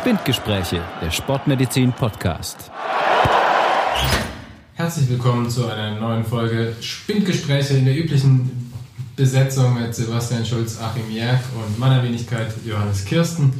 Spindgespräche, 0.00 0.80
der 1.02 1.10
Sportmedizin 1.10 1.92
Podcast. 1.92 2.70
Herzlich 4.72 5.10
willkommen 5.10 5.50
zu 5.50 5.66
einer 5.66 6.00
neuen 6.00 6.24
Folge 6.24 6.74
Spindgespräche 6.80 7.74
in 7.74 7.84
der 7.84 7.98
üblichen 7.98 8.72
Besetzung 9.14 9.78
mit 9.78 9.94
Sebastian 9.94 10.46
Schulz, 10.46 10.80
Achim 10.80 11.14
Jerk 11.14 11.40
und 11.54 11.78
meiner 11.78 12.02
Wenigkeit 12.02 12.50
Johannes 12.64 13.04
Kirsten. 13.04 13.52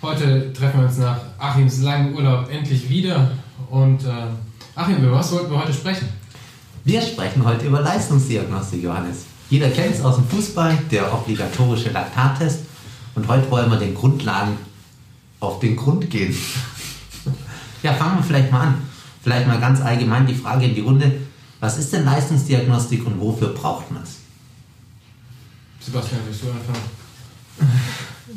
Heute 0.00 0.52
treffen 0.52 0.78
wir 0.78 0.86
uns 0.86 0.98
nach 0.98 1.18
Achims 1.38 1.82
langen 1.82 2.14
Urlaub 2.14 2.48
endlich 2.52 2.88
wieder. 2.88 3.32
Und 3.68 4.04
äh, 4.04 4.10
Achim, 4.76 4.98
über 4.98 5.16
was 5.16 5.32
wollten 5.32 5.50
wir 5.50 5.60
heute 5.60 5.72
sprechen? 5.72 6.08
Wir 6.84 7.02
sprechen 7.02 7.44
heute 7.44 7.66
über 7.66 7.80
Leistungsdiagnostik, 7.80 8.80
Johannes. 8.80 9.24
Jeder 9.50 9.70
kennt 9.70 9.96
es 9.96 10.04
aus 10.04 10.14
dem 10.14 10.28
Fußball, 10.28 10.78
der 10.92 11.12
obligatorische 11.12 11.90
Laktattest. 11.90 12.60
Und 13.16 13.26
heute 13.26 13.50
wollen 13.50 13.68
wir 13.72 13.78
den 13.78 13.96
Grundlagen 13.96 14.56
auf 15.44 15.60
den 15.60 15.76
Grund 15.76 16.10
gehen. 16.10 16.34
ja, 17.82 17.92
fangen 17.94 18.18
wir 18.18 18.24
vielleicht 18.24 18.50
mal 18.50 18.68
an. 18.68 18.74
Vielleicht 19.22 19.46
mal 19.46 19.58
ganz 19.58 19.80
allgemein 19.80 20.26
die 20.26 20.34
Frage 20.34 20.66
in 20.66 20.74
die 20.74 20.82
Runde. 20.82 21.12
Was 21.60 21.78
ist 21.78 21.92
denn 21.92 22.04
Leistungsdiagnostik 22.04 23.06
und 23.06 23.18
wofür 23.20 23.48
braucht 23.48 23.90
man 23.90 24.02
es? 24.02 24.18
Sebastian, 25.80 26.20
willst 26.26 26.42
du 26.42 26.46
anfangen? 26.48 27.04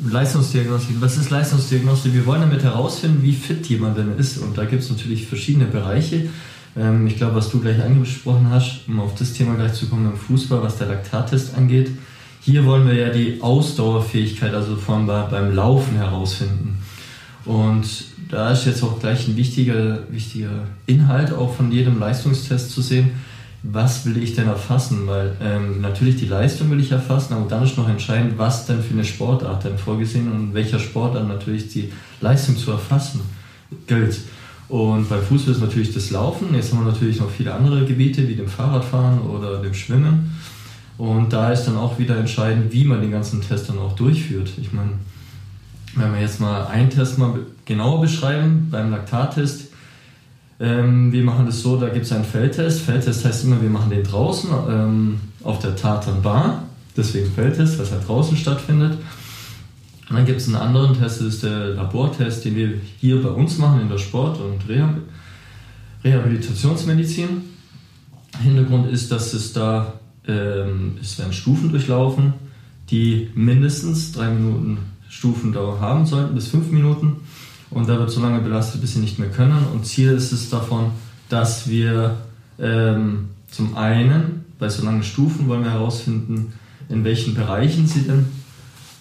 Leistungsdiagnostik. 0.04 0.96
Was 1.00 1.16
ist 1.16 1.30
Leistungsdiagnostik? 1.30 2.14
Wir 2.14 2.26
wollen 2.26 2.42
damit 2.42 2.62
herausfinden, 2.62 3.22
wie 3.22 3.32
fit 3.32 3.66
jemand 3.66 3.98
denn 3.98 4.16
ist. 4.16 4.38
Und 4.38 4.56
da 4.56 4.64
gibt 4.64 4.82
es 4.82 4.90
natürlich 4.90 5.26
verschiedene 5.26 5.66
Bereiche. 5.66 6.28
Ähm, 6.76 7.06
ich 7.06 7.16
glaube, 7.16 7.34
was 7.36 7.50
du 7.50 7.60
gleich 7.60 7.82
angesprochen 7.82 8.48
hast, 8.50 8.88
um 8.88 9.00
auf 9.00 9.14
das 9.14 9.32
Thema 9.32 9.54
gleich 9.54 9.74
zu 9.74 9.86
kommen 9.86 10.10
im 10.10 10.16
Fußball, 10.16 10.62
was 10.62 10.78
der 10.78 10.88
Laktattest 10.88 11.54
angeht. 11.54 11.90
Hier 12.40 12.64
wollen 12.64 12.86
wir 12.86 12.94
ja 12.94 13.10
die 13.10 13.42
Ausdauerfähigkeit, 13.42 14.54
also 14.54 14.76
vor 14.76 14.96
allem 14.96 15.06
beim 15.06 15.54
Laufen 15.54 15.96
herausfinden. 15.96 16.78
Und 17.48 18.04
da 18.30 18.52
ist 18.52 18.66
jetzt 18.66 18.82
auch 18.82 19.00
gleich 19.00 19.26
ein 19.26 19.34
wichtiger, 19.34 20.00
wichtiger 20.10 20.66
Inhalt 20.84 21.32
auch 21.32 21.54
von 21.54 21.72
jedem 21.72 21.98
Leistungstest 21.98 22.70
zu 22.70 22.82
sehen, 22.82 23.12
was 23.62 24.04
will 24.04 24.22
ich 24.22 24.34
denn 24.34 24.46
erfassen? 24.46 25.06
Weil 25.06 25.34
ähm, 25.42 25.80
natürlich 25.80 26.16
die 26.16 26.26
Leistung 26.26 26.70
will 26.70 26.78
ich 26.78 26.92
erfassen, 26.92 27.32
aber 27.32 27.48
dann 27.48 27.64
ist 27.64 27.78
noch 27.78 27.88
entscheidend, 27.88 28.36
was 28.36 28.66
denn 28.66 28.82
für 28.82 28.92
eine 28.92 29.04
Sportart 29.04 29.64
denn 29.64 29.78
vorgesehen 29.78 30.30
und 30.30 30.52
welcher 30.52 30.78
Sportart 30.78 31.26
natürlich 31.26 31.68
die 31.68 31.90
Leistung 32.20 32.58
zu 32.58 32.70
erfassen 32.70 33.22
gilt. 33.86 34.20
Und 34.68 35.08
beim 35.08 35.22
Fußball 35.22 35.54
ist 35.54 35.62
natürlich 35.62 35.94
das 35.94 36.10
Laufen. 36.10 36.54
Jetzt 36.54 36.74
haben 36.74 36.84
wir 36.84 36.92
natürlich 36.92 37.18
noch 37.18 37.30
viele 37.30 37.54
andere 37.54 37.86
Gebiete 37.86 38.28
wie 38.28 38.34
dem 38.34 38.48
Fahrradfahren 38.48 39.22
oder 39.22 39.62
dem 39.62 39.72
Schwimmen. 39.72 40.36
Und 40.98 41.32
da 41.32 41.50
ist 41.50 41.64
dann 41.64 41.78
auch 41.78 41.98
wieder 41.98 42.18
entscheidend, 42.18 42.74
wie 42.74 42.84
man 42.84 43.00
den 43.00 43.10
ganzen 43.10 43.40
Test 43.40 43.70
dann 43.70 43.78
auch 43.78 43.96
durchführt. 43.96 44.50
Ich 44.60 44.74
meine, 44.74 44.90
wenn 45.98 46.12
wir 46.12 46.20
jetzt 46.20 46.40
mal 46.40 46.66
einen 46.66 46.90
Test 46.90 47.18
mal 47.18 47.34
genauer 47.64 48.00
beschreiben, 48.00 48.68
beim 48.70 48.90
Laktattest, 48.90 49.68
ähm, 50.60 51.12
wir 51.12 51.22
machen 51.22 51.46
das 51.46 51.62
so, 51.62 51.76
da 51.76 51.88
gibt 51.88 52.06
es 52.06 52.12
einen 52.12 52.24
Feldtest. 52.24 52.82
Feldtest 52.82 53.24
heißt 53.24 53.44
immer, 53.44 53.62
wir 53.62 53.70
machen 53.70 53.90
den 53.90 54.02
draußen 54.02 54.50
ähm, 54.68 55.20
auf 55.44 55.60
der 55.60 55.76
Tatanbar, 55.76 56.64
deswegen 56.96 57.30
Feldtest, 57.30 57.78
was 57.78 57.92
halt 57.92 58.06
draußen 58.06 58.36
stattfindet. 58.36 58.98
Und 60.08 60.16
dann 60.16 60.26
gibt 60.26 60.40
es 60.40 60.46
einen 60.46 60.56
anderen 60.56 60.98
Test, 60.98 61.20
das 61.20 61.26
ist 61.26 61.42
der 61.42 61.68
Labortest, 61.68 62.44
den 62.44 62.56
wir 62.56 62.80
hier 62.98 63.22
bei 63.22 63.28
uns 63.28 63.58
machen 63.58 63.82
in 63.82 63.88
der 63.88 63.98
Sport- 63.98 64.40
und 64.40 64.62
Rehabilitationsmedizin. 66.02 67.42
Hintergrund 68.42 68.90
ist, 68.90 69.12
dass 69.12 69.34
es 69.34 69.52
da, 69.52 69.94
ähm, 70.26 70.96
es 71.00 71.18
werden 71.18 71.32
Stufen 71.32 71.70
durchlaufen, 71.70 72.32
die 72.90 73.30
mindestens 73.34 74.12
drei 74.12 74.30
Minuten 74.30 74.78
Stufendauer 75.08 75.80
haben 75.80 76.06
sollten, 76.06 76.34
bis 76.34 76.48
fünf 76.48 76.70
Minuten. 76.70 77.16
Und 77.70 77.88
da 77.88 77.98
wird 77.98 78.10
so 78.10 78.20
lange 78.20 78.40
belastet, 78.40 78.80
bis 78.80 78.94
sie 78.94 79.00
nicht 79.00 79.18
mehr 79.18 79.28
können. 79.28 79.66
Und 79.72 79.86
Ziel 79.86 80.12
ist 80.12 80.32
es 80.32 80.48
davon, 80.48 80.92
dass 81.28 81.68
wir 81.68 82.16
ähm, 82.58 83.28
zum 83.50 83.76
einen 83.76 84.44
bei 84.58 84.68
so 84.68 84.84
langen 84.84 85.02
Stufen 85.02 85.48
wollen 85.48 85.64
wir 85.64 85.70
herausfinden, 85.70 86.52
in 86.88 87.04
welchen 87.04 87.34
Bereichen 87.34 87.86
sie 87.86 88.02
denn 88.02 88.26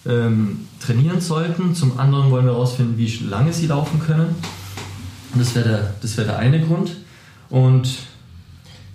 ähm, 0.06 0.59
trainieren 0.79 1.22
sollten. 1.22 1.73
Zum 1.73 2.00
anderen 2.00 2.31
wollen 2.31 2.46
wir 2.46 2.53
herausfinden, 2.53 2.97
wie 2.97 3.07
lange 3.29 3.53
sie 3.53 3.67
laufen 3.67 4.00
können. 4.00 4.35
Und 5.34 5.41
das 5.41 5.56
wäre 5.56 5.94
der, 6.01 6.17
wär 6.17 6.25
der 6.25 6.40
eine 6.40 6.62
Grund. 6.62 6.96
Und 7.50 7.90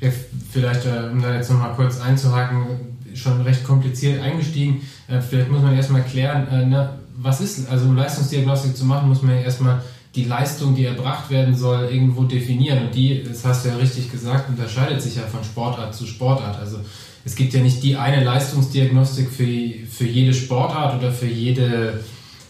ja, 0.01 0.11
vielleicht, 0.51 0.87
äh, 0.87 1.11
um 1.11 1.23
da 1.23 1.35
jetzt 1.35 1.51
nochmal 1.51 1.75
kurz 1.75 2.01
einzuhaken, 2.01 2.67
schon 3.15 3.41
recht 3.43 3.65
kompliziert 3.65 4.23
eingestiegen. 4.23 4.83
Äh, 5.09 5.21
vielleicht 5.21 5.51
muss 5.51 5.63
man 5.63 5.75
erstmal 5.75 6.03
klären, 6.03 6.49
äh, 6.49 6.67
ne, 6.67 6.91
was 7.23 7.41
ist, 7.41 7.71
also 7.71 7.87
um 7.87 7.97
Leistungsdiagnostik 7.97 8.77
zu 8.77 8.85
machen, 8.85 9.09
muss 9.09 9.23
man 9.23 9.37
ja 9.37 9.43
erstmal 9.43 9.83
die 10.15 10.25
Leistung, 10.25 10.75
die 10.75 10.85
erbracht 10.85 11.31
werden 11.31 11.57
soll, 11.57 11.89
irgendwo 11.91 12.25
definieren. 12.25 12.87
Und 12.87 12.95
die, 12.95 13.23
das 13.23 13.45
hast 13.45 13.65
du 13.65 13.71
ja 13.71 13.77
richtig 13.77 14.11
gesagt, 14.11 14.49
unterscheidet 14.51 15.01
sich 15.01 15.17
ja 15.17 15.23
von 15.23 15.43
Sportart 15.43 15.95
zu 15.95 16.07
Sportart. 16.07 16.59
Also 16.59 16.79
es 17.25 17.35
gibt 17.35 17.55
ja 17.55 17.61
nicht 17.61 17.83
die 17.83 17.97
eine 17.97 18.23
Leistungsdiagnostik 18.23 19.31
für, 19.31 19.87
für 19.89 20.07
jede 20.07 20.35
Sportart 20.35 20.99
oder 20.99 21.13
für 21.13 21.27
jede, 21.27 22.01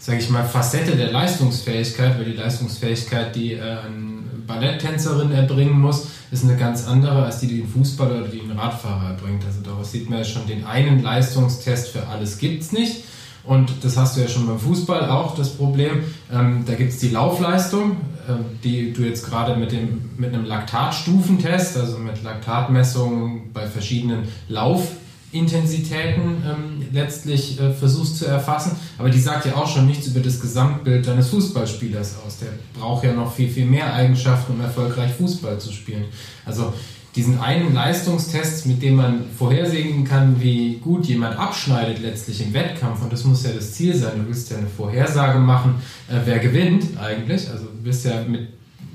sage 0.00 0.18
ich 0.18 0.30
mal, 0.30 0.44
Facette 0.44 0.96
der 0.96 1.12
Leistungsfähigkeit, 1.12 2.18
weil 2.18 2.24
die 2.24 2.32
Leistungsfähigkeit, 2.36 3.36
die 3.36 3.52
äh, 3.52 3.60
eine 3.60 4.22
Balletttänzerin 4.46 5.30
erbringen 5.30 5.78
muss, 5.78 6.06
ist 6.32 6.44
eine 6.44 6.56
ganz 6.56 6.88
andere 6.88 7.26
als 7.26 7.40
die, 7.40 7.46
die 7.46 7.60
ein 7.60 7.68
Fußballer 7.68 8.22
oder 8.22 8.28
die 8.28 8.40
ein 8.40 8.58
Radfahrer 8.58 9.10
erbringt. 9.10 9.44
Also 9.44 9.60
daraus 9.60 9.92
sieht 9.92 10.10
man 10.10 10.20
ja 10.20 10.24
schon, 10.24 10.46
den 10.48 10.64
einen 10.64 11.02
Leistungstest 11.02 11.88
für 11.90 12.08
alles 12.08 12.38
gibt 12.38 12.62
es 12.62 12.72
nicht. 12.72 13.04
Und 13.44 13.72
das 13.82 13.96
hast 13.96 14.16
du 14.16 14.20
ja 14.20 14.28
schon 14.28 14.46
beim 14.46 14.58
Fußball 14.58 15.08
auch 15.08 15.34
das 15.34 15.50
Problem. 15.50 16.04
Ähm, 16.32 16.64
da 16.66 16.74
gibt 16.74 16.90
es 16.92 16.98
die 16.98 17.08
Laufleistung, 17.08 17.92
äh, 18.28 18.34
die 18.62 18.92
du 18.92 19.02
jetzt 19.02 19.28
gerade 19.28 19.56
mit, 19.56 19.72
dem, 19.72 20.10
mit 20.16 20.32
einem 20.32 20.44
Laktatstufentest, 20.44 21.76
also 21.76 21.98
mit 21.98 22.22
Laktatmessungen 22.22 23.52
bei 23.52 23.66
verschiedenen 23.66 24.28
Laufintensitäten 24.48 26.44
ähm, 26.48 26.86
letztlich 26.92 27.60
äh, 27.60 27.72
versuchst 27.72 28.18
zu 28.18 28.26
erfassen. 28.26 28.76
Aber 28.96 29.10
die 29.10 29.20
sagt 29.20 29.46
ja 29.46 29.56
auch 29.56 29.66
schon 29.66 29.86
nichts 29.86 30.06
über 30.06 30.20
das 30.20 30.40
Gesamtbild 30.40 31.08
deines 31.08 31.30
Fußballspielers 31.30 32.18
aus. 32.24 32.38
Der 32.38 32.50
braucht 32.78 33.02
ja 33.02 33.12
noch 33.12 33.34
viel, 33.34 33.48
viel 33.48 33.66
mehr 33.66 33.92
Eigenschaften, 33.92 34.52
um 34.52 34.60
erfolgreich 34.60 35.10
Fußball 35.14 35.58
zu 35.58 35.72
spielen. 35.72 36.04
Also 36.44 36.72
diesen 37.14 37.40
einen 37.40 37.74
Leistungstest, 37.74 38.66
mit 38.66 38.82
dem 38.82 38.96
man 38.96 39.24
vorhersehen 39.36 40.04
kann, 40.04 40.40
wie 40.40 40.78
gut 40.78 41.04
jemand 41.06 41.38
abschneidet 41.38 42.00
letztlich 42.00 42.40
im 42.40 42.54
Wettkampf. 42.54 43.02
Und 43.02 43.12
das 43.12 43.24
muss 43.24 43.44
ja 43.44 43.50
das 43.52 43.72
Ziel 43.72 43.94
sein. 43.94 44.12
Du 44.16 44.26
willst 44.28 44.50
ja 44.50 44.56
eine 44.56 44.66
Vorhersage 44.66 45.38
machen, 45.38 45.74
äh, 46.08 46.16
wer 46.24 46.38
gewinnt 46.38 46.84
eigentlich. 46.98 47.50
Also 47.50 47.66
du 47.66 47.84
wirst 47.84 48.06
ja 48.06 48.22
mit 48.24 48.48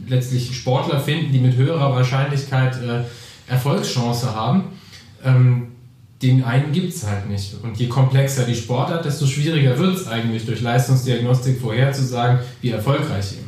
letztlich 0.08 0.56
Sportler 0.56 1.00
finden, 1.00 1.32
die 1.32 1.40
mit 1.40 1.56
höherer 1.56 1.94
Wahrscheinlichkeit 1.94 2.82
äh, 2.82 3.04
Erfolgschance 3.52 4.34
haben. 4.34 4.64
Ähm, 5.24 5.68
den 6.22 6.44
einen 6.44 6.72
gibt 6.72 6.94
es 6.94 7.06
halt 7.06 7.30
nicht. 7.30 7.56
Und 7.62 7.78
je 7.78 7.88
komplexer 7.88 8.44
die 8.44 8.56
Sportart, 8.56 9.06
desto 9.06 9.28
schwieriger 9.28 9.78
wird 9.78 9.96
es 9.96 10.08
eigentlich 10.08 10.46
durch 10.46 10.62
Leistungsdiagnostik 10.62 11.60
vorherzusagen, 11.60 12.40
wie 12.62 12.72
erfolgreich 12.72 13.34
jemand? 13.34 13.47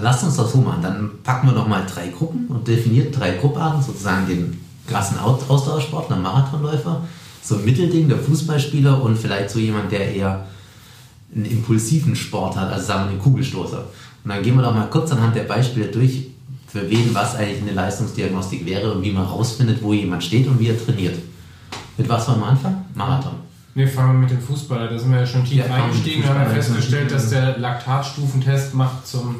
Lasst 0.00 0.24
uns 0.24 0.36
das 0.36 0.52
so 0.52 0.58
machen. 0.58 0.82
Dann 0.82 1.10
packen 1.22 1.48
wir 1.48 1.54
nochmal 1.54 1.84
drei 1.86 2.08
Gruppen 2.08 2.46
und 2.46 2.66
definieren 2.66 3.12
drei 3.12 3.32
Grupparten, 3.32 3.82
sozusagen 3.82 4.26
den 4.26 4.60
krassen 4.88 5.18
Ausdauersportler, 5.18 6.16
Marathonläufer, 6.16 7.02
so 7.42 7.56
ein 7.56 7.64
Mittelding, 7.64 8.08
der 8.08 8.18
Fußballspieler 8.18 9.02
und 9.02 9.18
vielleicht 9.18 9.50
so 9.50 9.58
jemand, 9.58 9.92
der 9.92 10.14
eher 10.14 10.46
einen 11.34 11.46
impulsiven 11.46 12.14
Sport 12.14 12.56
hat, 12.56 12.70
also 12.70 12.86
sagen 12.86 13.04
wir 13.04 13.10
einen 13.10 13.20
Kugelstoßer. 13.20 13.84
Und 14.24 14.30
dann 14.30 14.42
gehen 14.42 14.54
wir 14.56 14.62
doch 14.62 14.74
mal 14.74 14.88
kurz 14.90 15.10
anhand 15.12 15.34
der 15.34 15.44
Beispiele 15.44 15.86
durch, 15.86 16.28
für 16.66 16.88
wen 16.88 17.14
was 17.14 17.36
eigentlich 17.36 17.62
eine 17.62 17.72
Leistungsdiagnostik 17.72 18.64
wäre 18.64 18.92
und 18.92 19.02
wie 19.02 19.12
man 19.12 19.26
herausfindet, 19.26 19.82
wo 19.82 19.92
jemand 19.92 20.24
steht 20.24 20.46
und 20.46 20.58
wie 20.58 20.68
er 20.68 20.84
trainiert. 20.84 21.18
Mit 21.98 22.08
was 22.08 22.28
wollen 22.28 22.40
wir 22.40 22.46
anfangen? 22.46 22.84
Marathon. 22.94 23.34
Wir 23.74 23.88
fangen 23.88 24.20
mit 24.20 24.30
dem 24.30 24.40
Fußballer, 24.40 24.88
da 24.88 24.98
sind 24.98 25.10
wir 25.10 25.20
ja 25.20 25.26
schon 25.26 25.44
tief 25.44 25.58
ja, 25.66 25.74
eingestiegen, 25.74 26.26
haben 26.28 26.40
wir 26.40 26.50
festgestellt, 26.50 27.10
dass 27.10 27.30
der 27.30 27.58
Laktatstufentest 27.58 28.74
macht 28.74 29.06
zum 29.06 29.36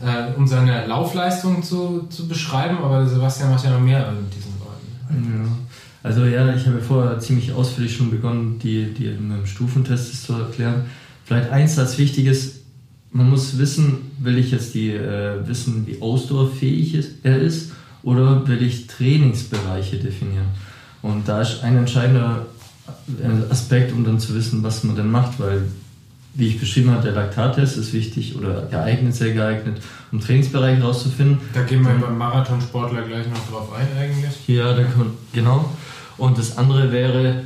äh, 0.00 0.34
um 0.36 0.46
seine 0.46 0.86
Laufleistung 0.86 1.62
zu, 1.62 2.06
zu 2.10 2.28
beschreiben, 2.28 2.78
aber 2.78 3.06
Sebastian 3.06 3.50
macht 3.50 3.64
ja 3.64 3.70
noch 3.70 3.80
mehr 3.80 4.12
mit 4.12 4.34
diesen 4.34 4.52
Leuten. 4.58 5.44
Ja. 5.44 5.50
Also 6.02 6.24
ja, 6.24 6.54
ich 6.54 6.66
habe 6.66 6.80
vorher 6.80 7.18
ziemlich 7.18 7.52
ausführlich 7.52 7.96
schon 7.96 8.10
begonnen, 8.10 8.58
die, 8.58 8.92
die 8.94 9.06
in 9.06 9.32
einem 9.32 9.46
Stufentest 9.46 10.24
zu 10.24 10.34
erklären. 10.34 10.86
Vielleicht 11.24 11.50
eins 11.50 11.78
als 11.78 11.98
wichtiges, 11.98 12.60
man 13.10 13.30
muss 13.30 13.58
wissen, 13.58 14.12
will 14.18 14.38
ich 14.38 14.52
jetzt 14.52 14.74
die, 14.74 14.90
äh, 14.90 15.46
wissen, 15.46 15.86
wie 15.86 16.00
ausdauerfähig 16.00 16.96
er 17.22 17.38
ist 17.38 17.72
oder 18.02 18.46
will 18.46 18.62
ich 18.62 18.86
Trainingsbereiche 18.86 19.96
definieren? 19.96 20.48
Und 21.02 21.28
da 21.28 21.42
ist 21.42 21.62
ein 21.62 21.76
entscheidender 21.76 22.46
Aspekt, 23.50 23.92
um 23.92 24.04
dann 24.04 24.20
zu 24.20 24.34
wissen, 24.34 24.62
was 24.62 24.84
man 24.84 24.96
denn 24.96 25.10
macht, 25.10 25.38
weil 25.38 25.62
wie 26.36 26.48
ich 26.48 26.60
beschrieben 26.60 26.90
habe, 26.90 27.02
der 27.02 27.12
Laktattest 27.12 27.78
ist 27.78 27.92
wichtig 27.92 28.36
oder 28.36 28.66
geeignet, 28.70 29.14
sehr 29.14 29.32
geeignet, 29.32 29.80
um 30.12 30.20
Trainingsbereiche 30.20 30.82
herauszufinden. 30.82 31.38
Da 31.54 31.62
gehen 31.62 31.82
wir 31.82 31.94
beim 31.94 32.18
Marathonsportler 32.18 33.02
gleich 33.02 33.26
noch 33.28 33.48
drauf 33.50 33.72
ein 33.72 33.88
eigentlich. 33.98 34.34
Ja, 34.46 34.74
da 34.74 34.84
kann, 34.84 35.12
genau. 35.32 35.70
Und 36.18 36.36
das 36.36 36.58
andere 36.58 36.92
wäre, 36.92 37.42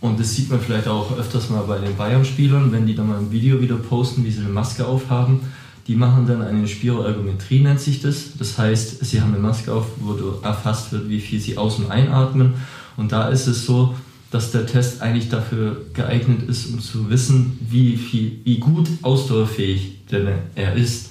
Und 0.00 0.20
das 0.20 0.34
sieht 0.34 0.50
man 0.50 0.60
vielleicht 0.60 0.86
auch 0.86 1.16
öfters 1.18 1.50
mal 1.50 1.62
bei 1.62 1.78
den 1.78 1.96
Bayern-Spielern, 1.96 2.70
wenn 2.70 2.86
die 2.86 2.94
dann 2.94 3.08
mal 3.08 3.18
ein 3.18 3.32
Video 3.32 3.60
wieder 3.60 3.76
posten, 3.76 4.24
wie 4.24 4.30
sie 4.30 4.40
eine 4.40 4.48
Maske 4.50 4.86
aufhaben. 4.86 5.40
Die 5.88 5.96
machen 5.96 6.26
dann 6.26 6.42
eine 6.42 6.68
Spiroergometrie, 6.68 7.60
nennt 7.60 7.80
sich 7.80 8.00
das. 8.00 8.36
Das 8.38 8.58
heißt, 8.58 9.04
sie 9.04 9.20
haben 9.20 9.32
eine 9.32 9.42
Maske 9.42 9.72
auf, 9.72 9.86
wo 9.96 10.38
erfasst 10.42 10.92
wird, 10.92 11.08
wie 11.08 11.20
viel 11.20 11.40
sie 11.40 11.56
aus- 11.56 11.78
und 11.78 11.90
einatmen. 11.90 12.54
Und 12.96 13.10
da 13.10 13.28
ist 13.28 13.46
es 13.46 13.64
so, 13.64 13.94
dass 14.30 14.50
der 14.50 14.66
Test 14.66 15.00
eigentlich 15.00 15.28
dafür 15.28 15.86
geeignet 15.94 16.48
ist, 16.48 16.66
um 16.72 16.80
zu 16.80 17.08
wissen, 17.10 17.58
wie, 17.60 17.96
viel, 17.96 18.40
wie 18.44 18.58
gut 18.58 18.88
ausdauerfähig 19.02 20.04
denn 20.10 20.28
er 20.54 20.74
ist. 20.74 21.10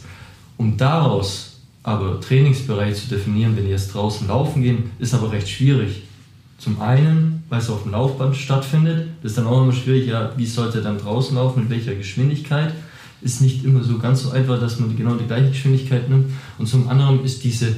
Um 0.58 0.78
daraus 0.78 1.58
aber 1.84 2.20
Trainingsbereich 2.20 2.96
zu 2.96 3.08
definieren, 3.08 3.56
wenn 3.56 3.64
die 3.66 3.72
jetzt 3.72 3.94
draußen 3.94 4.28
laufen 4.28 4.62
gehen, 4.62 4.92
ist 5.00 5.14
aber 5.14 5.32
recht 5.32 5.48
schwierig. 5.48 6.04
Zum 6.58 6.82
einen, 6.82 7.44
weil 7.50 7.60
es 7.60 7.70
auf 7.70 7.84
dem 7.84 7.92
Laufband 7.92 8.36
stattfindet, 8.36 9.08
ist 9.24 9.38
dann 9.38 9.48
auch 9.48 9.62
immer 9.62 9.74
schwierig, 9.74 10.08
ja, 10.08 10.32
wie 10.36 10.46
sollte 10.46 10.80
er 10.80 10.84
dann 10.84 10.98
draußen 10.98 11.36
laufen, 11.36 11.62
mit 11.62 11.70
welcher 11.70 11.96
Geschwindigkeit. 11.96 12.74
Ist 13.22 13.42
nicht 13.42 13.64
immer 13.64 13.84
so 13.84 14.00
ganz 14.00 14.24
so 14.24 14.32
einfach, 14.32 14.60
dass 14.60 14.80
man 14.80 14.96
genau 14.96 15.16
die 15.16 15.26
gleiche 15.26 15.50
Geschwindigkeit 15.50 16.10
nimmt. 16.10 16.32
Und 16.58 16.68
zum 16.68 16.88
anderen 16.90 17.24
ist 17.24 17.44
diese 17.44 17.76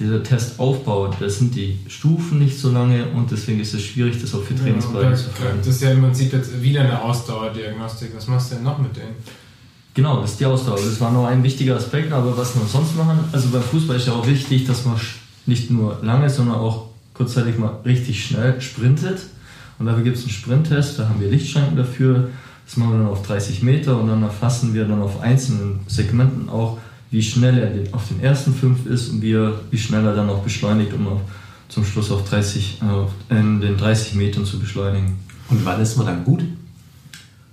dieser 0.00 0.22
Testaufbau, 0.22 1.08
da 1.08 1.28
sind 1.28 1.54
die 1.54 1.78
Stufen 1.88 2.38
nicht 2.38 2.58
so 2.58 2.70
lange 2.70 3.06
und 3.10 3.30
deswegen 3.30 3.60
ist 3.60 3.74
es 3.74 3.82
schwierig, 3.82 4.20
das 4.20 4.34
auch 4.34 4.42
für 4.42 4.56
Trainingsbereiche 4.56 5.24
zu 5.24 5.30
fragen. 5.30 5.58
Das 5.58 5.68
ist 5.68 5.82
ja 5.82 5.90
im 5.90 6.00
Prinzip 6.00 6.32
jetzt 6.32 6.62
wieder 6.62 6.80
eine 6.80 7.02
Ausdauerdiagnostik. 7.02 8.10
Was 8.16 8.26
machst 8.26 8.50
du 8.50 8.56
denn 8.56 8.64
noch 8.64 8.78
mit 8.78 8.96
denen? 8.96 9.14
Genau, 9.94 10.20
das 10.20 10.32
ist 10.32 10.40
die 10.40 10.46
Ausdauer. 10.46 10.76
Das 10.76 11.00
war 11.00 11.12
noch 11.12 11.26
ein 11.26 11.42
wichtiger 11.42 11.76
Aspekt, 11.76 12.12
aber 12.12 12.36
was 12.36 12.54
wir 12.54 12.64
sonst 12.66 12.96
machen, 12.96 13.18
also 13.32 13.48
beim 13.50 13.62
Fußball 13.62 13.96
ist 13.96 14.06
ja 14.06 14.14
auch 14.14 14.26
wichtig, 14.26 14.66
dass 14.66 14.84
man 14.84 14.96
nicht 15.46 15.70
nur 15.70 15.98
lange, 16.02 16.30
sondern 16.30 16.56
auch 16.56 16.86
kurzzeitig 17.12 17.58
mal 17.58 17.80
richtig 17.84 18.24
schnell 18.24 18.60
sprintet. 18.60 19.20
Und 19.78 19.86
dafür 19.86 20.02
gibt 20.04 20.16
es 20.16 20.22
einen 20.22 20.32
Sprinttest, 20.32 20.98
da 20.98 21.08
haben 21.08 21.20
wir 21.20 21.28
Lichtschranken 21.28 21.76
dafür. 21.76 22.30
Das 22.66 22.76
machen 22.76 22.92
wir 22.92 22.98
dann 22.98 23.08
auf 23.08 23.26
30 23.26 23.62
Meter 23.62 24.00
und 24.00 24.08
dann 24.08 24.22
erfassen 24.22 24.74
wir 24.74 24.84
dann 24.84 25.02
auf 25.02 25.20
einzelnen 25.20 25.80
Segmenten 25.88 26.48
auch, 26.48 26.78
wie 27.10 27.22
schnell 27.22 27.58
er 27.58 27.94
auf 27.94 28.08
den 28.08 28.20
ersten 28.20 28.54
fünf 28.54 28.86
ist 28.86 29.08
und 29.08 29.22
wie, 29.22 29.32
er, 29.32 29.60
wie 29.70 29.78
schnell 29.78 30.04
er 30.04 30.14
dann 30.14 30.30
auch 30.30 30.42
beschleunigt, 30.42 30.92
um 30.92 31.08
auf, 31.08 31.20
zum 31.68 31.84
Schluss 31.84 32.10
auf 32.10 32.28
30, 32.28 32.80
äh, 33.30 33.34
in 33.38 33.60
den 33.60 33.76
30 33.76 34.14
Metern 34.14 34.44
zu 34.44 34.58
beschleunigen. 34.58 35.18
Und 35.48 35.64
wann 35.64 35.80
ist 35.80 35.96
man 35.96 36.06
dann 36.06 36.24
gut? 36.24 36.42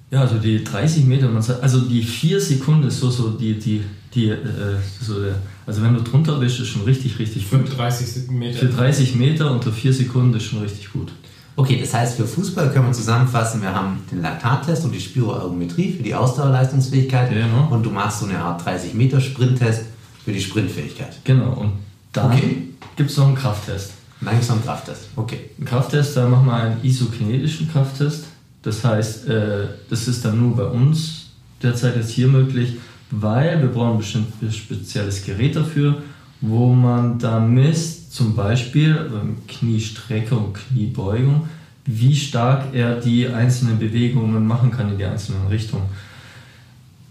Ja, 0.10 0.22
also 0.22 0.38
die 0.38 0.64
30 0.64 1.06
Meter, 1.06 1.30
also 1.62 1.82
die 1.82 2.02
4 2.02 2.40
Sekunden 2.40 2.88
ist 2.88 3.00
so, 3.00 3.10
so 3.10 3.32
die, 3.32 3.60
die, 3.60 3.82
die 4.14 4.30
äh, 4.30 4.78
so 5.02 5.22
der, 5.22 5.36
also 5.66 5.82
wenn 5.82 5.94
du 5.94 6.02
drunter 6.02 6.40
bist, 6.40 6.60
ist 6.60 6.70
schon 6.70 6.84
richtig, 6.84 7.20
richtig 7.20 7.50
gut. 7.50 7.68
Für 7.68 7.76
30 7.76 8.32
Meter. 8.32 8.60
Für 8.60 8.68
30 8.68 9.16
Meter 9.16 9.52
unter 9.52 9.72
4 9.72 9.92
Sekunden 9.92 10.34
ist 10.36 10.44
schon 10.44 10.62
richtig 10.62 10.94
gut. 10.94 11.12
Okay, 11.58 11.80
das 11.82 11.92
heißt, 11.92 12.18
für 12.18 12.28
Fußball 12.28 12.72
können 12.72 12.86
wir 12.86 12.94
zusammenfassen, 12.94 13.64
wir 13.64 13.74
haben 13.74 14.00
den 14.12 14.22
Laktattest 14.22 14.86
und 14.86 14.92
die 14.92 15.00
Spiroergometrie 15.00 15.94
für 15.94 16.04
die 16.04 16.14
Ausdauerleistungsfähigkeit 16.14 17.32
genau. 17.32 17.70
und 17.72 17.82
du 17.82 17.90
machst 17.90 18.20
so 18.20 18.28
eine 18.28 18.38
Art 18.38 18.62
30-Meter-Sprinttest 18.62 19.86
für 20.24 20.32
die 20.32 20.40
Sprintfähigkeit. 20.40 21.18
Genau, 21.24 21.54
und 21.54 21.72
dann 22.14 22.32
okay. 22.32 22.68
gibt 22.96 23.10
es 23.10 23.18
noch 23.18 23.26
einen 23.26 23.36
Krafttest. 23.36 23.94
Nein, 24.22 24.36
gibt 24.36 24.44
es 24.44 24.50
noch 24.50 24.58
einen 24.58 24.66
Krafttest, 24.66 25.10
okay. 25.16 25.50
Ein 25.60 25.66
Krafttest, 25.66 26.16
da 26.16 26.30
machen 26.30 26.46
wir 26.46 26.54
einen 26.54 26.84
isokinetischen 26.84 27.72
Krafttest. 27.72 28.26
Das 28.62 28.84
heißt, 28.84 29.28
äh, 29.28 29.68
das 29.90 30.08
ist 30.08 30.24
dann 30.24 30.40
nur 30.40 30.56
bei 30.56 30.66
uns 30.66 31.32
derzeit 31.64 31.96
jetzt 31.96 32.12
hier 32.12 32.28
möglich, 32.28 32.76
weil 33.10 33.60
wir 33.62 33.70
brauchen 33.70 33.98
bestimmt 33.98 34.32
ein 34.44 34.52
spezielles 34.52 35.26
Gerät 35.26 35.56
dafür, 35.56 36.04
wo 36.40 36.72
man 36.72 37.18
da 37.18 37.40
misst, 37.40 37.97
zum 38.10 38.36
Beispiel 38.36 38.96
beim 39.12 39.38
Kniestrecke 39.48 40.36
und 40.36 40.54
Kniebeugung, 40.54 41.50
wie 41.86 42.16
stark 42.16 42.74
er 42.74 43.00
die 43.00 43.28
einzelnen 43.28 43.80
Bewegungen 43.80 44.46
machen 44.46 44.72
kann 44.72 44.92
in 44.92 44.98
die 44.98 45.06
einzelnen 45.06 45.48
Richtungen. 45.48 45.86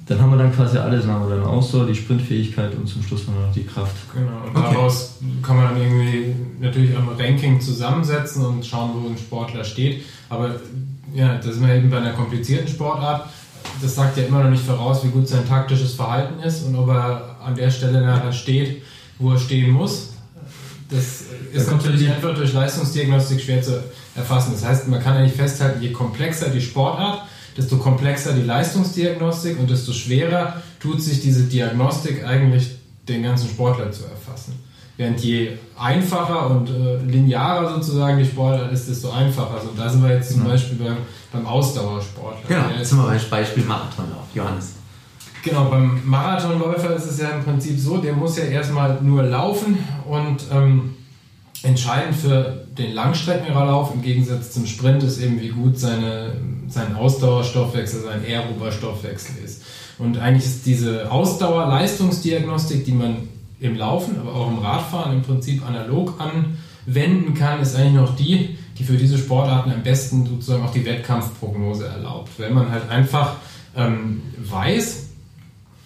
Dann 0.06 0.20
haben 0.20 0.30
wir 0.30 0.38
dann 0.38 0.54
quasi 0.54 0.78
alles, 0.78 1.04
dann 1.04 1.14
haben 1.14 1.28
wir 1.28 1.36
dann 1.36 1.44
Ausdauer, 1.44 1.86
die 1.86 1.94
Sprintfähigkeit 1.94 2.74
und 2.76 2.86
zum 2.86 3.02
Schluss 3.02 3.26
noch 3.26 3.52
die 3.52 3.64
Kraft. 3.64 3.96
Genau, 4.14 4.46
und 4.46 4.56
okay. 4.56 4.74
daraus 4.74 5.16
kann 5.42 5.56
man 5.56 5.74
dann 5.74 5.82
irgendwie 5.82 6.34
natürlich 6.60 6.96
am 6.96 7.08
Ranking 7.08 7.60
zusammensetzen 7.60 8.44
und 8.44 8.64
schauen, 8.64 8.90
wo 8.94 9.08
ein 9.08 9.18
Sportler 9.18 9.64
steht. 9.64 10.04
Aber 10.28 10.60
ja, 11.12 11.36
das 11.36 11.46
ist 11.46 11.60
man 11.60 11.70
eben 11.70 11.90
bei 11.90 11.98
einer 11.98 12.12
komplizierten 12.12 12.68
Sportart. 12.68 13.28
Das 13.82 13.96
sagt 13.96 14.16
ja 14.16 14.24
immer 14.24 14.44
noch 14.44 14.50
nicht 14.50 14.62
voraus, 14.62 15.04
wie 15.04 15.08
gut 15.08 15.26
sein 15.26 15.46
taktisches 15.48 15.94
Verhalten 15.94 16.40
ist 16.40 16.64
und 16.64 16.76
ob 16.76 16.88
er 16.88 17.36
an 17.44 17.56
der 17.56 17.70
Stelle 17.70 18.00
nachher 18.00 18.32
steht, 18.32 18.82
wo 19.18 19.32
er 19.32 19.38
stehen 19.38 19.72
muss. 19.72 20.15
Das 20.90 21.22
ist 21.52 21.68
da 21.68 21.72
natürlich 21.72 22.08
einfach 22.08 22.34
durch 22.34 22.52
Leistungsdiagnostik 22.52 23.40
schwer 23.40 23.62
zu 23.62 23.82
erfassen. 24.14 24.52
Das 24.52 24.64
heißt, 24.64 24.88
man 24.88 25.02
kann 25.02 25.16
eigentlich 25.16 25.34
festhalten, 25.34 25.82
je 25.82 25.90
komplexer 25.90 26.48
die 26.48 26.60
Sportart, 26.60 27.22
desto 27.56 27.78
komplexer 27.78 28.32
die 28.32 28.42
Leistungsdiagnostik 28.42 29.58
und 29.58 29.70
desto 29.70 29.92
schwerer 29.92 30.62
tut 30.78 31.02
sich 31.02 31.20
diese 31.20 31.44
Diagnostik 31.44 32.24
eigentlich 32.24 32.76
den 33.08 33.22
ganzen 33.22 33.48
Sportler 33.48 33.90
zu 33.90 34.04
erfassen. 34.04 34.54
Während 34.96 35.20
je 35.20 35.50
einfacher 35.78 36.50
und 36.50 36.70
äh, 36.70 36.96
linearer 37.04 37.74
sozusagen 37.74 38.18
die 38.18 38.24
Sportart 38.24 38.72
ist, 38.72 38.88
desto 38.88 39.10
einfacher. 39.10 39.54
Also 39.54 39.70
da 39.76 39.88
sind 39.88 40.02
wir 40.02 40.14
jetzt 40.14 40.32
zum 40.32 40.42
mhm. 40.42 40.48
Beispiel 40.48 40.78
beim, 40.78 40.96
beim 41.32 41.46
Ausdauersportler. 41.46 42.48
Genau, 42.48 42.78
jetzt 42.78 42.90
sind 42.90 42.98
wir 42.98 43.06
beim 43.06 43.20
Beispiel 43.30 43.64
Marathonlauf. 43.64 44.24
Johannes. 44.34 44.74
Genau, 45.46 45.66
beim 45.66 46.00
Marathonläufer 46.04 46.96
ist 46.96 47.04
es 47.04 47.20
ja 47.20 47.28
im 47.28 47.44
Prinzip 47.44 47.78
so, 47.78 47.98
der 47.98 48.14
muss 48.14 48.36
ja 48.36 48.42
erstmal 48.46 49.00
nur 49.00 49.22
laufen 49.22 49.78
und 50.04 50.38
ähm, 50.52 50.96
entscheidend 51.62 52.16
für 52.16 52.66
den 52.76 52.92
Langstreckenlauf 52.92 53.94
im 53.94 54.02
Gegensatz 54.02 54.50
zum 54.50 54.66
Sprint 54.66 55.04
ist 55.04 55.20
eben, 55.20 55.40
wie 55.40 55.50
gut 55.50 55.78
seine, 55.78 56.32
sein 56.66 56.96
Ausdauerstoffwechsel, 56.96 58.02
sein 58.02 58.22
aerober 58.26 58.72
Stoffwechsel 58.72 59.36
ist. 59.44 59.62
Und 60.00 60.18
eigentlich 60.18 60.46
ist 60.46 60.66
diese 60.66 61.12
Ausdauerleistungsdiagnostik, 61.12 62.84
die 62.84 62.92
man 62.92 63.28
im 63.60 63.76
Laufen, 63.76 64.18
aber 64.18 64.34
auch 64.34 64.48
im 64.48 64.58
Radfahren 64.58 65.12
im 65.12 65.22
Prinzip 65.22 65.64
analog 65.64 66.14
anwenden 66.18 67.34
kann, 67.34 67.60
ist 67.60 67.76
eigentlich 67.76 67.92
noch 67.92 68.16
die, 68.16 68.58
die 68.76 68.82
für 68.82 68.96
diese 68.96 69.16
Sportarten 69.16 69.70
am 69.70 69.84
besten 69.84 70.26
sozusagen 70.26 70.64
auch 70.64 70.72
die 70.72 70.84
Wettkampfprognose 70.84 71.86
erlaubt. 71.86 72.30
Wenn 72.36 72.52
man 72.52 72.72
halt 72.72 72.90
einfach 72.90 73.36
ähm, 73.76 74.22
weiß, 74.38 75.05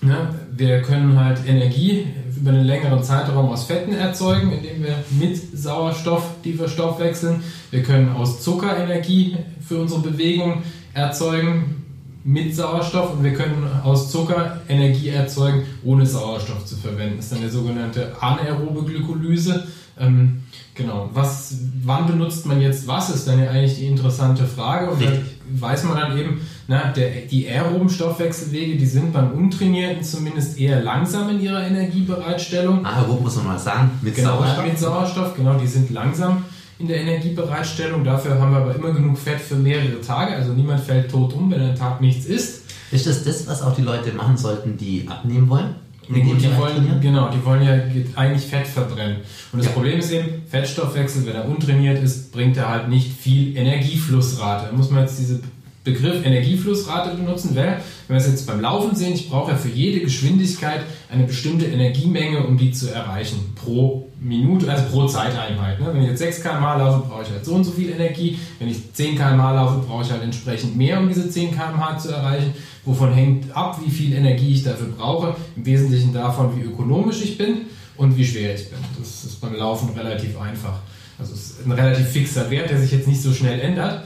ne, 0.03 0.35
wir 0.57 0.83
können 0.83 1.19
halt 1.19 1.41
Energie 1.47 2.07
über 2.37 2.51
einen 2.51 2.65
längeren 2.65 3.03
Zeitraum 3.03 3.51
aus 3.51 3.65
Fetten 3.65 3.93
erzeugen, 3.93 4.53
indem 4.53 4.83
wir 4.83 5.05
mit 5.11 5.39
Sauerstoff 5.59 6.25
die 6.45 6.55
verstoffwechseln. 6.55 7.43
Wir 7.71 7.83
können 7.83 8.11
aus 8.11 8.43
Zucker 8.43 8.77
Energie 8.79 9.37
für 9.67 9.81
unsere 9.81 10.01
Bewegung 10.01 10.63
erzeugen 10.95 11.77
mit 12.25 12.55
Sauerstoff 12.55 13.15
und 13.15 13.25
wir 13.25 13.33
können 13.33 13.67
aus 13.83 14.11
Zucker 14.11 14.61
Energie 14.69 15.09
erzeugen, 15.09 15.63
ohne 15.85 16.05
Sauerstoff 16.05 16.65
zu 16.67 16.77
verwenden. 16.77 17.17
Das 17.17 17.27
ist 17.27 17.33
dann 17.33 17.41
der 17.41 17.51
sogenannte 17.51 18.13
anaerobe 18.21 18.85
Glykolyse. 18.85 19.67
Ähm, 19.99 20.43
genau. 20.75 21.11
Was, 21.13 21.57
wann 21.83 22.07
benutzt 22.07 22.47
man 22.47 22.61
jetzt 22.61 22.87
was, 22.87 23.11
ist 23.11 23.27
dann 23.27 23.43
ja 23.43 23.51
eigentlich 23.51 23.77
die 23.77 23.87
interessante 23.87 24.45
Frage. 24.45 24.91
Und 24.91 25.03
da 25.03 25.13
weiß 25.53 25.85
man 25.85 25.97
dann 25.97 26.19
eben, 26.19 26.41
na, 26.69 26.93
der, 26.93 27.11
die 27.31 27.49
aeroben 27.49 27.89
Stoffwechselwege, 27.89 28.77
die 28.77 28.87
sind 28.87 29.13
beim 29.13 29.33
Untrainierten 29.33 30.03
zumindest 30.03 30.59
eher 30.59 30.83
langsam 30.83 31.29
in 31.31 31.41
ihrer 31.41 31.67
Energiebereitstellung. 31.67 32.85
Aerob 32.85 33.23
muss 33.23 33.37
man 33.37 33.47
mal 33.47 33.59
sagen, 33.59 33.91
mit 34.03 34.15
genau, 34.15 34.39
Sauerstoff. 34.39 34.65
Mit 34.65 34.79
Sauerstoff, 34.79 35.35
genau, 35.35 35.55
die 35.55 35.67
sind 35.67 35.91
langsam 35.91 36.45
in 36.79 36.89
der 36.89 37.01
Energiebereitstellung. 37.01 38.05
Dafür 38.05 38.41
haben 38.41 38.53
wir 38.53 38.59
aber 38.59 38.75
immer 38.75 38.93
genug 38.93 39.19
Fett 39.19 39.41
für 39.41 39.57
mehrere 39.57 40.01
Tage. 40.01 40.35
Also 40.35 40.53
niemand 40.53 40.81
fällt 40.81 41.11
tot 41.11 41.33
um, 41.35 41.51
wenn 41.51 41.61
ein 41.61 41.77
Tag 41.77 42.01
nichts 42.01 42.27
isst. 42.27 42.65
Ist 42.91 43.07
das 43.07 43.25
das, 43.25 43.47
was 43.47 43.63
auch 43.63 43.75
die 43.75 43.83
Leute 43.83 44.13
machen 44.13 44.37
sollten, 44.37 44.77
die 44.77 45.07
abnehmen 45.09 45.49
wollen? 45.49 45.75
Gut, 46.13 46.43
die 46.43 46.57
wollen, 46.57 47.01
genau, 47.01 47.31
die 47.31 47.45
wollen 47.45 47.63
ja 47.63 47.75
eigentlich 48.17 48.51
Fett 48.51 48.67
verbrennen. 48.67 49.19
Und 49.53 49.59
das 49.59 49.67
ja. 49.67 49.73
Problem 49.73 49.99
ist 49.99 50.11
eben, 50.11 50.43
Fettstoffwechsel, 50.49 51.25
wenn 51.27 51.37
er 51.37 51.49
untrainiert 51.49 52.03
ist, 52.03 52.33
bringt 52.33 52.57
er 52.57 52.69
halt 52.69 52.89
nicht 52.89 53.13
viel 53.13 53.57
Energieflussrate. 53.57 54.67
Da 54.71 54.77
muss 54.77 54.91
man 54.91 55.03
jetzt 55.03 55.19
diese 55.21 55.41
Begriff 55.83 56.27
Energieflussrate 56.27 57.17
benutzen, 57.17 57.57
weil, 57.57 57.81
wenn 58.07 58.17
wir 58.17 58.17
es 58.17 58.27
jetzt 58.27 58.47
beim 58.47 58.61
Laufen 58.61 58.95
sehen, 58.95 59.15
ich 59.15 59.31
brauche 59.31 59.53
ja 59.53 59.57
für 59.57 59.71
jede 59.71 60.01
Geschwindigkeit 60.01 60.83
eine 61.11 61.25
bestimmte 61.25 61.65
Energiemenge, 61.65 62.45
um 62.47 62.59
die 62.59 62.71
zu 62.71 62.93
erreichen, 62.93 63.55
pro 63.55 64.11
Minute, 64.21 64.71
also 64.71 64.85
pro 64.91 65.07
Zeiteinheit. 65.07 65.81
Ne? 65.81 65.89
Wenn 65.93 66.03
ich 66.03 66.11
jetzt 66.11 66.19
6 66.19 66.43
km/h 66.43 66.77
laufe, 66.77 67.09
brauche 67.09 67.23
ich 67.23 67.31
halt 67.31 67.45
so 67.45 67.55
und 67.55 67.65
so 67.65 67.71
viel 67.71 67.91
Energie. 67.91 68.39
Wenn 68.59 68.69
ich 68.69 68.93
10 68.93 69.17
km/h 69.17 69.55
laufe, 69.55 69.79
brauche 69.87 70.05
ich 70.05 70.11
halt 70.11 70.23
entsprechend 70.23 70.77
mehr, 70.77 71.01
um 71.01 71.09
diese 71.09 71.31
10 71.31 71.53
km/h 71.53 71.99
zu 71.99 72.11
erreichen. 72.11 72.53
Wovon 72.85 73.15
hängt 73.15 73.57
ab, 73.57 73.81
wie 73.83 73.91
viel 73.91 74.13
Energie 74.13 74.53
ich 74.53 74.63
dafür 74.63 74.89
brauche. 74.89 75.35
Im 75.57 75.65
Wesentlichen 75.65 76.13
davon, 76.13 76.55
wie 76.59 76.63
ökonomisch 76.63 77.23
ich 77.23 77.39
bin 77.39 77.63
und 77.97 78.19
wie 78.19 78.27
schwer 78.27 78.55
ich 78.55 78.69
bin. 78.69 78.79
Das 78.99 79.25
ist 79.25 79.41
beim 79.41 79.55
Laufen 79.55 79.89
relativ 79.97 80.39
einfach. 80.39 80.81
Also 81.19 81.33
es 81.35 81.41
ist 81.41 81.67
ein 81.67 81.73
relativ 81.73 82.09
fixer 82.09 82.51
Wert, 82.51 82.71
der 82.71 82.81
sich 82.81 82.93
jetzt 82.93 83.09
nicht 83.09 83.23
so 83.23 83.33
schnell 83.33 83.61
ändert. 83.61 84.05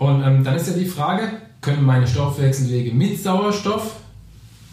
Und 0.00 0.22
ähm, 0.24 0.42
dann 0.44 0.56
ist 0.56 0.66
ja 0.66 0.72
die 0.72 0.86
Frage, 0.86 1.28
können 1.60 1.84
meine 1.84 2.06
Stoffwechselwege 2.06 2.94
mit 2.94 3.22
Sauerstoff, 3.22 3.96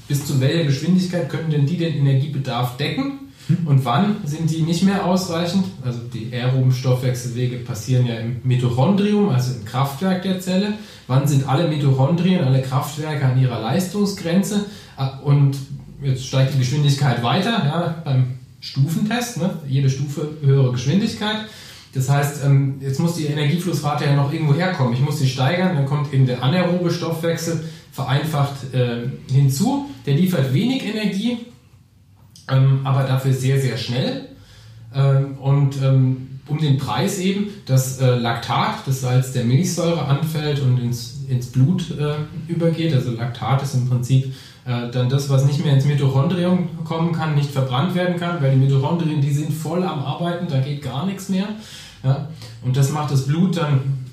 bis 0.08 0.26
zu 0.26 0.40
welcher 0.40 0.64
Geschwindigkeit 0.64 1.30
können 1.30 1.52
denn 1.52 1.66
die 1.66 1.76
den 1.76 1.96
Energiebedarf 1.96 2.78
decken? 2.78 3.20
Und 3.66 3.84
wann 3.84 4.16
sind 4.24 4.50
die 4.50 4.62
nicht 4.62 4.84
mehr 4.84 5.06
ausreichend? 5.06 5.66
Also 5.84 6.00
die 6.14 6.32
aeroben 6.32 6.72
Stoffwechselwege 6.72 7.58
passieren 7.58 8.06
ja 8.08 8.16
im 8.16 8.38
Mitochondrium, 8.44 9.28
also 9.28 9.54
im 9.54 9.66
Kraftwerk 9.66 10.22
der 10.22 10.40
Zelle. 10.40 10.76
Wann 11.08 11.28
sind 11.28 11.48
alle 11.48 11.68
Mitochondrien, 11.68 12.46
alle 12.46 12.62
Kraftwerke 12.62 13.26
an 13.26 13.38
ihrer 13.38 13.60
Leistungsgrenze? 13.60 14.66
Und 15.26 15.58
jetzt 16.02 16.26
steigt 16.26 16.54
die 16.54 16.60
Geschwindigkeit 16.60 17.22
weiter 17.22 17.66
ja, 17.66 18.02
beim 18.06 18.38
Stufentest. 18.62 19.38
Ne? 19.38 19.58
Jede 19.68 19.90
Stufe 19.90 20.30
höhere 20.42 20.72
Geschwindigkeit. 20.72 21.48
Das 21.94 22.10
heißt, 22.10 22.44
ähm, 22.46 22.76
jetzt 22.80 23.00
muss 23.00 23.16
die 23.16 23.26
Energieflussrate 23.26 24.06
ja 24.06 24.16
noch 24.16 24.32
irgendwo 24.32 24.54
herkommen. 24.54 24.94
Ich 24.94 25.02
muss 25.02 25.20
sie 25.20 25.28
steigern, 25.28 25.76
dann 25.76 25.86
kommt 25.86 26.14
eben 26.14 26.26
der 26.26 26.44
anaerobe 26.44 26.92
Stoffwechsel 26.92 27.64
vereinfacht 27.92 28.74
äh, 28.74 29.10
hinzu. 29.32 29.90
Der 30.06 30.14
liefert 30.14 30.54
wenig 30.54 30.86
Energie, 30.86 31.38
ähm, 32.50 32.82
aber 32.84 33.04
dafür 33.04 33.34
sehr, 33.34 33.60
sehr 33.60 33.78
schnell. 33.78 34.30
Ähm, 34.94 35.38
und 35.40 35.76
um 36.48 36.60
den 36.60 36.78
Preis 36.78 37.20
eben, 37.20 37.48
dass 37.66 38.00
äh, 38.00 38.16
Laktat, 38.16 38.88
das 38.88 39.02
Salz 39.02 39.34
der 39.34 39.44
Milchsäure, 39.44 40.06
anfällt 40.06 40.62
und 40.62 40.80
ins, 40.80 41.26
ins 41.28 41.48
Blut 41.48 41.92
äh, 41.92 42.16
übergeht. 42.48 42.94
Also 42.94 43.12
Laktat 43.12 43.64
ist 43.64 43.74
im 43.74 43.90
Prinzip 43.90 44.34
dann 44.92 45.08
das, 45.08 45.30
was 45.30 45.46
nicht 45.46 45.64
mehr 45.64 45.76
ins 45.76 45.86
Mitochondrium 45.86 46.84
kommen 46.84 47.14
kann, 47.14 47.36
nicht 47.36 47.52
verbrannt 47.52 47.96
werden 47.96 48.18
kann, 48.18 48.42
weil 48.42 48.52
die 48.52 48.58
Mitochondrien, 48.58 49.22
die 49.22 49.32
sind 49.32 49.54
voll 49.54 49.82
am 49.82 50.00
Arbeiten, 50.00 50.48
da 50.50 50.60
geht 50.60 50.82
gar 50.82 51.06
nichts 51.06 51.30
mehr. 51.30 51.48
Und 52.66 52.76
das 52.76 52.92
macht 52.92 53.10
das 53.10 53.28
Blut 53.28 53.56
dann, 53.56 54.06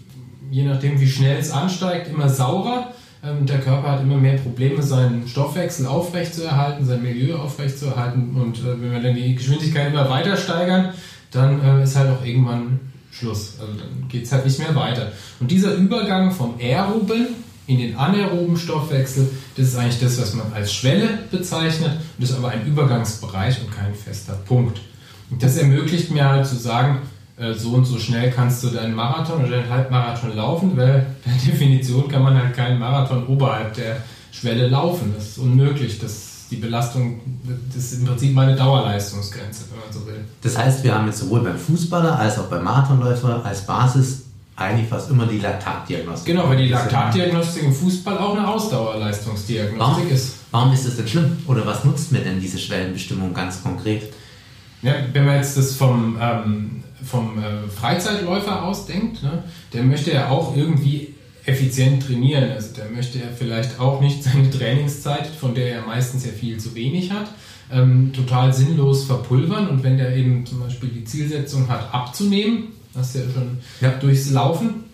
je 0.52 0.62
nachdem 0.62 1.00
wie 1.00 1.09
schnell 1.09 1.38
es 1.40 1.50
ansteigt, 1.50 2.07
immer 2.07 2.28
saurer. 2.28 2.94
Ähm, 3.25 3.47
der 3.47 3.61
Körper 3.61 3.93
hat 3.93 4.02
immer 4.02 4.16
mehr 4.16 4.37
Probleme, 4.37 4.83
seinen 4.83 5.26
Stoffwechsel 5.26 5.87
aufrechtzuerhalten, 5.87 6.85
sein 6.85 7.02
Milieu 7.02 7.37
aufrechtzuerhalten. 7.37 8.35
Und 8.35 8.59
äh, 8.59 8.81
wenn 8.81 8.93
wir 8.93 9.00
dann 9.00 9.14
die 9.14 9.35
Geschwindigkeit 9.35 9.93
immer 9.93 10.11
weiter 10.11 10.37
steigern, 10.37 10.93
dann 11.31 11.61
äh, 11.62 11.85
ist 11.85 11.97
halt 11.97 12.11
auch 12.11 12.25
irgendwann 12.25 12.81
Schluss. 13.11 13.54
Also 13.61 13.73
dann 13.73 14.09
geht 14.09 14.25
es 14.25 14.33
halt 14.33 14.45
nicht 14.45 14.59
mehr 14.59 14.75
weiter. 14.75 15.12
Und 15.40 15.50
dieser 15.50 15.75
Übergang 15.75 16.33
vom 16.33 16.57
aeroben 16.61 17.28
in 17.66 17.78
den 17.78 17.97
anaeroben 17.97 18.59
Stoffwechsel, 18.59 19.31
das 19.57 19.69
ist 19.69 19.76
eigentlich 19.76 20.00
das, 20.00 20.21
was 20.21 20.35
man 20.35 20.52
als 20.52 20.75
Schwelle 20.75 21.21
bezeichnet. 21.31 21.93
Und 21.93 22.23
das 22.23 22.31
ist 22.31 22.37
aber 22.37 22.49
ein 22.49 22.66
Übergangsbereich 22.66 23.61
und 23.62 23.73
kein 23.73 23.95
fester 23.95 24.35
Punkt. 24.35 24.81
Und 25.31 25.43
das 25.43 25.57
ermöglicht 25.57 26.11
mir 26.11 26.28
halt 26.28 26.47
zu 26.47 26.57
sagen, 26.57 26.99
so 27.55 27.73
und 27.73 27.85
so 27.85 27.99
schnell 27.99 28.31
kannst 28.31 28.62
du 28.62 28.69
deinen 28.69 28.95
Marathon 28.95 29.41
oder 29.45 29.57
deinen 29.57 29.71
Halbmarathon 29.71 30.37
laufen, 30.37 30.76
weil 30.76 31.07
per 31.25 31.33
Definition 31.33 32.09
kann 32.09 32.23
man 32.23 32.37
halt 32.37 32.55
keinen 32.55 32.79
Marathon 32.79 33.26
oberhalb 33.26 33.75
der 33.75 33.97
Schwelle 34.31 34.69
laufen. 34.69 35.12
Das 35.17 35.31
ist 35.31 35.38
unmöglich. 35.38 35.99
Das 35.99 36.35
die 36.50 36.57
Belastung, 36.57 37.21
das 37.75 37.93
ist 37.93 38.00
im 38.00 38.07
Prinzip 38.07 38.35
meine 38.35 38.55
Dauerleistungsgrenze, 38.55 39.64
wenn 39.71 39.81
man 39.81 39.93
so 39.93 40.07
will. 40.07 40.25
Das 40.43 40.57
heißt, 40.57 40.85
wir 40.85 40.95
haben 40.95 41.07
jetzt 41.07 41.19
sowohl 41.19 41.41
beim 41.41 41.59
Fußballer 41.59 42.19
als 42.19 42.38
auch 42.38 42.45
beim 42.45 42.62
Marathonläufer 42.62 43.45
als 43.45 43.67
Basis 43.67 44.26
eigentlich 44.57 44.88
fast 44.88 45.11
immer 45.11 45.26
die 45.26 45.38
Laktatdiagnostik. 45.38 46.35
Genau, 46.35 46.49
weil 46.49 46.59
die 46.59 46.69
Laktatdiagnostik 46.69 47.64
im 47.64 47.75
Fußball 47.75 48.19
auch 48.19 48.37
eine 48.37 48.47
Ausdauerleistungsdiagnostik 48.47 49.79
warum, 49.81 50.09
ist. 50.09 50.35
Warum 50.53 50.73
ist 50.73 50.87
das 50.87 50.97
denn 50.97 51.09
schlimm? 51.09 51.38
Oder 51.49 51.67
was 51.67 51.85
nutzt 51.85 52.12
mir 52.12 52.21
denn 52.21 52.41
diese 52.41 52.59
Schwellenbestimmung 52.59 53.35
ganz 53.35 53.62
konkret? 53.62 54.12
Ja, 54.83 54.93
wenn 55.12 55.25
man 55.25 55.37
jetzt 55.37 55.57
das 55.57 55.75
vom 55.75 56.17
ähm, 56.21 56.84
vom 57.05 57.39
äh, 57.39 57.69
Freizeitläufer 57.69 58.65
ausdenkt, 58.65 59.23
ne, 59.23 59.45
der 59.73 59.83
möchte 59.83 60.13
ja 60.13 60.29
auch 60.29 60.57
irgendwie 60.57 61.15
effizient 61.47 62.07
trainieren. 62.07 62.51
Also 62.51 62.75
der 62.75 62.89
möchte 62.89 63.19
ja 63.19 63.27
vielleicht 63.37 63.79
auch 63.79 64.01
nicht 64.01 64.23
seine 64.23 64.51
Trainingszeit, 64.51 65.27
von 65.27 65.55
der 65.55 65.75
er 65.75 65.87
meistens 65.87 66.25
ja 66.25 66.33
viel 66.33 66.59
zu 66.59 66.75
wenig 66.75 67.11
hat, 67.11 67.31
ähm, 67.71 68.13
total 68.13 68.53
sinnlos 68.53 69.05
verpulvern. 69.05 69.69
Und 69.69 69.83
wenn 69.83 69.99
der 69.99 70.17
eben 70.17 70.47
zum 70.47 70.61
Beispiel 70.61 70.89
die 70.89 71.05
Zielsetzung 71.05 71.69
hat, 71.69 71.93
abzunehmen, 71.93 72.69
das 72.95 73.15
ja 73.15 73.23
schon 73.23 73.59
ja. 73.81 73.91
durchs 73.91 74.31
Laufen, 74.31 74.85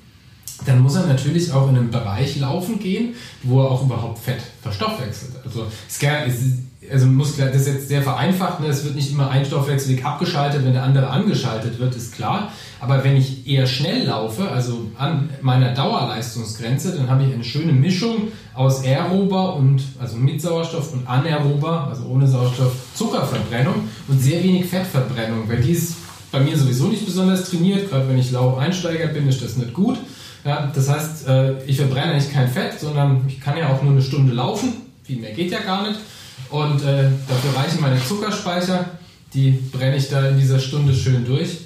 dann 0.66 0.80
muss 0.80 0.94
er 0.94 1.06
natürlich 1.06 1.52
auch 1.52 1.68
in 1.68 1.76
einen 1.76 1.90
Bereich 1.90 2.36
laufen 2.38 2.78
gehen, 2.78 3.14
wo 3.42 3.62
er 3.62 3.70
auch 3.70 3.82
überhaupt 3.82 4.18
Fett 4.18 4.42
verstoffwechselt. 4.62 5.32
Also 5.44 5.66
es 5.86 6.42
ist 6.42 6.58
also 6.90 7.06
muss 7.06 7.36
das 7.36 7.54
ist 7.54 7.66
jetzt 7.66 7.88
sehr 7.88 8.02
vereinfacht, 8.02 8.60
ne? 8.60 8.66
es 8.68 8.84
wird 8.84 8.94
nicht 8.94 9.12
immer 9.12 9.30
ein 9.30 9.44
Stoffwechselweg 9.44 10.04
abgeschaltet, 10.04 10.64
wenn 10.64 10.72
der 10.72 10.82
andere 10.82 11.08
angeschaltet 11.08 11.78
wird, 11.78 11.94
ist 11.94 12.14
klar. 12.14 12.52
Aber 12.80 13.04
wenn 13.04 13.16
ich 13.16 13.46
eher 13.46 13.66
schnell 13.66 14.06
laufe, 14.06 14.48
also 14.50 14.90
an 14.96 15.28
meiner 15.42 15.74
Dauerleistungsgrenze, 15.74 16.96
dann 16.96 17.08
habe 17.08 17.24
ich 17.24 17.34
eine 17.34 17.44
schöne 17.44 17.72
Mischung 17.72 18.28
aus 18.54 18.84
aerober 18.84 19.56
und 19.56 19.82
also 20.00 20.16
mit 20.16 20.40
Sauerstoff 20.40 20.92
und 20.92 21.06
anaerober, 21.06 21.88
also 21.88 22.06
ohne 22.06 22.26
Sauerstoff, 22.26 22.72
Zuckerverbrennung 22.94 23.74
und 24.08 24.20
sehr 24.20 24.42
wenig 24.42 24.66
Fettverbrennung, 24.66 25.48
weil 25.48 25.60
die 25.60 25.72
ist 25.72 25.96
bei 26.32 26.40
mir 26.40 26.56
sowieso 26.56 26.88
nicht 26.88 27.04
besonders 27.04 27.50
trainiert, 27.50 27.90
gerade 27.90 28.08
wenn 28.08 28.18
ich 28.18 28.30
Laufeinsteiger 28.30 29.08
bin, 29.08 29.28
ist 29.28 29.42
das 29.42 29.56
nicht 29.56 29.74
gut. 29.74 29.98
Ja, 30.44 30.70
das 30.74 30.88
heißt, 30.88 31.28
äh, 31.28 31.62
ich 31.64 31.76
verbrenne 31.76 32.12
eigentlich 32.12 32.32
kein 32.32 32.48
Fett, 32.48 32.78
sondern 32.80 33.24
ich 33.28 33.40
kann 33.40 33.58
ja 33.58 33.68
auch 33.68 33.82
nur 33.82 33.92
eine 33.92 34.02
Stunde 34.02 34.32
laufen, 34.32 34.72
viel 35.02 35.20
mehr 35.20 35.32
geht 35.32 35.50
ja 35.50 35.60
gar 35.60 35.86
nicht. 35.86 36.00
Und 36.48 36.82
äh, 36.82 37.08
dafür 37.28 37.56
reichen 37.56 37.80
meine 37.80 38.02
Zuckerspeicher. 38.02 38.86
Die 39.34 39.50
brenne 39.50 39.96
ich 39.96 40.08
da 40.08 40.28
in 40.28 40.38
dieser 40.38 40.58
Stunde 40.58 40.94
schön 40.94 41.24
durch. 41.24 41.58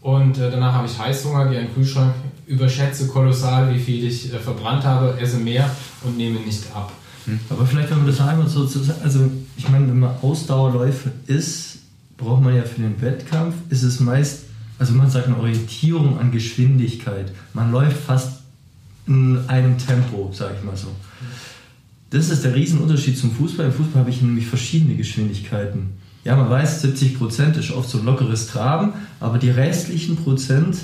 Und 0.00 0.38
äh, 0.38 0.50
danach 0.50 0.74
habe 0.74 0.86
ich 0.86 0.98
Heißhunger, 0.98 1.46
gehe 1.48 1.60
in 1.60 1.66
den 1.66 1.74
Kühlschrank, 1.74 2.14
überschätze 2.46 3.08
kolossal, 3.08 3.74
wie 3.74 3.78
viel 3.78 4.06
ich 4.06 4.32
äh, 4.32 4.38
verbrannt 4.38 4.84
habe, 4.84 5.18
esse 5.20 5.38
mehr 5.38 5.70
und 6.04 6.16
nehme 6.16 6.40
nicht 6.40 6.64
ab. 6.74 6.92
Hm. 7.24 7.40
Aber 7.50 7.66
vielleicht, 7.66 7.90
wenn 7.90 7.98
man 7.98 8.06
das 8.06 8.20
einmal 8.20 8.48
so 8.48 8.66
zu 8.66 8.80
also 9.02 9.30
ich 9.56 9.68
meine, 9.68 9.88
wenn 9.88 9.98
man 9.98 10.14
Ausdauerläufer 10.22 11.10
ist, 11.26 11.78
braucht 12.16 12.42
man 12.42 12.54
ja 12.54 12.62
für 12.62 12.80
den 12.80 13.00
Wettkampf, 13.00 13.54
ist 13.70 13.82
es 13.82 14.00
meist, 14.00 14.44
also 14.78 14.92
man 14.92 15.10
sagt 15.10 15.26
eine 15.26 15.38
Orientierung 15.38 16.18
an 16.18 16.30
Geschwindigkeit. 16.30 17.32
Man 17.52 17.72
läuft 17.72 17.96
fast 17.96 18.38
in 19.06 19.48
einem 19.48 19.76
Tempo, 19.78 20.30
sage 20.32 20.54
ich 20.58 20.64
mal 20.64 20.76
so. 20.76 20.88
Das 22.10 22.30
ist 22.30 22.42
der 22.44 22.54
Riesenunterschied 22.54 23.18
zum 23.18 23.32
Fußball. 23.32 23.66
Im 23.66 23.72
Fußball 23.72 24.00
habe 24.00 24.10
ich 24.10 24.22
nämlich 24.22 24.46
verschiedene 24.46 24.96
Geschwindigkeiten. 24.96 25.94
Ja, 26.24 26.36
man 26.36 26.48
weiß, 26.48 26.82
70 26.82 27.18
Prozent 27.18 27.56
ist 27.56 27.70
oft 27.70 27.88
so 27.88 27.98
ein 27.98 28.04
lockeres 28.04 28.46
Traben, 28.46 28.94
aber 29.20 29.38
die 29.38 29.50
restlichen 29.50 30.16
Prozent 30.16 30.78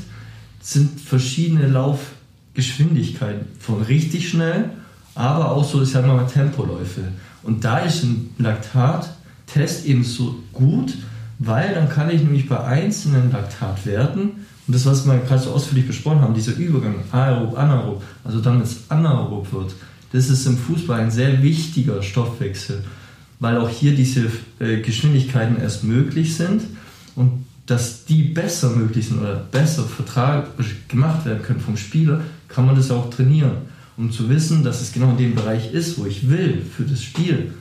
sind 0.60 1.00
verschiedene 1.00 1.66
Laufgeschwindigkeiten. 1.66 3.46
Von 3.58 3.82
richtig 3.82 4.28
schnell, 4.28 4.70
aber 5.14 5.52
auch 5.52 5.64
so, 5.64 5.82
ich 5.82 5.90
sage 5.90 6.06
mal, 6.06 6.26
Tempoläufe. 6.26 7.02
Und 7.42 7.64
da 7.64 7.78
ist 7.78 8.04
ein 8.04 8.30
Laktat-Test 8.38 9.86
eben 9.86 10.04
so 10.04 10.36
gut, 10.52 10.94
weil 11.38 11.74
dann 11.74 11.88
kann 11.88 12.10
ich 12.10 12.22
nämlich 12.22 12.48
bei 12.48 12.62
einzelnen 12.62 13.32
Laktatwerten 13.32 14.30
und 14.66 14.74
das, 14.74 14.86
was 14.86 15.06
wir 15.06 15.18
gerade 15.18 15.42
so 15.42 15.50
ausführlich 15.50 15.86
besprochen 15.86 16.20
haben, 16.20 16.34
dieser 16.34 16.56
Übergang 16.56 16.96
aerob, 17.12 17.58
anaerob, 17.58 18.02
also 18.24 18.40
dann, 18.40 18.54
wenn 18.54 18.62
es 18.62 18.84
anaerob 18.88 19.52
wird, 19.52 19.74
das 20.14 20.30
ist 20.30 20.46
im 20.46 20.56
Fußball 20.56 21.00
ein 21.00 21.10
sehr 21.10 21.42
wichtiger 21.42 22.00
Stoffwechsel, 22.00 22.84
weil 23.40 23.58
auch 23.58 23.68
hier 23.68 23.96
diese 23.96 24.30
äh, 24.60 24.80
Geschwindigkeiten 24.80 25.60
erst 25.60 25.82
möglich 25.82 26.36
sind 26.36 26.62
und 27.16 27.44
dass 27.66 28.04
die 28.04 28.22
besser 28.22 28.70
möglich 28.70 29.08
sind 29.08 29.18
oder 29.18 29.34
besser 29.34 29.82
Vertrag 29.82 30.50
gemacht 30.86 31.26
werden 31.26 31.42
können 31.42 31.58
vom 31.58 31.76
Spieler, 31.76 32.20
kann 32.46 32.64
man 32.64 32.76
das 32.76 32.92
auch 32.92 33.10
trainieren. 33.10 33.56
Um 33.96 34.12
zu 34.12 34.28
wissen, 34.28 34.62
dass 34.62 34.82
es 34.82 34.92
genau 34.92 35.10
in 35.10 35.16
dem 35.16 35.34
Bereich 35.34 35.74
ist, 35.74 35.98
wo 35.98 36.06
ich 36.06 36.30
will, 36.30 36.62
für 36.62 36.84
das 36.84 37.02
Spiel, 37.02 37.52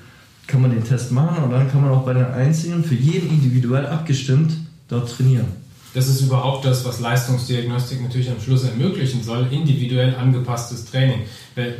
kann 0.45 0.61
man 0.61 0.69
den 0.69 0.83
Test 0.83 1.11
machen 1.11 1.43
und 1.43 1.49
dann 1.49 1.71
kann 1.71 1.81
man 1.81 1.89
auch 1.89 2.05
bei 2.05 2.13
den 2.13 2.25
Einzelnen 2.25 2.83
für 2.83 2.95
jeden 2.95 3.29
individuell 3.31 3.87
abgestimmt 3.87 4.53
dort 4.89 5.09
trainieren. 5.09 5.47
Das 5.93 6.07
ist 6.07 6.21
überhaupt 6.21 6.65
das, 6.65 6.83
was 6.85 6.99
Leistungsdiagnostik 6.99 8.01
natürlich 8.01 8.29
am 8.29 8.39
Schluss 8.39 8.63
ermöglichen 8.63 9.23
soll, 9.23 9.47
individuell 9.51 10.15
angepasstes 10.15 10.85
Training. 10.85 11.21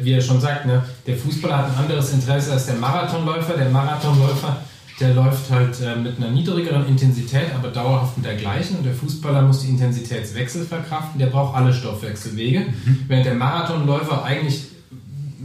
Wie 0.02 0.12
er 0.12 0.22
schon 0.22 0.40
sagt, 0.40 0.66
ne, 0.66 0.84
der 1.08 1.18
Fußballer 1.18 1.58
hat 1.58 1.72
ein 1.72 1.84
anderes 1.84 2.14
Interesse 2.14 2.54
als 2.54 2.68
der 2.68 2.76
Marathonläufer. 2.76 3.54
Der 3.54 3.70
Marathonläufer, 3.70 4.58
der 5.00 5.16
läuft 5.16 5.50
halt 5.50 5.82
äh, 5.82 5.96
mit 5.96 6.18
einer 6.18 6.30
niedrigeren 6.30 6.88
Intensität, 6.88 7.48
aber 7.56 7.70
dauerhaft 7.70 8.18
mit 8.18 8.26
der 8.28 8.36
gleichen. 8.36 8.78
Und 8.78 8.86
der 8.86 8.94
Fußballer 8.94 9.42
muss 9.42 9.62
die 9.62 9.70
Intensitätswechsel 9.70 10.66
verkraften. 10.66 11.20
Der 11.20 11.28
braucht 11.28 11.56
alle 11.56 11.74
Stoffwechselwege. 11.74 12.60
Mhm. 12.60 13.00
Während 13.08 13.26
der 13.26 13.34
Marathonläufer 13.34 14.24
eigentlich 14.24 14.66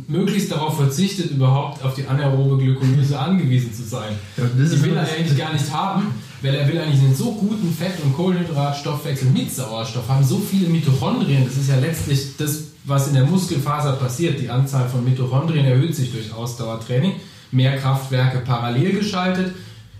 möglichst 0.06 0.52
darauf 0.52 0.76
verzichtet, 0.76 1.30
überhaupt 1.30 1.82
auf 1.84 1.94
die 1.94 2.06
anaerobe 2.06 2.58
Glykolyse 2.62 3.18
angewiesen 3.18 3.72
zu 3.72 3.82
sein. 3.82 4.14
Ja, 4.36 4.44
die 4.44 4.82
will 4.82 4.96
er 4.96 5.02
eigentlich 5.02 5.36
gar 5.36 5.52
nicht 5.52 5.72
haben, 5.72 6.14
weil 6.42 6.54
er 6.54 6.68
will 6.68 6.78
eigentlich 6.78 7.00
einen 7.00 7.14
so 7.14 7.32
guten 7.32 7.72
Fett- 7.72 8.02
und 8.04 8.14
Kohlenhydratstoffwechsel 8.14 9.30
mit 9.30 9.52
Sauerstoff 9.52 10.08
haben, 10.08 10.24
so 10.24 10.38
viele 10.38 10.68
Mitochondrien. 10.68 11.44
Das 11.44 11.56
ist 11.56 11.68
ja 11.68 11.76
letztlich 11.76 12.36
das, 12.36 12.64
was 12.84 13.08
in 13.08 13.14
der 13.14 13.24
Muskelfaser 13.24 13.92
passiert. 13.92 14.40
Die 14.40 14.48
Anzahl 14.48 14.88
von 14.88 15.04
Mitochondrien 15.04 15.64
erhöht 15.64 15.94
sich 15.94 16.12
durch 16.12 16.32
Ausdauertraining. 16.32 17.14
Mehr 17.50 17.76
Kraftwerke 17.78 18.38
parallel 18.40 18.92
geschaltet 18.92 19.54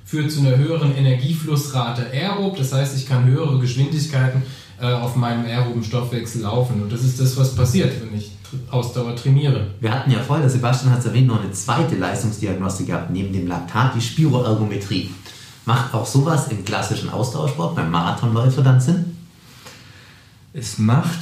führt 0.04 0.30
zu 0.30 0.40
einer 0.40 0.56
höheren 0.56 0.94
Energieflussrate 0.94 2.06
aerob. 2.12 2.56
Das 2.56 2.72
heißt, 2.72 2.96
ich 2.96 3.06
kann 3.06 3.26
höhere 3.26 3.58
Geschwindigkeiten 3.58 4.42
äh, 4.80 4.86
auf 4.86 5.16
meinem 5.16 5.44
aeroben 5.44 5.82
Stoffwechsel 5.82 6.42
laufen. 6.42 6.82
Und 6.82 6.92
das 6.92 7.02
ist 7.02 7.20
das, 7.20 7.36
was 7.36 7.54
passiert, 7.54 7.92
wenn 8.00 8.16
ich 8.16 8.30
Ausdauer 8.70 9.14
trainiere. 9.16 9.66
Wir 9.80 9.92
hatten 9.92 10.10
ja 10.10 10.20
vorher, 10.20 10.48
Sebastian 10.48 10.92
hat 10.92 11.00
es 11.00 11.06
erwähnt, 11.06 11.26
noch 11.26 11.42
eine 11.42 11.52
zweite 11.52 11.96
Leistungsdiagnostik 11.96 12.86
gehabt, 12.86 13.10
neben 13.10 13.32
dem 13.32 13.46
Laktat, 13.46 13.94
die 13.94 14.00
Spiroergometrie. 14.00 15.10
Macht 15.68 15.92
auch 15.92 16.06
sowas 16.06 16.48
im 16.48 16.64
klassischen 16.64 17.10
Ausdauersport 17.10 17.76
beim 17.76 17.90
Marathonläufer 17.90 18.62
dann 18.62 18.80
Sinn? 18.80 19.04
Es 20.54 20.78
macht 20.78 21.18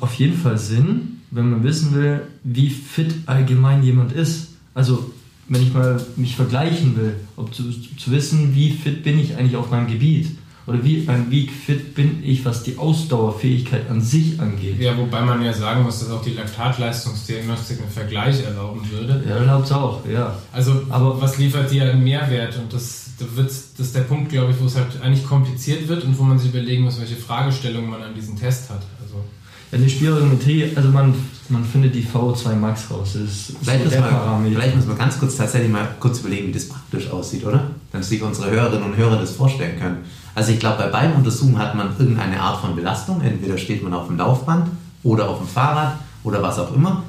auf 0.00 0.14
jeden 0.14 0.38
Fall 0.38 0.56
Sinn, 0.56 1.20
wenn 1.30 1.50
man 1.50 1.62
wissen 1.62 1.94
will, 1.94 2.22
wie 2.44 2.70
fit 2.70 3.14
allgemein 3.26 3.82
jemand 3.82 4.12
ist. 4.12 4.54
Also 4.72 5.12
wenn 5.48 5.62
ich 5.62 5.74
mal 5.74 6.02
mich 6.16 6.34
vergleichen 6.34 6.96
will, 6.96 7.16
ob 7.36 7.54
zu, 7.54 7.64
zu 7.98 8.10
wissen, 8.10 8.54
wie 8.54 8.70
fit 8.70 9.04
bin 9.04 9.18
ich 9.18 9.36
eigentlich 9.36 9.56
auf 9.56 9.70
meinem 9.70 9.88
Gebiet 9.88 10.38
oder 10.66 10.82
wie, 10.82 11.06
wie 11.28 11.46
fit 11.46 11.94
bin 11.94 12.24
ich, 12.24 12.42
was 12.42 12.62
die 12.62 12.78
Ausdauerfähigkeit 12.78 13.90
an 13.90 14.00
sich 14.00 14.40
angeht. 14.40 14.80
Ja, 14.80 14.96
wobei 14.96 15.20
man 15.20 15.44
ja 15.44 15.52
sagen 15.52 15.82
muss, 15.82 16.00
dass 16.00 16.10
auch 16.10 16.22
die 16.22 16.32
Laktatleistungsdiagnostik 16.32 17.82
einen 17.82 17.90
Vergleich 17.90 18.42
erlauben 18.42 18.80
würde. 18.90 19.22
Ja, 19.28 19.36
erlaubt 19.36 19.66
es 19.66 19.72
auch, 19.72 20.00
ja. 20.08 20.38
Also, 20.52 20.86
aber 20.88 21.20
was 21.20 21.36
liefert 21.36 21.70
dir 21.70 21.82
einen 21.90 22.02
Mehrwert? 22.02 22.56
Und 22.56 22.72
das, 22.72 23.05
das 23.18 23.86
ist 23.86 23.94
der 23.94 24.02
Punkt, 24.02 24.30
glaube 24.30 24.52
ich, 24.52 24.60
wo 24.60 24.66
es 24.66 24.76
halt 24.76 25.00
eigentlich 25.02 25.26
kompliziert 25.26 25.88
wird 25.88 26.04
und 26.04 26.18
wo 26.18 26.22
man 26.22 26.38
sich 26.38 26.50
überlegen 26.50 26.84
muss, 26.84 27.00
welche 27.00 27.16
Fragestellungen 27.16 27.90
man 27.90 28.02
an 28.02 28.14
diesen 28.14 28.36
Test 28.36 28.68
hat. 28.70 28.82
Also 29.02 29.24
ja, 29.72 29.78
die 29.78 29.90
Spirometrie, 29.90 30.72
also 30.76 30.90
man, 30.90 31.14
man 31.48 31.64
findet 31.64 31.94
die 31.94 32.04
VO2 32.04 32.54
Max 32.54 32.90
raus. 32.90 33.14
Das 33.14 33.22
ist 33.22 33.52
vielleicht, 33.60 33.84
so 33.84 33.90
der 33.90 34.00
mal, 34.02 34.40
vielleicht 34.48 34.76
müssen 34.76 34.88
wir 34.88 34.96
ganz 34.96 35.18
kurz 35.18 35.36
tatsächlich 35.36 35.70
mal 35.70 35.88
kurz 35.98 36.20
überlegen, 36.20 36.48
wie 36.48 36.52
das 36.52 36.68
praktisch 36.68 37.10
aussieht, 37.10 37.44
oder? 37.44 37.70
Damit 37.90 38.06
sich 38.06 38.22
unsere 38.22 38.50
Hörerinnen 38.50 38.84
und 38.84 38.96
Hörer 38.96 39.16
das 39.16 39.32
vorstellen 39.32 39.78
können. 39.78 39.98
Also 40.36 40.52
ich 40.52 40.60
glaube, 40.60 40.78
bei 40.78 40.88
beiden 40.88 41.16
Untersuchungen 41.16 41.58
hat 41.58 41.74
man 41.74 41.88
irgendeine 41.98 42.40
Art 42.40 42.60
von 42.60 42.76
Belastung. 42.76 43.22
Entweder 43.22 43.58
steht 43.58 43.82
man 43.82 43.92
auf 43.92 44.06
dem 44.06 44.18
Laufband 44.18 44.68
oder 45.02 45.28
auf 45.28 45.38
dem 45.38 45.48
Fahrrad 45.48 45.98
oder 46.22 46.42
was 46.42 46.58
auch 46.58 46.72
immer. 46.74 47.02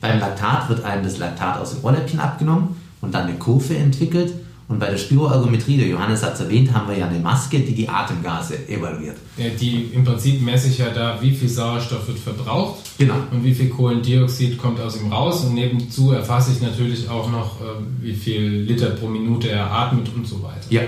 Beim 0.00 0.18
Laktat 0.18 0.68
wird 0.68 0.84
einem 0.84 1.04
das 1.04 1.18
Laktat 1.18 1.58
aus 1.58 1.74
dem 1.74 1.84
Ohrläppchen 1.84 2.18
abgenommen 2.18 2.76
und 3.00 3.14
dann 3.14 3.28
eine 3.28 3.38
Kurve 3.38 3.76
entwickelt. 3.76 4.32
Und 4.66 4.78
bei 4.78 4.88
der 4.88 4.96
Spiroergometrie, 4.96 5.76
der 5.76 5.88
Johannes 5.88 6.22
hat 6.22 6.34
es 6.34 6.40
erwähnt, 6.40 6.72
haben 6.72 6.88
wir 6.88 6.96
ja 6.96 7.06
eine 7.06 7.18
Maske, 7.18 7.60
die 7.60 7.74
die 7.74 7.88
Atemgase 7.88 8.66
evaluiert. 8.66 9.16
Ja, 9.36 9.48
die 9.50 9.90
im 9.92 10.04
Prinzip 10.04 10.40
messe 10.40 10.68
ich 10.68 10.78
ja 10.78 10.88
da, 10.88 11.20
wie 11.20 11.32
viel 11.32 11.48
Sauerstoff 11.48 12.08
wird 12.08 12.18
verbraucht 12.18 12.78
genau. 12.96 13.14
und 13.30 13.44
wie 13.44 13.54
viel 13.54 13.68
Kohlendioxid 13.68 14.56
kommt 14.56 14.80
aus 14.80 14.98
ihm 14.98 15.12
raus. 15.12 15.44
Und 15.44 15.54
nebenzu 15.54 16.12
erfasse 16.12 16.52
ich 16.52 16.62
natürlich 16.62 17.08
auch 17.08 17.30
noch, 17.30 17.60
äh, 17.60 17.64
wie 18.00 18.14
viel 18.14 18.62
Liter 18.62 18.90
pro 18.90 19.08
Minute 19.08 19.50
er 19.50 19.70
atmet 19.70 20.08
und 20.14 20.26
so 20.26 20.42
weiter. 20.42 20.66
Ja. 20.70 20.82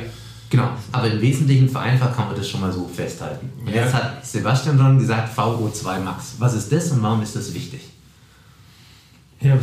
Genau, 0.48 0.68
aber 0.92 1.10
im 1.10 1.20
Wesentlichen 1.20 1.68
vereinfacht 1.68 2.14
kann 2.14 2.28
man 2.28 2.36
das 2.36 2.48
schon 2.48 2.60
mal 2.60 2.72
so 2.72 2.88
festhalten. 2.88 3.50
Und 3.66 3.74
ja. 3.74 3.82
jetzt 3.82 3.92
hat 3.92 4.24
Sebastian 4.24 4.78
schon 4.78 4.98
gesagt, 4.98 5.36
VO2 5.36 6.00
Max. 6.00 6.36
Was 6.38 6.54
ist 6.54 6.72
das 6.72 6.92
und 6.92 7.02
warum 7.02 7.20
ist 7.20 7.34
das 7.34 7.52
wichtig? 7.52 7.80
Ja, 9.46 9.58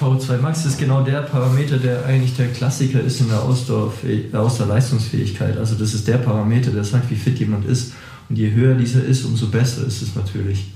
VO2 0.00 0.38
Max 0.38 0.64
ist 0.64 0.78
genau 0.78 1.02
der 1.02 1.22
Parameter, 1.22 1.78
der 1.78 2.06
eigentlich 2.06 2.36
der 2.36 2.52
Klassiker 2.52 3.00
ist 3.00 3.20
in 3.20 3.28
der 3.28 3.42
Ausdauerleistungsfähigkeit. 3.42 5.58
Also 5.58 5.74
das 5.74 5.94
ist 5.94 6.06
der 6.06 6.18
Parameter, 6.18 6.70
der 6.70 6.84
sagt, 6.84 7.10
wie 7.10 7.16
fit 7.16 7.36
jemand 7.38 7.66
ist. 7.66 7.92
Und 8.28 8.36
je 8.36 8.52
höher 8.52 8.74
dieser 8.74 9.02
ist, 9.04 9.24
umso 9.24 9.48
besser 9.48 9.86
ist 9.86 10.02
es 10.02 10.14
natürlich. 10.14 10.66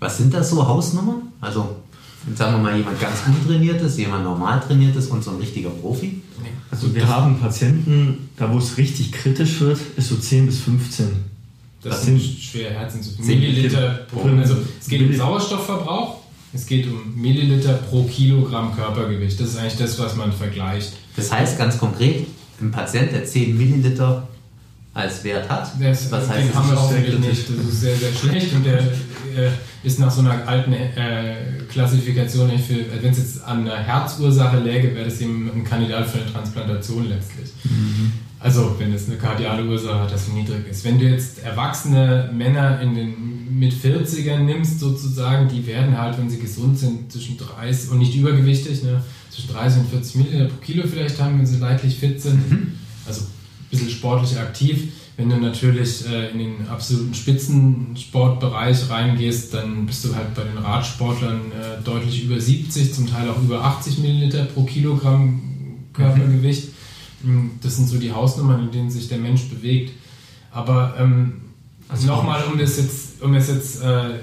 Was 0.00 0.16
sind 0.18 0.32
das 0.32 0.50
so 0.50 0.64
Hausnummern? 0.66 1.22
Also 1.40 1.76
sagen 2.34 2.56
wir 2.56 2.62
mal 2.62 2.76
jemand 2.76 3.00
ganz 3.00 3.22
untrainiert 3.26 3.80
ist, 3.82 3.98
jemand 3.98 4.24
normal 4.24 4.60
trainiert 4.60 4.96
ist 4.96 5.10
und 5.10 5.22
so 5.22 5.32
ein 5.32 5.36
richtiger 5.36 5.70
Profi? 5.70 6.22
Also 6.70 6.94
wir 6.94 7.06
haben 7.06 7.38
Patienten, 7.38 8.30
da 8.36 8.50
wo 8.52 8.58
es 8.58 8.78
richtig 8.78 9.12
kritisch 9.12 9.60
wird, 9.60 9.78
ist 9.96 10.08
so 10.08 10.16
10 10.16 10.46
bis 10.46 10.60
15. 10.60 11.06
Das, 11.82 11.96
das 11.96 12.06
sind 12.06 12.22
schwer 12.22 12.70
Herzen 12.70 13.00
Milliliter 13.18 14.06
pro. 14.10 14.22
Also 14.38 14.56
es 14.80 14.88
geht 14.88 15.02
um 15.02 15.14
Sauerstoffverbrauch, 15.14 16.21
es 16.54 16.66
geht 16.66 16.86
um 16.86 17.20
Milliliter 17.20 17.74
pro 17.74 18.04
Kilogramm 18.04 18.74
Körpergewicht. 18.76 19.40
Das 19.40 19.48
ist 19.48 19.58
eigentlich 19.58 19.78
das, 19.78 19.98
was 19.98 20.16
man 20.16 20.32
vergleicht. 20.32 20.92
Das 21.16 21.32
heißt 21.32 21.58
ganz 21.58 21.78
konkret, 21.78 22.26
ein 22.60 22.70
Patient, 22.70 23.12
der 23.12 23.24
10 23.24 23.56
Milliliter 23.56 24.28
als 24.94 25.24
Wert 25.24 25.48
hat. 25.48 25.72
Das, 25.80 26.10
was 26.10 26.28
heißt, 26.28 26.48
den 26.48 26.54
haben 26.54 26.70
wir 26.70 26.80
hoffentlich 26.80 27.18
nicht. 27.18 27.48
Das 27.48 27.66
ist 27.66 27.80
sehr, 27.80 27.96
sehr 27.96 28.12
schlecht 28.12 28.54
und 28.54 28.64
der 28.64 28.80
äh, 28.80 29.50
ist 29.82 29.98
nach 29.98 30.10
so 30.10 30.20
einer 30.20 30.46
alten 30.46 30.74
äh, 30.74 31.34
Klassifikation, 31.70 32.50
wenn 32.50 33.10
es 33.10 33.18
jetzt 33.18 33.44
an 33.44 33.66
einer 33.66 33.78
Herzursache 33.78 34.58
läge, 34.58 34.94
wäre 34.94 35.06
das 35.06 35.20
eben 35.20 35.50
ein 35.54 35.64
Kandidat 35.64 36.08
für 36.08 36.18
eine 36.18 36.30
Transplantation 36.30 37.08
letztlich. 37.08 37.50
Mhm. 37.64 38.12
Also, 38.42 38.74
wenn 38.78 38.92
es 38.92 39.08
eine 39.08 39.18
kardiale 39.18 39.64
Ursache 39.64 40.00
hat, 40.00 40.12
das 40.12 40.28
niedrig 40.28 40.68
ist. 40.68 40.84
Wenn 40.84 40.98
du 40.98 41.04
jetzt 41.08 41.42
erwachsene 41.44 42.30
Männer 42.34 42.80
in 42.80 42.94
den 42.94 43.58
mit 43.58 43.72
40ern 43.72 44.40
nimmst, 44.40 44.80
sozusagen, 44.80 45.48
die 45.48 45.66
werden 45.66 45.96
halt, 45.96 46.18
wenn 46.18 46.28
sie 46.28 46.38
gesund 46.38 46.78
sind, 46.78 47.12
zwischen 47.12 47.38
30 47.38 47.90
und 47.90 47.98
nicht 47.98 48.16
übergewichtig, 48.16 48.82
ne, 48.82 49.02
zwischen 49.30 49.52
30 49.52 49.82
und 49.82 49.90
40 49.90 50.14
Milliliter 50.16 50.46
pro 50.46 50.56
Kilo 50.56 50.84
vielleicht 50.86 51.20
haben, 51.20 51.38
wenn 51.38 51.46
sie 51.46 51.58
leidlich 51.58 51.96
fit 51.96 52.20
sind. 52.20 52.50
Mhm. 52.50 52.72
Also 53.06 53.22
ein 53.22 53.70
bisschen 53.70 53.90
sportlich 53.90 54.38
aktiv 54.38 54.88
wenn 55.16 55.28
du 55.28 55.36
natürlich 55.36 56.08
äh, 56.08 56.30
in 56.30 56.38
den 56.38 56.68
absoluten 56.68 57.14
Spitzensportbereich 57.14 58.88
reingehst, 58.88 59.52
dann 59.52 59.84
bist 59.86 60.04
du 60.04 60.14
halt 60.14 60.34
bei 60.34 60.42
den 60.42 60.56
Radsportlern 60.56 61.52
äh, 61.52 61.82
deutlich 61.84 62.24
über 62.24 62.40
70, 62.40 62.94
zum 62.94 63.06
Teil 63.10 63.28
auch 63.28 63.40
über 63.40 63.62
80 63.62 63.98
Milliliter 63.98 64.44
pro 64.44 64.64
Kilogramm 64.64 65.40
Körpergewicht. 65.92 66.68
Mhm. 66.68 66.71
Das 67.62 67.76
sind 67.76 67.88
so 67.88 67.98
die 67.98 68.12
Hausnummern, 68.12 68.64
in 68.64 68.70
denen 68.70 68.90
sich 68.90 69.08
der 69.08 69.18
Mensch 69.18 69.48
bewegt. 69.48 69.92
Aber 70.50 70.94
ähm, 70.98 71.42
also 71.88 72.06
nochmal, 72.06 72.42
um 72.50 72.58
das 72.58 72.76
jetzt, 72.76 73.22
um 73.22 73.32
das 73.32 73.48
jetzt, 73.48 73.82
äh, 73.82 74.18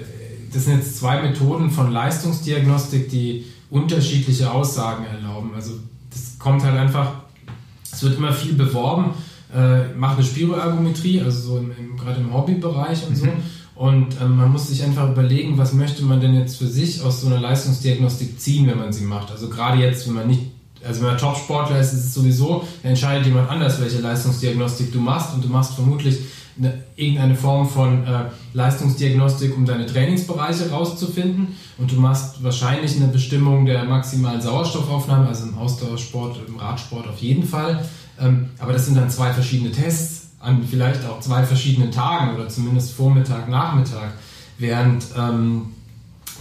das 0.53 0.65
sind 0.65 0.77
jetzt 0.77 0.97
zwei 0.97 1.21
Methoden 1.21 1.69
von 1.69 1.91
Leistungsdiagnostik, 1.91 3.09
die 3.09 3.45
unterschiedliche 3.69 4.51
Aussagen 4.51 5.05
erlauben. 5.05 5.51
Also 5.55 5.73
das 6.09 6.37
kommt 6.39 6.63
halt 6.63 6.77
einfach, 6.77 7.13
es 7.91 8.01
wird 8.03 8.17
immer 8.17 8.33
viel 8.33 8.53
beworben 8.53 9.13
äh, 9.53 9.93
mache 9.95 10.17
eine 10.17 10.25
Spiroergometrie, 10.25 11.21
also 11.21 11.39
so 11.39 11.57
im, 11.57 11.71
im, 11.77 11.97
gerade 11.97 12.19
im 12.19 12.33
Hobbybereich 12.33 13.07
und 13.07 13.15
so. 13.15 13.25
Mhm. 13.25 13.31
Und 13.75 14.21
ähm, 14.21 14.35
man 14.35 14.51
muss 14.51 14.67
sich 14.67 14.83
einfach 14.83 15.09
überlegen, 15.09 15.57
was 15.57 15.73
möchte 15.73 16.03
man 16.03 16.19
denn 16.19 16.35
jetzt 16.35 16.57
für 16.57 16.67
sich 16.67 17.01
aus 17.01 17.21
so 17.21 17.27
einer 17.27 17.39
Leistungsdiagnostik 17.39 18.39
ziehen, 18.39 18.67
wenn 18.67 18.77
man 18.77 18.91
sie 18.91 19.05
macht. 19.05 19.31
Also 19.31 19.49
gerade 19.49 19.81
jetzt, 19.81 20.07
wenn 20.07 20.15
man 20.15 20.27
nicht, 20.27 20.41
also 20.85 21.01
wenn 21.01 21.09
man 21.09 21.17
Top-Sportler 21.17 21.79
ist, 21.79 21.93
ist 21.93 22.05
es 22.05 22.13
sowieso, 22.13 22.63
entscheidet 22.83 23.25
jemand 23.25 23.49
anders, 23.49 23.81
welche 23.81 23.99
Leistungsdiagnostik 23.99 24.91
du 24.91 24.99
machst 24.99 25.33
und 25.33 25.43
du 25.43 25.49
machst 25.49 25.73
vermutlich 25.73 26.19
eine, 26.57 26.83
irgendeine 26.95 27.35
Form 27.35 27.67
von 27.67 28.05
äh, 28.05 28.25
Leistungsdiagnostik, 28.53 29.55
um 29.55 29.65
deine 29.65 29.85
Trainingsbereiche 29.85 30.69
rauszufinden. 30.69 31.55
Und 31.77 31.91
du 31.91 31.95
machst 31.95 32.43
wahrscheinlich 32.43 32.95
eine 32.97 33.07
Bestimmung 33.07 33.65
der 33.65 33.85
maximalen 33.85 34.41
Sauerstoffaufnahme, 34.41 35.27
also 35.27 35.47
im 35.47 35.57
Ausdauersport, 35.57 36.37
im 36.47 36.57
Radsport 36.57 37.07
auf 37.07 37.19
jeden 37.19 37.43
Fall. 37.43 37.85
Ähm, 38.19 38.49
aber 38.59 38.73
das 38.73 38.85
sind 38.85 38.97
dann 38.97 39.09
zwei 39.09 39.31
verschiedene 39.31 39.71
Tests 39.71 40.27
an 40.39 40.63
vielleicht 40.63 41.05
auch 41.05 41.19
zwei 41.19 41.43
verschiedenen 41.43 41.91
Tagen 41.91 42.35
oder 42.35 42.47
zumindest 42.47 42.93
Vormittag, 42.93 43.49
Nachmittag, 43.49 44.13
während 44.57 45.05
ähm, 45.17 45.73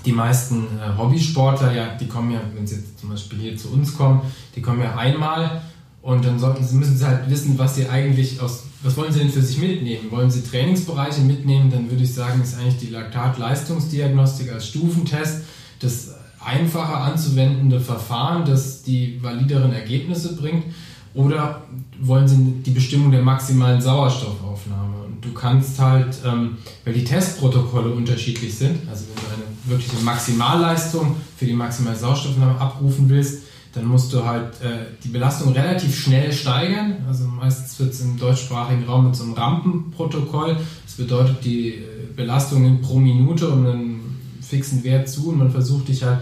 die 0.09 0.15
meisten 0.15 0.67
äh, 0.79 0.97
Hobbysportler, 0.97 1.71
ja, 1.75 1.95
die 2.01 2.07
kommen 2.07 2.31
ja, 2.31 2.41
wenn 2.55 2.67
sie 2.67 2.77
jetzt 2.77 2.99
zum 2.99 3.11
Beispiel 3.11 3.39
hier 3.41 3.57
zu 3.59 3.69
uns 3.69 3.95
kommen, 3.95 4.23
die 4.57 4.63
kommen 4.63 4.81
ja 4.81 4.97
einmal 4.97 5.61
und 6.01 6.25
dann 6.25 6.39
sollten 6.39 6.63
müssen 6.79 6.97
sie 6.97 7.07
halt 7.07 7.29
wissen, 7.29 7.59
was 7.59 7.75
sie 7.75 7.87
eigentlich 7.91 8.41
aus, 8.41 8.65
was 8.83 8.97
wollen 8.97 9.13
sie 9.13 9.19
denn 9.19 9.29
für 9.29 9.43
sich 9.43 9.59
mitnehmen? 9.59 10.11
Wollen 10.11 10.31
sie 10.31 10.43
Trainingsbereiche 10.43 11.21
mitnehmen? 11.21 11.71
Dann 11.71 11.91
würde 11.91 12.05
ich 12.05 12.15
sagen, 12.15 12.41
ist 12.41 12.59
eigentlich 12.59 12.79
die 12.79 12.87
Laktatleistungsdiagnostik 12.87 14.51
als 14.51 14.69
Stufentest 14.69 15.43
das 15.81 16.15
einfacher 16.43 17.03
anzuwendende 17.03 17.79
Verfahren, 17.79 18.47
das 18.47 18.83
die 18.83 19.23
valideren 19.23 19.75
Ergebnisse 19.75 20.37
bringt. 20.37 20.65
Oder 21.13 21.65
wollen 22.01 22.27
sie 22.27 22.63
die 22.65 22.71
Bestimmung 22.71 23.11
der 23.11 23.23
maximalen 23.23 23.83
Sauerstoffaufnahme? 23.83 25.08
Du 25.21 25.33
kannst 25.33 25.79
halt, 25.79 26.19
ähm, 26.25 26.59
weil 26.85 26.95
die 26.95 27.05
Testprotokolle 27.05 27.91
unterschiedlich 27.91 28.57
sind, 28.57 28.89
also 28.89 29.05
wenn 29.09 29.17
du 29.17 29.35
eine 29.35 29.81
wirkliche 29.81 30.03
Maximalleistung 30.05 31.17
für 31.37 31.47
die 31.47 31.55
maximale 31.55 31.97
Sauerstoffaufnahme 31.97 32.61
abrufen 32.61 33.09
willst, 33.09 33.43
dann 33.75 33.87
musst 33.87 34.13
du 34.13 34.25
halt 34.25 34.61
äh, 34.63 34.87
die 35.05 35.09
Belastung 35.09 35.53
relativ 35.53 35.99
schnell 35.99 36.33
steigern. 36.33 36.97
Also 37.07 37.25
meistens 37.25 37.79
wird 37.79 37.93
es 37.93 38.01
im 38.01 38.19
deutschsprachigen 38.19 38.85
Raum 38.85 39.07
mit 39.07 39.17
so 39.17 39.25
einem 39.25 39.35
Rampenprotokoll. 39.35 40.57
Das 40.85 40.95
bedeutet 40.95 41.45
die 41.45 41.75
äh, 41.75 41.83
Belastung 42.17 42.81
pro 42.81 42.99
Minute 42.99 43.49
um 43.49 43.67
einen 43.67 44.19
fixen 44.41 44.83
Wert 44.85 45.09
zu 45.09 45.29
und 45.29 45.39
man 45.39 45.51
versucht 45.51 45.89
dich 45.89 46.03
halt 46.03 46.21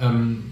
ähm, 0.00 0.47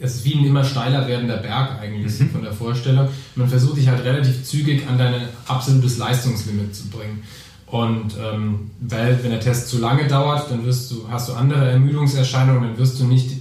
es 0.00 0.16
ist 0.16 0.24
wie 0.24 0.34
ein 0.34 0.46
immer 0.46 0.64
steiler 0.64 1.06
werdender 1.06 1.36
Berg 1.36 1.78
eigentlich 1.78 2.18
mhm. 2.18 2.30
von 2.30 2.42
der 2.42 2.52
Vorstellung. 2.52 3.08
Man 3.36 3.48
versucht 3.48 3.76
dich 3.76 3.88
halt 3.88 4.02
relativ 4.02 4.42
zügig 4.44 4.88
an 4.88 4.98
dein 4.98 5.14
absolutes 5.46 5.98
Leistungslimit 5.98 6.74
zu 6.74 6.88
bringen. 6.88 7.22
Und 7.66 8.16
ähm, 8.18 8.70
weil, 8.80 9.22
wenn 9.22 9.30
der 9.30 9.40
Test 9.40 9.68
zu 9.68 9.78
lange 9.78 10.08
dauert, 10.08 10.50
dann 10.50 10.64
wirst 10.64 10.90
du, 10.90 11.06
hast 11.08 11.28
du 11.28 11.34
andere 11.34 11.70
Ermüdungserscheinungen, 11.70 12.70
dann 12.70 12.78
wirst 12.78 12.98
du 12.98 13.04
nicht 13.04 13.36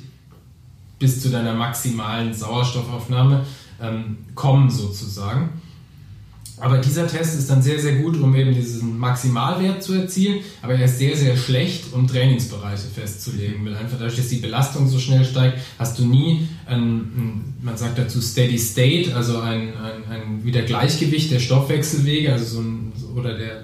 bis 1.00 1.22
zu 1.22 1.30
deiner 1.30 1.54
maximalen 1.54 2.34
Sauerstoffaufnahme 2.34 3.46
ähm, 3.82 4.18
kommen 4.36 4.70
sozusagen. 4.70 5.62
Aber 6.60 6.80
dieser 6.80 7.08
Test 7.08 7.40
ist 7.40 7.50
dann 7.50 7.62
sehr, 7.62 7.80
sehr 7.80 7.96
gut, 7.96 8.20
um 8.20 8.36
eben 8.36 8.54
diesen 8.54 8.98
Maximalwert 8.98 9.82
zu 9.82 9.94
erzielen, 9.94 10.40
aber 10.62 10.76
er 10.76 10.86
ist 10.86 10.98
sehr, 10.98 11.16
sehr 11.16 11.38
schlecht, 11.38 11.94
um 11.94 12.06
Trainingsbereiche 12.06 12.88
festzulegen, 12.94 13.66
weil 13.66 13.76
einfach 13.76 13.98
dadurch, 13.98 14.18
dass 14.18 14.28
die 14.28 14.38
Belastung 14.38 14.88
so 14.90 15.00
schnell 15.00 15.24
steigt, 15.24 15.60
hast 15.78 15.98
du 15.98 16.06
nie, 16.06 16.48
ein, 16.66 17.56
man 17.62 17.78
sagt 17.78 17.98
dazu 17.98 18.20
Steady 18.20 18.60
State, 18.60 19.16
also 19.16 19.40
ein, 19.40 19.74
ein, 19.78 20.12
ein 20.12 20.44
wieder 20.44 20.64
Gleichgewicht 20.64 21.32
der 21.32 21.40
Stoffwechselwege, 21.40 22.34
also 22.34 22.46
so 22.46 22.62
ein, 22.62 22.92
oder 23.16 23.38
der, 23.38 23.64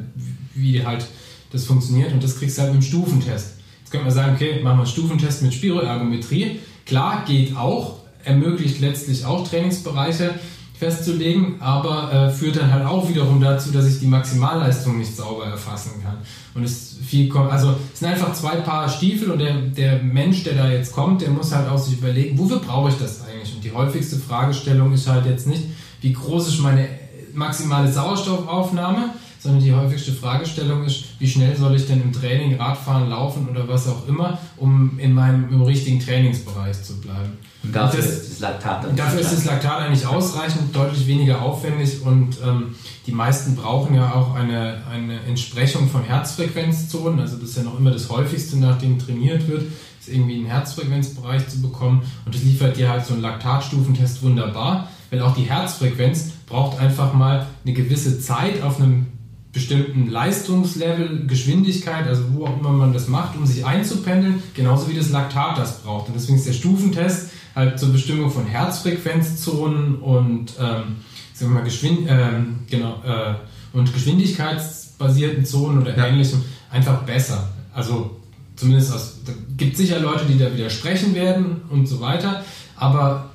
wie 0.54 0.86
halt 0.86 1.06
das 1.52 1.66
funktioniert 1.66 2.14
und 2.14 2.24
das 2.24 2.40
kriegst 2.40 2.58
du 2.58 2.62
halt 2.62 2.74
mit 2.74 2.82
dem 2.82 2.86
Stufentest. 2.86 3.56
Jetzt 3.82 3.92
könnte 3.92 4.06
man 4.06 4.14
sagen, 4.14 4.36
okay, 4.36 4.62
machen 4.64 4.78
wir 4.78 4.84
einen 4.84 4.88
Stufentest 4.88 5.42
mit 5.42 5.54
Spiroergometrie. 5.54 6.60
Klar, 6.86 7.26
geht 7.28 7.56
auch, 7.58 8.00
ermöglicht 8.24 8.80
letztlich 8.80 9.26
auch 9.26 9.48
Trainingsbereiche, 9.48 10.34
festzulegen, 10.78 11.56
aber 11.62 12.12
äh, 12.12 12.30
führt 12.32 12.58
dann 12.58 12.72
halt 12.72 12.86
auch 12.86 13.08
wiederum 13.08 13.40
dazu, 13.40 13.72
dass 13.72 13.88
ich 13.88 14.00
die 14.00 14.08
Maximalleistung 14.08 14.98
nicht 14.98 15.16
sauber 15.16 15.46
erfassen 15.46 16.02
kann. 16.04 16.18
Und 16.54 16.64
es 16.64 16.98
viel 17.06 17.30
kommt, 17.30 17.52
also 17.52 17.76
es 17.94 18.00
sind 18.00 18.10
einfach 18.10 18.34
zwei 18.34 18.58
Paar 18.58 18.90
Stiefel 18.90 19.32
und 19.32 19.40
der, 19.40 19.54
der 19.54 20.04
Mensch, 20.04 20.44
der 20.44 20.56
da 20.56 20.70
jetzt 20.70 20.92
kommt, 20.94 21.22
der 21.22 21.30
muss 21.30 21.54
halt 21.54 21.70
auch 21.70 21.78
sich 21.78 21.98
überlegen, 21.98 22.38
wofür 22.38 22.60
brauche 22.60 22.90
ich 22.90 22.96
das 22.96 23.24
eigentlich? 23.26 23.56
Und 23.56 23.64
die 23.64 23.72
häufigste 23.72 24.18
Fragestellung 24.18 24.92
ist 24.94 25.08
halt 25.08 25.26
jetzt 25.26 25.48
nicht, 25.48 25.64
wie 26.02 26.14
groß 26.14 26.50
ist 26.50 26.60
meine 26.60 26.88
maximale 27.34 27.92
Sauerstoffaufnahme, 27.92 29.12
sondern 29.40 29.64
die 29.64 29.74
häufigste 29.74 30.12
Fragestellung 30.12 30.84
ist, 30.86 31.20
wie 31.20 31.28
schnell 31.28 31.56
soll 31.56 31.76
ich 31.76 31.86
denn 31.86 32.02
im 32.02 32.12
Training 32.12 32.56
Radfahren, 32.56 33.10
Laufen 33.10 33.48
oder 33.48 33.68
was 33.68 33.88
auch 33.88 34.08
immer, 34.08 34.40
um 34.58 34.98
in 34.98 35.14
meinem 35.14 35.50
im 35.52 35.62
richtigen 35.62 36.00
Trainingsbereich 36.00 36.82
zu 36.82 37.00
bleiben. 37.00 37.38
Dafür 37.72 38.02
das, 38.02 38.10
ist 38.10 38.32
das 38.32 38.40
Laktat 38.40 38.84
dann 38.84 38.96
Dafür 38.96 39.20
ist 39.22 39.32
das 39.32 39.46
Laktat 39.46 39.82
eigentlich 39.82 40.06
ausreichend, 40.06 40.76
deutlich 40.76 41.08
weniger 41.08 41.42
aufwendig 41.42 42.02
und 42.04 42.38
ähm, 42.46 42.76
die 43.08 43.12
meisten 43.12 43.56
brauchen 43.56 43.96
ja 43.96 44.14
auch 44.14 44.36
eine, 44.36 44.82
eine 44.92 45.22
Entsprechung 45.22 45.90
von 45.90 46.04
Herzfrequenzzonen, 46.04 47.20
also 47.20 47.38
das 47.38 47.50
ist 47.50 47.58
ja 47.58 47.64
noch 47.64 47.80
immer 47.80 47.92
das 47.92 48.10
häufigste, 48.10 48.58
nachdem 48.58 49.00
trainiert 49.00 49.48
wird, 49.48 49.64
ist 50.08 50.10
irgendwie 50.14 50.36
einen 50.36 50.46
Herzfrequenzbereich 50.46 51.48
zu 51.48 51.62
bekommen. 51.62 52.04
Und 52.26 52.36
das 52.36 52.44
liefert 52.44 52.78
dir 52.78 52.90
halt 52.90 53.06
so 53.06 53.14
ein 53.14 53.22
Laktatstufentest 53.22 54.22
wunderbar, 54.24 54.90
weil 55.10 55.22
auch 55.22 55.36
die 55.36 55.44
Herzfrequenz 55.44 56.32
braucht 56.48 56.80
einfach 56.80 57.14
mal 57.14 57.48
eine 57.64 57.74
gewisse 57.74 58.20
Zeit 58.20 58.62
auf 58.62 58.80
einem 58.80 59.08
bestimmten 59.52 60.10
Leistungslevel, 60.10 61.28
Geschwindigkeit, 61.28 62.08
also 62.08 62.24
wo 62.34 62.46
auch 62.46 62.60
immer 62.60 62.72
man 62.72 62.92
das 62.92 63.08
macht, 63.08 63.38
um 63.38 63.46
sich 63.46 63.66
einzupendeln, 63.66 64.44
genauso 64.54 64.90
wie 64.90 64.96
das 64.96 65.12
Laktat 65.12 65.58
das 65.58 65.82
braucht. 65.82 66.10
Und 66.10 66.16
deswegen 66.16 66.38
ist 66.38 66.46
der 66.46 66.54
Stufentest 66.54 67.30
halt 67.56 67.80
zur 67.80 67.92
Bestimmung 67.92 68.30
von 68.30 68.46
Herzfrequenzzonen 68.46 69.96
und, 69.96 70.54
ähm, 70.60 70.98
sagen 71.34 71.52
wir 71.52 71.60
mal, 71.60 71.64
Geschwind 71.64 72.08
ähm, 72.10 72.60
genau, 72.70 73.02
äh, 73.06 73.36
und 73.74 73.94
geschwindigkeitsbasierten 73.94 75.46
Zonen 75.46 75.82
oder 75.82 75.98
ja. 75.98 76.08
ähnlichem 76.08 76.44
einfach 76.70 77.04
besser. 77.04 77.50
Also 77.74 78.18
zumindest 78.56 78.94
aus, 78.94 79.20
da 79.26 79.34
gibt 79.58 79.78
sicher 79.78 80.00
Leute, 80.00 80.26
die 80.26 80.38
da 80.38 80.54
widersprechen 80.54 81.16
werden 81.16 81.62
und 81.70 81.88
so 81.88 82.00
weiter, 82.00 82.44
aber 82.76 83.30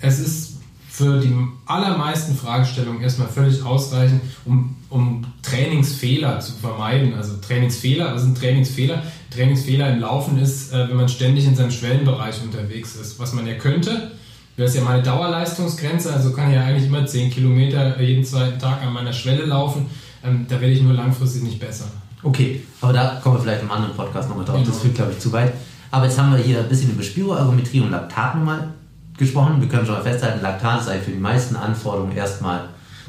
es 0.00 0.18
ist 0.18 0.52
für 0.88 1.20
die 1.20 1.34
allermeisten 1.64 2.36
Fragestellungen 2.36 3.02
erstmal 3.02 3.28
völlig 3.28 3.62
ausreichend, 3.62 4.20
um, 4.44 4.76
um 4.92 5.24
Trainingsfehler 5.42 6.40
zu 6.40 6.52
vermeiden. 6.52 7.14
Also 7.14 7.36
Trainingsfehler, 7.38 8.14
was 8.14 8.22
sind 8.22 8.38
Trainingsfehler? 8.38 9.02
Trainingsfehler 9.30 9.90
im 9.90 10.00
Laufen 10.00 10.38
ist, 10.38 10.72
äh, 10.72 10.88
wenn 10.88 10.96
man 10.96 11.08
ständig 11.08 11.46
in 11.46 11.56
seinem 11.56 11.70
Schwellenbereich 11.70 12.42
unterwegs 12.42 12.94
ist, 12.96 13.18
was 13.18 13.32
man 13.32 13.46
ja 13.46 13.54
könnte. 13.54 14.12
Das 14.56 14.70
ist 14.70 14.76
ja 14.76 14.82
meine 14.82 15.02
Dauerleistungsgrenze, 15.02 16.12
also 16.12 16.32
kann 16.32 16.50
ich 16.50 16.56
ja 16.56 16.64
eigentlich 16.64 16.86
immer 16.86 17.06
10 17.06 17.30
Kilometer 17.30 17.98
jeden 18.00 18.22
zweiten 18.22 18.58
Tag 18.58 18.82
an 18.82 18.92
meiner 18.92 19.14
Schwelle 19.14 19.46
laufen. 19.46 19.86
Ähm, 20.22 20.46
da 20.48 20.60
werde 20.60 20.74
ich 20.74 20.82
nur 20.82 20.92
langfristig 20.92 21.42
nicht 21.42 21.58
besser. 21.58 21.86
Okay, 22.22 22.62
aber 22.82 22.92
da 22.92 23.18
kommen 23.22 23.36
wir 23.36 23.42
vielleicht 23.42 23.62
im 23.62 23.70
anderen 23.70 23.94
Podcast 23.94 24.28
nochmal 24.28 24.44
drauf. 24.44 24.56
Genau. 24.56 24.68
Das 24.68 24.80
führt, 24.80 24.94
glaube 24.94 25.12
ich, 25.12 25.18
zu 25.18 25.32
weit. 25.32 25.54
Aber 25.90 26.04
jetzt 26.04 26.18
haben 26.18 26.32
wir 26.32 26.38
hier 26.38 26.60
ein 26.60 26.68
bisschen 26.68 26.92
über 26.92 27.02
Spiroergometrie 27.02 27.80
und 27.80 27.90
Laktat 27.90 28.36
nochmal 28.36 28.68
gesprochen. 29.16 29.60
Wir 29.60 29.68
können 29.68 29.86
schon 29.86 29.94
mal 29.94 30.02
festhalten, 30.02 30.42
Laktat 30.42 30.84
sei 30.84 30.98
für 30.98 31.10
die 31.10 31.18
meisten 31.18 31.56
Anforderungen 31.56 32.14
erstmal 32.14 32.68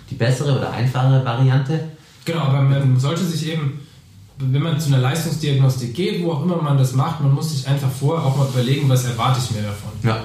die 0.10 0.16
bessere 0.16 0.58
oder 0.58 0.72
einfachere 0.72 1.24
Variante. 1.24 1.80
Genau, 2.26 2.42
aber 2.42 2.62
man 2.62 3.00
sollte 3.00 3.24
sich 3.24 3.50
eben, 3.50 3.82
wenn 4.38 4.62
man 4.62 4.80
zu 4.80 4.88
einer 4.88 5.00
Leistungsdiagnostik 5.00 5.94
geht, 5.94 6.24
wo 6.24 6.32
auch 6.32 6.44
immer 6.44 6.62
man 6.62 6.78
das 6.78 6.94
macht, 6.94 7.22
man 7.22 7.34
muss 7.34 7.52
sich 7.52 7.68
einfach 7.68 7.90
vorher 7.90 8.26
auch 8.26 8.38
mal 8.38 8.48
überlegen, 8.48 8.88
was 8.90 9.06
erwarte 9.06 9.40
ich 9.44 9.52
mir 9.56 9.64
davon. 9.64 9.92
Ja. 10.04 10.24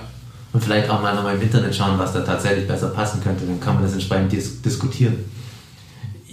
Und 0.52 0.64
vielleicht 0.64 0.88
auch 0.88 1.02
mal 1.02 1.14
nochmal 1.14 1.36
im 1.36 1.42
Internet 1.42 1.74
schauen, 1.74 1.98
was 1.98 2.12
da 2.14 2.20
tatsächlich 2.20 2.66
besser 2.66 2.88
passen 2.88 3.22
könnte. 3.22 3.44
Dann 3.44 3.60
kann 3.60 3.74
man 3.74 3.82
das 3.82 3.92
entsprechend 3.92 4.32
dis 4.32 4.62
diskutieren. 4.62 5.16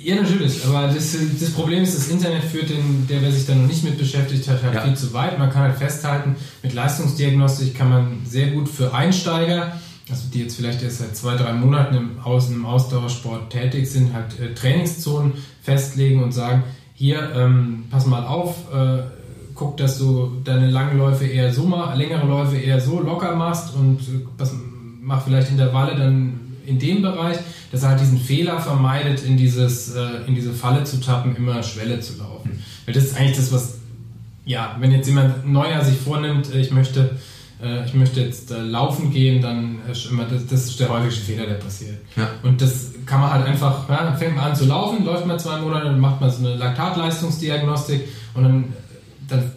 Ja, 0.06 0.16
natürlich. 0.16 0.64
Aber 0.66 0.88
das, 0.88 1.18
das, 1.40 1.50
Problem 1.50 1.82
ist, 1.82 1.98
das 1.98 2.10
Internet 2.10 2.44
führt 2.44 2.70
den, 2.70 3.08
der, 3.10 3.24
wer 3.24 3.32
sich 3.32 3.48
da 3.48 3.56
noch 3.56 3.66
nicht 3.66 3.84
mit 3.84 3.98
beschäftigt 3.98 4.48
hat, 4.48 4.62
halt 4.62 4.76
ja. 4.76 4.82
viel 4.82 4.96
zu 4.96 5.12
weit. 5.14 5.40
Man 5.40 5.50
kann 5.52 5.64
halt 5.64 5.78
festhalten, 5.78 6.36
mit 6.62 6.74
Leistungsdiagnostik 6.74 7.76
kann 7.76 7.90
man 7.90 8.22
sehr 8.24 8.52
gut 8.52 8.70
für 8.70 8.94
Einsteiger, 8.94 9.74
also 10.10 10.28
die 10.34 10.44
jetzt 10.44 10.56
vielleicht 10.56 10.84
erst 10.84 11.00
seit 11.00 11.16
zwei, 11.16 11.36
drei 11.36 11.54
Monaten 11.54 11.96
im, 11.96 12.20
Aus, 12.20 12.50
im 12.50 12.66
Ausdauersport 12.66 13.50
tätig 13.52 13.90
sind, 13.90 14.14
halt 14.14 14.40
äh, 14.40 14.54
Trainingszonen 14.54 15.34
festlegen 15.62 16.24
und 16.24 16.32
sagen, 16.32 16.64
hier, 16.94 17.32
ähm, 17.36 17.86
pass 17.90 18.06
mal 18.06 18.26
auf, 18.26 18.72
äh, 18.74 19.04
guck, 19.56 19.78
dass 19.78 19.98
du 19.98 20.42
deine 20.44 20.70
langen 20.70 20.98
Läufe 20.98 21.26
eher 21.26 21.52
so 21.52 21.64
mal, 21.64 21.98
längere 21.98 22.28
Läufe 22.28 22.58
eher 22.58 22.80
so 22.80 23.02
locker 23.02 23.36
machst 23.36 23.74
und 23.76 24.00
äh, 24.00 24.46
mach 25.02 25.24
vielleicht 25.24 25.50
Intervalle 25.50 25.96
dann 25.96 26.40
in 26.66 26.80
dem 26.80 27.02
Bereich, 27.02 27.38
dass 27.72 27.84
er 27.84 27.90
halt 27.90 28.02
diesen 28.02 28.20
Fehler 28.20 28.60
vermeidet, 28.60 29.24
in, 29.24 29.38
dieses, 29.38 29.94
äh, 29.96 30.26
in 30.28 30.36
diese 30.36 30.54
Falle 30.54 30.84
zu 30.84 31.00
tappen, 31.00 31.36
immer 31.36 31.62
Schwelle 31.64 32.00
zu 32.00 32.18
laufen. 32.18 32.64
Weil 32.86 32.94
das 32.94 33.06
ist 33.06 33.18
eigentlich 33.18 33.38
das, 33.38 33.52
was, 33.52 33.80
ja, 34.46 34.76
wenn 34.80 34.92
jetzt 34.92 35.08
jemand 35.08 35.48
neuer 35.48 35.84
sich 35.84 35.98
vornimmt, 35.98 36.54
äh, 36.54 36.60
ich 36.60 36.72
möchte, 36.72 37.18
ich 37.86 37.94
möchte 37.94 38.22
jetzt 38.22 38.52
äh, 38.52 38.62
laufen 38.62 39.12
gehen, 39.12 39.42
dann 39.42 39.80
ist 39.92 40.10
immer 40.10 40.26
das, 40.26 40.46
das 40.48 40.66
ist 40.66 40.80
der 40.80 40.90
häufigste 40.90 41.22
Fehler, 41.22 41.46
der 41.46 41.56
passiert. 41.56 41.98
Ja. 42.16 42.30
Und 42.44 42.62
das 42.62 42.92
kann 43.06 43.22
man 43.22 43.32
halt 43.32 43.46
einfach, 43.46 43.88
ja, 43.90 44.14
fängt 44.14 44.36
man 44.36 44.46
an 44.46 44.56
zu 44.56 44.66
laufen, 44.66 45.06
läuft 45.06 45.26
man 45.26 45.38
zwei 45.40 45.60
Monate, 45.60 45.86
dann 45.86 46.00
macht 46.00 46.22
man 46.22 46.30
so 46.32 46.46
eine 46.46 46.56
Laktatleistungsdiagnostik 46.56 48.08
und 48.34 48.44
dann, 48.44 48.74
dann 49.28 49.52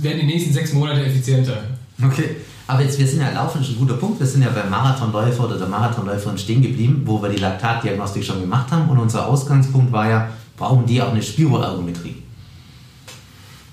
werden 0.00 0.20
die 0.20 0.26
nächsten 0.26 0.52
sechs 0.52 0.72
Monate 0.72 1.04
effizienter. 1.04 1.58
Okay. 2.02 2.36
Aber 2.66 2.82
jetzt, 2.82 2.98
wir 2.98 3.06
sind 3.06 3.20
ja 3.20 3.30
laufen, 3.30 3.62
schon 3.62 3.74
ein 3.74 3.78
guter 3.78 3.94
Punkt. 3.94 4.18
Wir 4.20 4.26
sind 4.26 4.42
ja 4.42 4.48
beim 4.48 4.70
Marathonläufer 4.70 5.44
oder 5.44 5.58
der 5.58 5.66
Marathonläuferin 5.68 6.38
stehen 6.38 6.62
geblieben, 6.62 7.02
wo 7.04 7.20
wir 7.22 7.28
die 7.28 7.36
Laktatdiagnostik 7.36 8.24
schon 8.24 8.40
gemacht 8.40 8.70
haben. 8.70 8.88
Und 8.88 8.98
unser 8.98 9.26
Ausgangspunkt 9.26 9.92
war 9.92 10.08
ja, 10.08 10.30
brauchen 10.56 10.86
die 10.86 11.02
auch 11.02 11.10
eine 11.10 11.22
Spiroergometrie? 11.22 12.22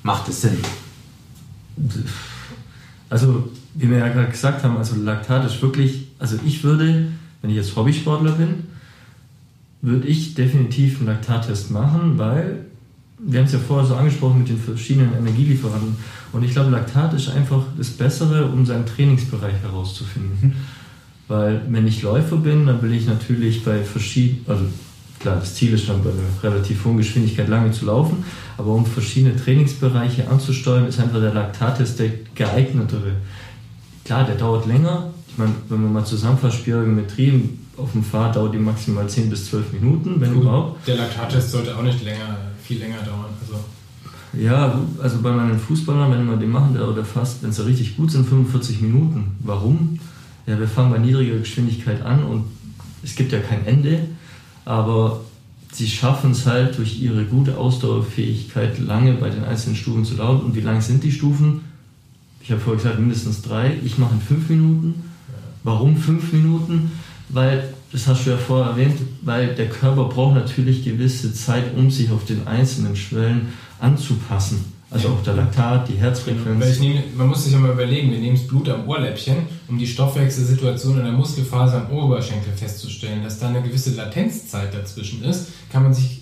Macht 0.04 0.28
es 0.28 0.42
Sinn? 0.42 0.58
Also, 3.10 3.50
wie 3.74 3.90
wir 3.90 3.98
ja 3.98 4.10
gerade 4.10 4.30
gesagt 4.30 4.64
haben, 4.64 4.78
also 4.78 4.96
Laktat 4.96 5.46
ist 5.46 5.62
wirklich, 5.62 6.08
also 6.20 6.38
ich 6.46 6.64
würde, 6.64 7.08
wenn 7.42 7.50
ich 7.50 7.56
jetzt 7.56 7.76
Hobbysportler 7.76 8.34
bin, 8.34 8.66
würde 9.82 10.08
ich 10.08 10.36
definitiv 10.36 11.00
einen 11.00 11.08
Laktattest 11.08 11.72
machen, 11.72 12.18
weil 12.18 12.66
wir 13.24 13.40
haben 13.40 13.46
es 13.46 13.54
ja 13.54 13.60
vorher 13.60 13.86
so 13.86 13.96
angesprochen 13.96 14.40
mit 14.40 14.50
den 14.50 14.60
verschiedenen 14.60 15.14
Energielieferanten. 15.14 15.96
Und 16.32 16.44
ich 16.44 16.52
glaube, 16.52 16.72
Laktat 16.72 17.14
ist 17.14 17.30
einfach 17.30 17.64
das 17.78 17.90
Bessere, 17.92 18.46
um 18.46 18.66
seinen 18.66 18.86
Trainingsbereich 18.86 19.62
herauszufinden. 19.62 20.38
Mhm. 20.42 20.54
Weil 21.28 21.62
wenn 21.70 21.88
ich 21.88 22.02
Läufer 22.02 22.38
bin, 22.38 22.66
dann 22.66 22.82
will 22.82 22.94
ich 22.94 23.06
natürlich 23.06 23.64
bei 23.64 23.84
verschiedenen, 23.84 24.44
also 24.48 24.66
klar, 25.20 25.38
das 25.40 25.56
Ziel 25.56 25.74
ist 25.74 25.88
dann 25.88 26.04
bei 26.04 26.10
einer 26.10 26.44
relativ 26.52 26.84
hohen 26.84 26.98
Geschwindigkeit 26.98 27.48
lange 27.48 27.72
zu 27.72 27.86
laufen, 27.86 28.24
aber 28.58 28.72
um 28.72 28.86
verschiedene 28.86 29.36
Trainingsbereiche 29.36 30.28
anzusteuern, 30.28 30.88
ist 30.88 31.00
einfach 31.00 31.20
der 31.20 31.34
Laktattest 31.34 32.00
der 32.00 32.10
geeignetere. 32.36 33.14
Klar, 34.06 34.26
der 34.26 34.36
dauert 34.36 34.66
länger. 34.66 35.10
Ich 35.28 35.38
meine, 35.38 35.54
wenn 35.70 35.84
man 35.84 35.94
mal 35.94 36.06
zusammenfasst, 36.06 36.58
Spirometrie 36.58 37.50
auf 37.78 37.92
dem 37.94 38.04
Fahrrad 38.04 38.36
dauert 38.36 38.54
die 38.54 38.60
maximal 38.60 39.08
10 39.08 39.30
bis 39.30 39.50
12 39.50 39.74
Minuten, 39.74 40.20
wenn 40.20 40.34
Gut, 40.34 40.44
überhaupt. 40.44 40.88
Der 40.88 40.98
Laktattest 40.98 41.52
sollte 41.52 41.76
auch 41.76 41.84
nicht 41.84 42.04
länger 42.04 42.38
viel 42.72 42.80
länger 42.80 43.02
dauern. 43.02 43.26
Also 43.42 43.56
ja, 44.34 44.80
also 45.02 45.22
bei 45.22 45.32
meinen 45.32 45.60
Fußballern, 45.60 46.12
wenn 46.12 46.30
wir 46.30 46.38
den 46.38 46.52
machen, 46.52 46.74
der 46.74 46.88
oder 46.88 47.04
fast, 47.04 47.44
wenn 47.44 47.52
sie 47.52 47.66
richtig 47.66 47.98
gut 47.98 48.12
sind, 48.12 48.28
45 48.28 48.82
Minuten. 48.82 49.36
Warum? 49.40 50.00
Ja, 50.48 50.58
wir 50.58 50.68
fangen 50.68 50.92
bei 50.92 51.00
niedriger 51.00 51.38
Geschwindigkeit 51.38 52.02
an 52.02 52.24
und 52.24 52.46
es 53.04 53.16
gibt 53.16 53.34
ja 53.34 53.40
kein 53.40 53.66
Ende, 53.66 54.08
aber 54.64 55.20
sie 55.72 55.88
schaffen 55.88 56.32
es 56.32 56.46
halt 56.46 56.78
durch 56.78 57.02
ihre 57.02 57.26
gute 57.26 57.58
Ausdauerfähigkeit 57.58 58.80
lange 58.80 59.14
bei 59.14 59.30
den 59.30 59.44
einzelnen 59.44 59.76
Stufen 59.76 60.06
zu 60.06 60.16
laufen. 60.16 60.46
Und 60.46 60.56
wie 60.56 60.62
lang 60.62 60.82
sind 60.82 61.04
die 61.04 61.12
Stufen? 61.12 61.62
Ich 62.44 62.52
habe 62.52 62.60
vorher 62.60 62.82
gesagt, 62.82 63.00
mindestens 63.00 63.42
drei. 63.42 63.74
Ich 63.84 63.98
mache 63.98 64.16
in 64.16 64.22
fünf 64.22 64.50
Minuten. 64.50 65.04
Warum 65.64 65.98
fünf 65.98 66.34
Minuten? 66.34 66.92
Weil 67.30 67.74
das 67.92 68.08
hast 68.08 68.26
du 68.26 68.32
ja 68.32 68.38
vorher 68.38 68.72
erwähnt, 68.72 68.98
weil 69.22 69.54
der 69.56 69.70
Körper 69.70 70.06
braucht 70.06 70.36
natürlich 70.36 70.84
gewisse 70.84 71.34
Zeit, 71.34 71.76
um 71.76 71.92
sich 71.92 72.10
auf 72.10 72.26
den 72.26 72.48
einzelnen 72.48 72.96
Schwellen 72.96 73.50
anzupassen. 73.80 74.66
Also 74.90 75.08
auch 75.08 75.24
der 75.24 75.36
Laktat, 75.36 75.88
die 75.88 75.94
Herzfrequenz. 75.94 76.80
Nehme, 76.80 77.02
man 77.16 77.28
muss 77.28 77.46
sich 77.46 77.54
ja 77.54 77.60
mal 77.60 77.72
überlegen, 77.72 78.12
wir 78.12 78.20
nehmen 78.20 78.36
das 78.36 78.46
Blut 78.46 78.68
am 78.68 78.88
Ohrläppchen, 78.90 79.38
um 79.70 79.78
die 79.78 79.88
Stoffwechselsituation 79.88 80.98
in 80.98 81.06
der 81.06 81.14
Muskelfaser 81.14 81.86
am 81.86 81.98
Oberschenkel 81.98 82.52
festzustellen. 82.54 83.24
Dass 83.24 83.40
da 83.40 83.48
eine 83.48 83.62
gewisse 83.62 83.96
Latenzzeit 83.96 84.74
dazwischen 84.74 85.24
ist, 85.24 85.48
kann 85.72 85.84
man 85.84 85.94
sich 85.94 86.21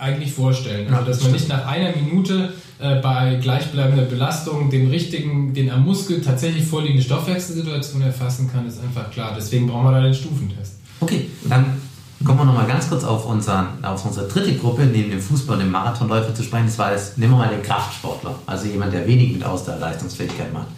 eigentlich 0.00 0.32
vorstellen. 0.32 0.92
Also, 0.92 1.06
dass 1.06 1.22
man 1.22 1.32
nicht 1.32 1.48
nach 1.48 1.66
einer 1.66 1.94
Minute 1.94 2.52
äh, 2.78 2.96
bei 3.00 3.36
gleichbleibender 3.40 4.04
Belastung 4.04 4.70
den 4.70 4.88
richtigen, 4.88 5.52
den 5.52 5.70
am 5.70 5.84
Muskel 5.84 6.22
tatsächlich 6.22 6.64
vorliegende 6.64 7.02
Stoffwechselsituation 7.02 8.02
erfassen 8.02 8.50
kann, 8.50 8.66
ist 8.66 8.82
einfach 8.82 9.10
klar. 9.10 9.34
Deswegen 9.36 9.66
brauchen 9.66 9.84
wir 9.84 9.92
da 9.92 10.00
den 10.00 10.14
Stufentest. 10.14 10.76
Okay, 11.00 11.28
dann 11.44 11.80
kommen 12.24 12.38
wir 12.38 12.44
nochmal 12.44 12.66
ganz 12.66 12.88
kurz 12.88 13.04
auf, 13.04 13.26
unseren, 13.26 13.82
auf 13.82 14.04
unsere 14.04 14.28
dritte 14.28 14.54
Gruppe, 14.54 14.82
neben 14.82 15.10
dem 15.10 15.20
Fußball 15.20 15.56
und 15.56 15.64
dem 15.64 15.70
Marathonläufer 15.70 16.34
zu 16.34 16.42
sprechen. 16.42 16.66
Das 16.66 16.78
war 16.78 16.90
das, 16.90 17.16
nehmen 17.16 17.32
wir 17.32 17.38
mal 17.38 17.48
den 17.48 17.62
Kraftsportler, 17.62 18.34
also 18.46 18.66
jemand, 18.66 18.92
der 18.92 19.06
wenig 19.06 19.32
mit 19.32 19.44
Ausdauerleistungsfähigkeit 19.44 20.52
macht. 20.52 20.68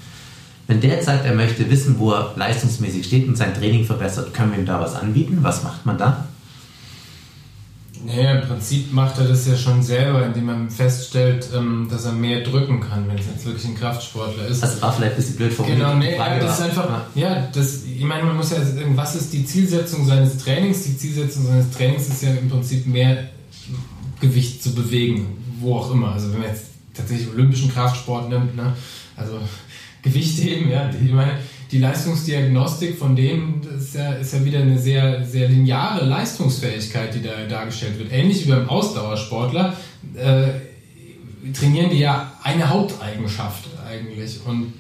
Wenn 0.68 0.80
der 0.80 1.02
sagt, 1.02 1.24
er 1.24 1.34
möchte 1.34 1.68
wissen, 1.70 1.98
wo 1.98 2.12
er 2.12 2.32
leistungsmäßig 2.36 3.04
steht 3.04 3.28
und 3.28 3.36
sein 3.36 3.52
Training 3.54 3.84
verbessert, 3.84 4.32
können 4.32 4.52
wir 4.52 4.58
ihm 4.58 4.66
da 4.66 4.80
was 4.80 4.94
anbieten? 4.94 5.38
Was 5.42 5.64
macht 5.64 5.84
man 5.84 5.98
da? 5.98 6.24
Naja, 8.04 8.40
im 8.40 8.48
Prinzip 8.48 8.92
macht 8.92 9.18
er 9.18 9.28
das 9.28 9.46
ja 9.46 9.56
schon 9.56 9.82
selber, 9.82 10.26
indem 10.26 10.46
man 10.46 10.70
feststellt, 10.70 11.48
ähm, 11.54 11.86
dass 11.90 12.04
er 12.04 12.12
mehr 12.12 12.40
drücken 12.40 12.80
kann, 12.80 13.08
wenn 13.08 13.16
es 13.16 13.26
jetzt 13.26 13.44
wirklich 13.46 13.64
ein 13.64 13.76
Kraftsportler 13.76 14.46
ist. 14.46 14.62
Das 14.62 14.82
war 14.82 14.92
vielleicht 14.92 15.12
ein 15.12 15.16
bisschen 15.16 15.36
blöd 15.36 15.52
formuliert. 15.52 15.80
Genau, 15.80 15.94
nee, 15.96 16.16
ja, 16.16 16.38
das 16.38 16.58
ist 16.58 16.64
einfach, 16.64 17.02
ja, 17.14 17.48
das, 17.52 17.84
ich 17.84 18.02
meine, 18.04 18.24
man 18.24 18.36
muss 18.36 18.50
ja, 18.50 18.58
was 18.94 19.14
ist 19.14 19.32
die 19.32 19.44
Zielsetzung 19.44 20.04
seines 20.04 20.38
Trainings? 20.38 20.82
Die 20.84 20.96
Zielsetzung 20.96 21.46
seines 21.46 21.70
Trainings 21.70 22.08
ist 22.08 22.22
ja 22.22 22.30
im 22.30 22.48
Prinzip 22.48 22.86
mehr 22.86 23.28
Gewicht 24.20 24.62
zu 24.62 24.74
bewegen, 24.74 25.36
wo 25.60 25.76
auch 25.76 25.90
immer. 25.92 26.12
Also 26.12 26.32
wenn 26.32 26.40
man 26.40 26.48
jetzt 26.48 26.64
tatsächlich 26.94 27.28
olympischen 27.28 27.72
Kraftsport 27.72 28.28
nimmt, 28.28 28.56
ne, 28.56 28.72
also 29.16 29.38
Gewicht 30.02 30.42
heben, 30.42 30.70
ja, 30.70 30.90
ich 30.90 31.12
meine, 31.12 31.38
die 31.72 31.78
Leistungsdiagnostik 31.78 32.98
von 32.98 33.16
denen 33.16 33.62
ist 33.78 33.94
ja, 33.94 34.12
ist 34.12 34.34
ja 34.34 34.44
wieder 34.44 34.60
eine 34.60 34.78
sehr, 34.78 35.24
sehr 35.24 35.48
lineare 35.48 36.04
Leistungsfähigkeit, 36.04 37.14
die 37.14 37.22
da 37.22 37.46
dargestellt 37.48 37.98
wird. 37.98 38.12
Ähnlich 38.12 38.46
wie 38.46 38.50
beim 38.50 38.68
Ausdauersportler 38.68 39.74
äh, 40.14 40.48
trainieren 41.54 41.90
die 41.90 42.00
ja 42.00 42.30
eine 42.42 42.68
Haupteigenschaft 42.68 43.70
eigentlich. 43.88 44.40
Und 44.46 44.74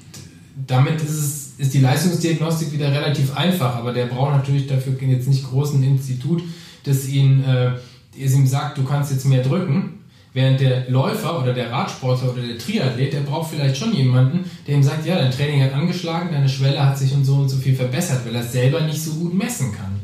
damit 0.66 1.00
ist, 1.00 1.08
es, 1.08 1.52
ist 1.56 1.72
die 1.72 1.80
Leistungsdiagnostik 1.80 2.72
wieder 2.72 2.92
relativ 2.92 3.34
einfach, 3.34 3.74
aber 3.74 3.94
der 3.94 4.06
braucht 4.06 4.32
natürlich 4.32 4.66
dafür 4.66 4.94
jetzt 5.00 5.28
nicht 5.28 5.48
großen 5.48 5.82
Institut, 5.82 6.42
das 6.84 7.08
ihn, 7.08 7.42
äh, 7.42 7.72
das 8.20 8.34
ihm 8.34 8.46
sagt, 8.46 8.76
du 8.76 8.84
kannst 8.84 9.10
jetzt 9.10 9.24
mehr 9.24 9.42
drücken, 9.42 9.94
Während 10.34 10.60
der 10.60 10.88
Läufer 10.88 11.42
oder 11.42 11.52
der 11.52 11.70
Radsportler 11.70 12.32
oder 12.32 12.42
der 12.42 12.56
Triathlet, 12.56 13.12
der 13.12 13.20
braucht 13.20 13.50
vielleicht 13.50 13.76
schon 13.76 13.94
jemanden, 13.94 14.50
der 14.66 14.76
ihm 14.76 14.82
sagt, 14.82 15.04
ja, 15.04 15.16
dein 15.16 15.30
Training 15.30 15.62
hat 15.62 15.74
angeschlagen, 15.74 16.30
deine 16.32 16.48
Schwelle 16.48 16.82
hat 16.82 16.96
sich 16.96 17.12
um 17.12 17.22
so 17.22 17.34
und 17.34 17.50
so 17.50 17.58
viel 17.58 17.74
verbessert, 17.74 18.24
weil 18.24 18.34
er 18.34 18.40
es 18.40 18.52
selber 18.52 18.80
nicht 18.80 19.02
so 19.02 19.12
gut 19.12 19.34
messen 19.34 19.72
kann. 19.72 20.00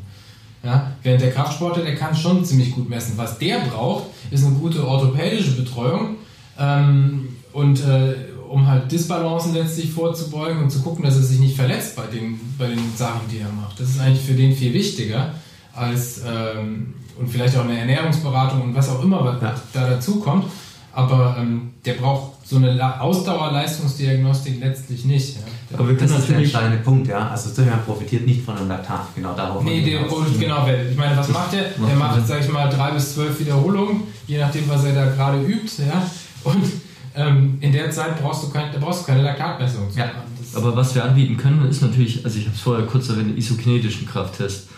Ja, 0.62 0.92
während 1.02 1.22
der 1.22 1.30
Kraftsportler, 1.30 1.82
der 1.82 1.94
kann 1.94 2.14
schon 2.14 2.44
ziemlich 2.44 2.72
gut 2.72 2.90
messen. 2.90 3.16
Was 3.16 3.38
der 3.38 3.60
braucht, 3.60 4.06
ist 4.30 4.44
eine 4.44 4.56
gute 4.56 4.86
orthopädische 4.86 5.52
Betreuung 5.52 6.16
ähm, 6.58 7.36
und 7.52 7.80
äh, 7.86 8.14
um 8.50 8.66
halt 8.66 8.90
Disbalancen 8.90 9.54
letztlich 9.54 9.90
vorzubeugen 9.90 10.62
und 10.62 10.70
zu 10.70 10.82
gucken, 10.82 11.04
dass 11.04 11.16
er 11.16 11.22
sich 11.22 11.38
nicht 11.38 11.56
verletzt 11.56 11.96
bei 11.96 12.06
den, 12.06 12.38
bei 12.58 12.66
den 12.66 12.80
Sachen, 12.96 13.22
die 13.30 13.38
er 13.38 13.52
macht. 13.52 13.80
Das 13.80 13.90
ist 13.90 14.00
eigentlich 14.00 14.24
für 14.24 14.34
den 14.34 14.54
viel 14.54 14.74
wichtiger 14.74 15.34
als 15.78 16.22
ähm, 16.26 16.94
und 17.18 17.28
vielleicht 17.28 17.56
auch 17.56 17.64
eine 17.64 17.78
Ernährungsberatung 17.78 18.62
und 18.62 18.74
was 18.74 18.88
auch 18.88 19.02
immer 19.02 19.24
was 19.24 19.42
ja. 19.42 19.54
da 19.72 19.90
dazu 19.90 20.20
kommt. 20.20 20.44
Aber 20.92 21.36
ähm, 21.38 21.70
der 21.84 21.94
braucht 21.94 22.46
so 22.48 22.56
eine 22.56 23.00
Ausdauerleistungsdiagnostik 23.00 24.58
letztlich 24.60 25.04
nicht. 25.04 25.36
Ja. 25.36 25.78
Aber 25.78 25.88
wir 25.88 25.96
das 25.96 26.10
ist 26.10 26.28
der 26.30 26.38
entscheidende 26.38 26.78
Punkt, 26.78 27.06
ja. 27.06 27.28
Also 27.28 27.50
Zimmermann 27.50 27.84
profitiert 27.84 28.26
nicht 28.26 28.42
von 28.42 28.56
einem 28.56 28.68
Laktat, 28.68 29.14
genau 29.14 29.34
darauf. 29.34 29.62
Nee, 29.62 29.82
der, 29.84 30.00
genau, 30.00 30.66
ich 30.66 30.96
meine, 30.96 31.16
was 31.16 31.28
macht 31.28 31.52
der? 31.52 31.64
Der 31.86 31.94
macht, 31.94 32.26
sag 32.26 32.40
ich 32.40 32.50
mal, 32.50 32.68
drei 32.70 32.92
bis 32.92 33.14
zwölf 33.14 33.38
Wiederholungen, 33.38 34.04
je 34.26 34.38
nachdem, 34.38 34.68
was 34.68 34.84
er 34.84 34.94
da 34.94 35.04
gerade 35.10 35.42
übt, 35.42 35.70
ja. 35.78 36.02
Und 36.44 36.64
ähm, 37.14 37.58
in 37.60 37.72
der 37.72 37.90
Zeit 37.90 38.20
brauchst 38.20 38.44
du, 38.44 38.48
kein, 38.48 38.70
brauchst 38.80 39.02
du 39.02 39.06
keine 39.06 39.22
Laktatmessung. 39.22 39.88
Ja. 39.94 40.10
Aber 40.54 40.74
was 40.74 40.94
wir 40.94 41.04
anbieten 41.04 41.36
können, 41.36 41.68
ist 41.68 41.82
natürlich, 41.82 42.24
also 42.24 42.38
ich 42.38 42.46
habe 42.46 42.56
es 42.56 42.62
vorher 42.62 42.86
kurz 42.86 43.10
erwähnt, 43.10 43.36
isokinetischen 43.36 44.06
Krafttest. 44.08 44.68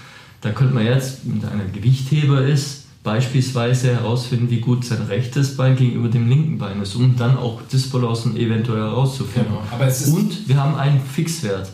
Da 0.40 0.50
könnte 0.50 0.74
man 0.74 0.86
jetzt, 0.86 1.20
wenn 1.24 1.44
einer 1.48 1.64
Gewichtheber 1.64 2.42
ist, 2.42 2.86
beispielsweise 3.02 3.94
herausfinden, 3.94 4.50
wie 4.50 4.60
gut 4.60 4.84
sein 4.84 5.02
rechtes 5.02 5.56
Bein 5.56 5.76
gegenüber 5.76 6.08
dem 6.08 6.28
linken 6.28 6.58
Bein 6.58 6.80
ist, 6.82 6.94
um 6.94 7.16
dann 7.16 7.36
auch 7.36 7.62
Disbalancen 7.62 8.36
eventuell 8.36 8.80
herauszufinden. 8.80 9.54
Genau. 9.70 10.16
Und 10.16 10.48
wir 10.48 10.56
haben 10.56 10.74
einen 10.74 11.00
Fixwert. 11.00 11.70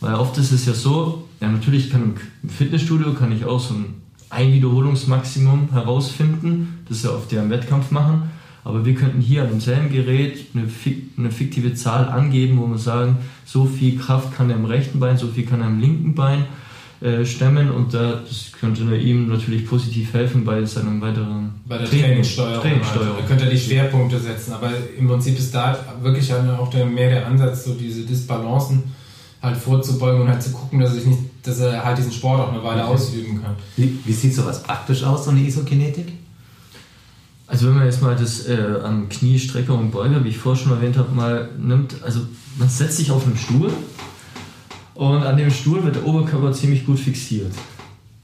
Weil 0.00 0.14
oft 0.14 0.38
ist 0.38 0.52
es 0.52 0.66
ja 0.66 0.74
so, 0.74 1.26
ja 1.40 1.48
natürlich 1.48 1.90
kann 1.90 2.14
im 2.42 2.48
Fitnessstudio 2.48 3.14
kann 3.14 3.32
ich 3.32 3.44
auch 3.44 3.58
so 3.58 3.74
ein 3.74 3.94
Einwiederholungsmaximum 4.30 5.72
herausfinden, 5.72 6.84
das 6.88 7.02
ja 7.02 7.10
oft 7.10 7.32
ja 7.32 7.42
im 7.42 7.50
Wettkampf 7.50 7.90
machen, 7.90 8.30
aber 8.62 8.84
wir 8.84 8.94
könnten 8.94 9.20
hier 9.20 9.42
an 9.42 9.48
demselben 9.48 9.90
Gerät 9.90 10.46
eine, 10.54 10.68
eine 11.16 11.30
fiktive 11.30 11.74
Zahl 11.74 12.08
angeben, 12.08 12.58
wo 12.58 12.66
wir 12.66 12.78
sagen, 12.78 13.16
so 13.44 13.64
viel 13.64 13.98
Kraft 13.98 14.34
kann 14.34 14.50
er 14.50 14.56
im 14.56 14.66
rechten 14.66 15.00
Bein, 15.00 15.16
so 15.16 15.28
viel 15.28 15.46
kann 15.46 15.62
er 15.62 15.68
im 15.68 15.80
linken 15.80 16.14
Bein 16.14 16.44
äh, 17.00 17.24
stemmen 17.24 17.70
und 17.70 17.94
da, 17.94 18.20
das 18.26 18.50
könnte 18.58 18.82
ihm 18.96 19.28
natürlich 19.28 19.66
positiv 19.66 20.12
helfen 20.14 20.44
bei 20.44 20.64
seinem 20.64 21.00
weiteren 21.00 21.60
bei 21.64 21.78
der 21.78 21.88
Trainingssteuerung. 21.88 22.60
Trainingssteuerung. 22.60 23.08
Also, 23.10 23.20
da 23.20 23.26
könnte 23.28 23.44
er 23.44 23.50
die 23.50 23.58
Schwerpunkte 23.58 24.18
setzen, 24.18 24.52
aber 24.52 24.70
im 24.98 25.06
Prinzip 25.06 25.38
ist 25.38 25.54
da 25.54 25.78
wirklich 26.02 26.32
auch 26.34 26.70
der, 26.70 26.86
mehr 26.86 27.10
der 27.10 27.26
Ansatz, 27.26 27.64
so 27.64 27.74
diese 27.74 28.02
Disbalancen 28.02 28.82
halt 29.40 29.56
vorzubeugen 29.56 30.22
und 30.22 30.28
halt 30.28 30.42
zu 30.42 30.50
gucken, 30.50 30.80
dass, 30.80 30.96
ich 30.96 31.06
nicht, 31.06 31.20
dass 31.44 31.60
er 31.60 31.84
halt 31.84 31.98
diesen 31.98 32.10
Sport 32.10 32.40
auch 32.40 32.52
eine 32.52 32.62
Weile 32.64 32.82
okay. 32.82 32.94
ausüben 32.94 33.42
kann. 33.42 33.54
Wie, 33.76 33.98
wie 34.04 34.12
sieht 34.12 34.34
sowas 34.34 34.62
praktisch 34.62 35.04
aus, 35.04 35.26
so 35.26 35.30
eine 35.30 35.40
Isokinetik? 35.40 36.12
Also 37.46 37.68
wenn 37.68 37.76
man 37.76 37.84
jetzt 37.84 38.02
mal 38.02 38.16
das 38.16 38.46
äh, 38.46 38.58
am 38.82 39.08
Knie, 39.08 39.38
Strecker 39.38 39.74
und 39.74 39.90
Beuger, 39.90 40.22
wie 40.24 40.30
ich 40.30 40.38
vorher 40.38 40.62
schon 40.62 40.72
erwähnt 40.72 40.98
habe, 40.98 41.14
mal 41.14 41.48
nimmt, 41.58 41.94
also 42.02 42.20
man 42.58 42.68
setzt 42.68 42.96
sich 42.96 43.10
auf 43.10 43.24
einen 43.24 43.38
Stuhl 43.38 43.70
und 44.98 45.22
an 45.22 45.36
dem 45.36 45.48
Stuhl 45.48 45.84
wird 45.84 45.94
der 45.94 46.04
Oberkörper 46.04 46.52
ziemlich 46.52 46.84
gut 46.84 46.98
fixiert. 46.98 47.52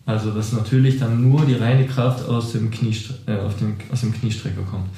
Also 0.06 0.32
dass 0.32 0.52
natürlich 0.52 0.98
dann 0.98 1.22
nur 1.22 1.46
die 1.46 1.54
reine 1.54 1.86
Kraft 1.86 2.28
aus 2.28 2.50
dem, 2.50 2.72
Kniestre 2.72 3.14
äh, 3.26 3.60
dem, 3.60 3.76
aus 3.92 4.00
dem 4.00 4.12
Kniestrecker 4.12 4.62
kommt. 4.62 4.88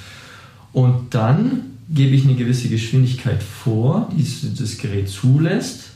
Und 0.72 1.14
dann 1.14 1.64
gebe 1.90 2.16
ich 2.16 2.24
eine 2.24 2.34
gewisse 2.34 2.70
Geschwindigkeit 2.70 3.42
vor, 3.42 4.10
die 4.16 4.26
das 4.58 4.78
Gerät 4.78 5.10
zulässt. 5.10 5.90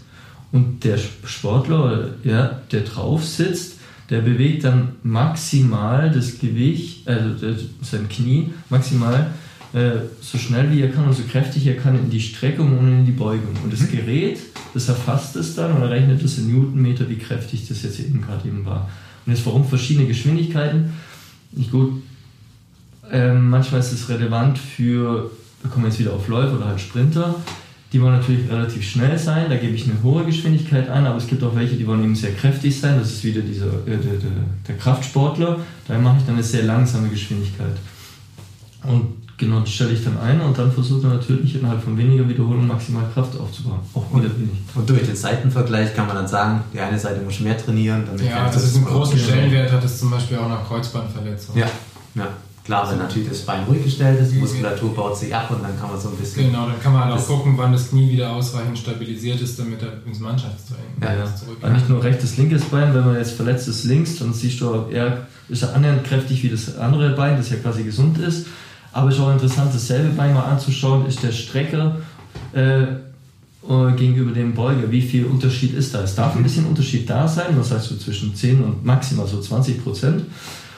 Und 0.53 0.85
der 0.85 0.99
Sportler, 1.25 2.11
ja, 2.25 2.61
der 2.71 2.83
drauf 2.83 3.25
sitzt, 3.25 3.79
der 4.11 4.21
bewegt 4.21 4.65
dann 4.65 4.97
maximal 5.03 6.11
das 6.11 6.41
Gewicht, 6.41 7.09
also 7.09 7.55
sein 7.81 8.07
Knie, 8.11 8.51
maximal 8.69 9.31
äh, 9.73 10.01
so 10.21 10.37
schnell 10.37 10.71
wie 10.73 10.81
er 10.81 10.91
kann 10.91 11.07
und 11.07 11.13
so 11.13 11.23
kräftig 11.23 11.67
er 11.67 11.77
kann 11.77 11.97
in 11.97 12.11
die 12.11 12.21
Streckung 12.21 12.77
und 12.77 12.89
in 12.89 13.07
die 13.07 13.13
Beugung. 13.13 13.55
Und 13.63 13.73
das 13.73 13.81
mhm. 13.81 13.93
Gerät, 13.93 14.39
das 14.75 14.89
erfasst 14.89 15.37
es 15.37 15.55
dann 15.55 15.73
und 15.73 15.83
errechnet 15.83 16.23
es 16.23 16.39
in 16.39 16.49
Newtonmeter, 16.49 17.09
wie 17.09 17.17
kräftig 17.17 17.69
das 17.69 17.83
jetzt 17.83 18.01
eben 18.01 18.21
gerade 18.21 18.49
eben 18.49 18.65
war. 18.65 18.91
Und 19.25 19.33
jetzt 19.33 19.47
warum 19.47 19.65
verschiedene 19.65 20.09
Geschwindigkeiten? 20.09 20.93
Nicht 21.53 21.71
gut. 21.71 22.03
Ähm, 23.13 23.51
manchmal 23.51 23.81
ist 23.81 23.93
es 23.93 24.09
relevant 24.09 24.59
für, 24.59 25.31
da 25.63 25.69
kommen 25.69 25.85
wir 25.85 25.91
jetzt 25.91 26.01
wieder 26.01 26.15
auf 26.15 26.27
Läufer 26.29 26.57
oder 26.57 26.67
halt 26.67 26.81
Sprinter, 26.81 27.37
die 27.93 28.01
wollen 28.01 28.15
natürlich 28.15 28.49
relativ 28.49 28.89
schnell 28.89 29.19
sein, 29.19 29.47
da 29.49 29.57
gebe 29.57 29.75
ich 29.75 29.85
eine 29.85 30.01
hohe 30.03 30.25
Geschwindigkeit 30.25 30.89
an, 30.89 31.07
aber 31.07 31.17
es 31.17 31.27
gibt 31.27 31.43
auch 31.43 31.57
welche, 31.57 31.75
die 31.75 31.87
wollen 31.89 32.05
eben 32.05 32.15
sehr 32.15 32.33
kräftig 32.33 32.79
sein, 32.79 33.01
das 33.01 33.11
ist 33.11 33.25
wieder 33.25 33.41
dieser, 33.41 33.67
äh, 33.67 33.97
der, 33.97 33.99
der, 33.99 34.31
der 34.69 34.77
Kraftsportler, 34.77 35.59
da 35.89 35.99
mache 35.99 36.19
ich 36.19 36.25
dann 36.25 36.37
eine 36.37 36.45
sehr 36.45 36.63
langsame 36.63 37.09
Geschwindigkeit. 37.09 37.77
Und 38.85 39.21
Genau, 39.41 39.61
die 39.61 39.71
stelle 39.73 39.93
ich 39.93 40.05
dann 40.05 40.19
ein 40.19 40.39
und 40.43 40.59
dann 40.59 40.71
versucht 40.71 41.03
man 41.03 41.17
natürlich 41.17 41.55
innerhalb 41.55 41.83
von 41.83 41.97
weniger 41.97 42.29
Wiederholungen 42.29 42.69
maximal 42.69 43.05
Kraft 43.15 43.41
aufzubauen. 43.41 43.81
Auch 43.95 44.05
wieder 44.15 44.29
wenig. 44.37 44.51
Und 44.75 44.91
durch 44.91 45.03
den 45.03 45.17
Seitenvergleich 45.17 45.97
kann 45.97 46.07
man 46.07 46.17
dann 46.17 46.29
sagen, 46.29 46.61
die 46.75 46.79
eine 46.79 46.99
Seite 46.99 47.23
muss 47.23 47.41
mehr 47.41 47.57
trainieren. 47.57 48.05
ja, 48.23 48.45
das 48.45 48.65
ist 48.65 48.77
einen 48.77 48.85
großen 48.85 49.19
Stellenwert, 49.19 49.73
hat 49.73 49.83
es 49.83 49.99
zum 49.99 50.11
Beispiel 50.11 50.37
auch 50.37 50.49
nach 50.51 50.69
Kreuzbandverletzungen. 50.69 51.63
Ja, 51.63 51.71
ja. 52.17 52.29
Klar, 52.67 52.91
wenn 52.91 52.99
natürlich 52.99 53.31
das 53.31 53.39
Bein 53.41 53.65
ruhig 53.65 53.83
gestellt 53.83 54.21
ist, 54.21 54.33
die 54.33 54.37
Muskulatur 54.37 54.95
baut 54.95 55.17
sich 55.17 55.35
ab 55.35 55.51
und 55.51 55.63
dann 55.63 55.81
kann 55.81 55.91
man 55.91 55.99
so 55.99 56.11
ein 56.11 56.17
bisschen. 56.17 56.51
Genau, 56.51 56.67
dann 56.67 56.79
kann 56.79 56.93
man 56.93 57.07
halt 57.07 57.15
auch 57.15 57.27
gucken, 57.27 57.55
wann 57.57 57.73
das 57.73 57.89
Knie 57.89 58.13
wieder 58.13 58.33
ausreichend 58.33 58.79
stabilisiert 58.79 59.41
ist, 59.41 59.59
damit 59.59 59.81
er 59.81 60.07
ins 60.07 60.21
Mannschaftstraining 60.21 60.85
ja, 61.01 61.15
ja. 61.15 61.35
zurück 61.35 61.73
Nicht 61.73 61.89
nur 61.89 62.05
rechtes, 62.05 62.37
linkes 62.37 62.65
Bein, 62.67 62.95
wenn 62.95 63.07
man 63.07 63.17
jetzt 63.17 63.33
verletzt 63.33 63.67
ist 63.69 63.85
links, 63.85 64.19
dann 64.19 64.35
siehst 64.35 64.61
du, 64.61 64.85
er 64.93 65.27
ist 65.49 65.63
er 65.63 65.75
annähernd 65.75 66.05
kräftig 66.05 66.43
wie 66.43 66.51
das 66.51 66.77
andere 66.77 67.17
Bein, 67.17 67.39
das 67.39 67.49
ja 67.49 67.57
quasi 67.57 67.85
gesund 67.85 68.19
ist. 68.19 68.47
Aber 68.93 69.09
es 69.09 69.17
ist 69.17 69.21
auch 69.21 69.33
interessant, 69.33 69.73
dasselbe 69.73 70.11
Bein 70.11 70.35
mal 70.35 70.45
anzuschauen, 70.45 71.07
ist 71.07 71.23
der 71.23 71.33
Strecker 71.33 71.97
äh, 72.53 72.83
äh, 72.83 73.93
gegenüber 73.97 74.33
dem 74.33 74.55
Beuger. 74.55 74.91
Wie 74.91 75.03
viel 75.03 75.27
Unterschied 75.27 75.75
ist 75.75 75.95
da? 75.95 76.03
Es 76.03 76.15
darf 76.15 76.35
ein 76.35 76.43
bisschen 76.43 76.67
Unterschied 76.67 77.09
da 77.09 77.29
sein, 77.29 77.57
das 77.57 77.71
heißt 77.71 77.87
so 77.87 77.97
zwischen 77.97 78.35
10 78.35 78.63
und 78.63 78.85
maximal 78.85 79.27
so 79.27 79.41
20 79.41 79.85
Prozent. 79.85 80.25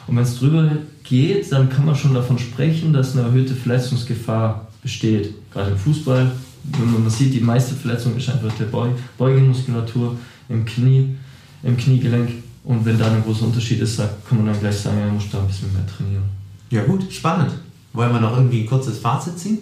Und 0.07 0.17
wenn 0.17 0.25
es 0.25 0.39
drüber 0.39 0.71
geht, 1.05 1.51
dann 1.53 1.71
kann 1.71 1.87
man 1.87 1.95
schon 1.95 2.13
davon 2.13 2.39
sprechen, 2.39 2.93
dass 2.93 3.17
eine 3.17 3.27
erhöhte 3.27 3.55
Verletzungsgefahr 3.55 4.69
besteht. 4.83 5.35
Gerade 5.53 5.71
im 5.71 5.79
Fußball, 5.79 6.33
wenn 6.65 6.93
man 6.93 7.11
sieht, 7.11 7.33
die 7.33 7.41
meiste 7.41 7.75
Verletzung 7.75 8.17
ist 8.17 8.29
einfach 8.29 8.53
der 8.59 8.67
Beug 8.67 8.91
Beugemuskulatur 9.17 10.17
im 10.49 10.65
Knie, 10.65 11.17
im 11.63 11.77
Kniegelenk. 11.77 12.31
Und 12.65 12.85
wenn 12.85 12.99
da 12.99 13.07
ein 13.07 13.23
großer 13.23 13.47
Unterschied 13.47 13.81
ist, 13.81 13.97
kann 13.97 14.39
man 14.39 14.47
dann 14.47 14.61
gleich 14.61 14.77
sagen, 14.77 14.99
er 14.99 15.13
muss 15.13 15.31
da 15.31 15.41
ein 15.41 15.47
bisschen 15.47 15.73
mehr 15.73 15.87
trainieren. 15.87 16.25
Ja 16.71 16.85
gut, 16.85 17.13
spannend. 17.13 17.53
Wollen 17.93 18.13
wir 18.13 18.21
noch 18.21 18.37
irgendwie 18.37 18.63
ein 18.63 18.67
kurzes 18.67 18.99
Fazit 18.99 19.39
ziehen? 19.39 19.59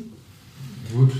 Gut. 0.93 1.13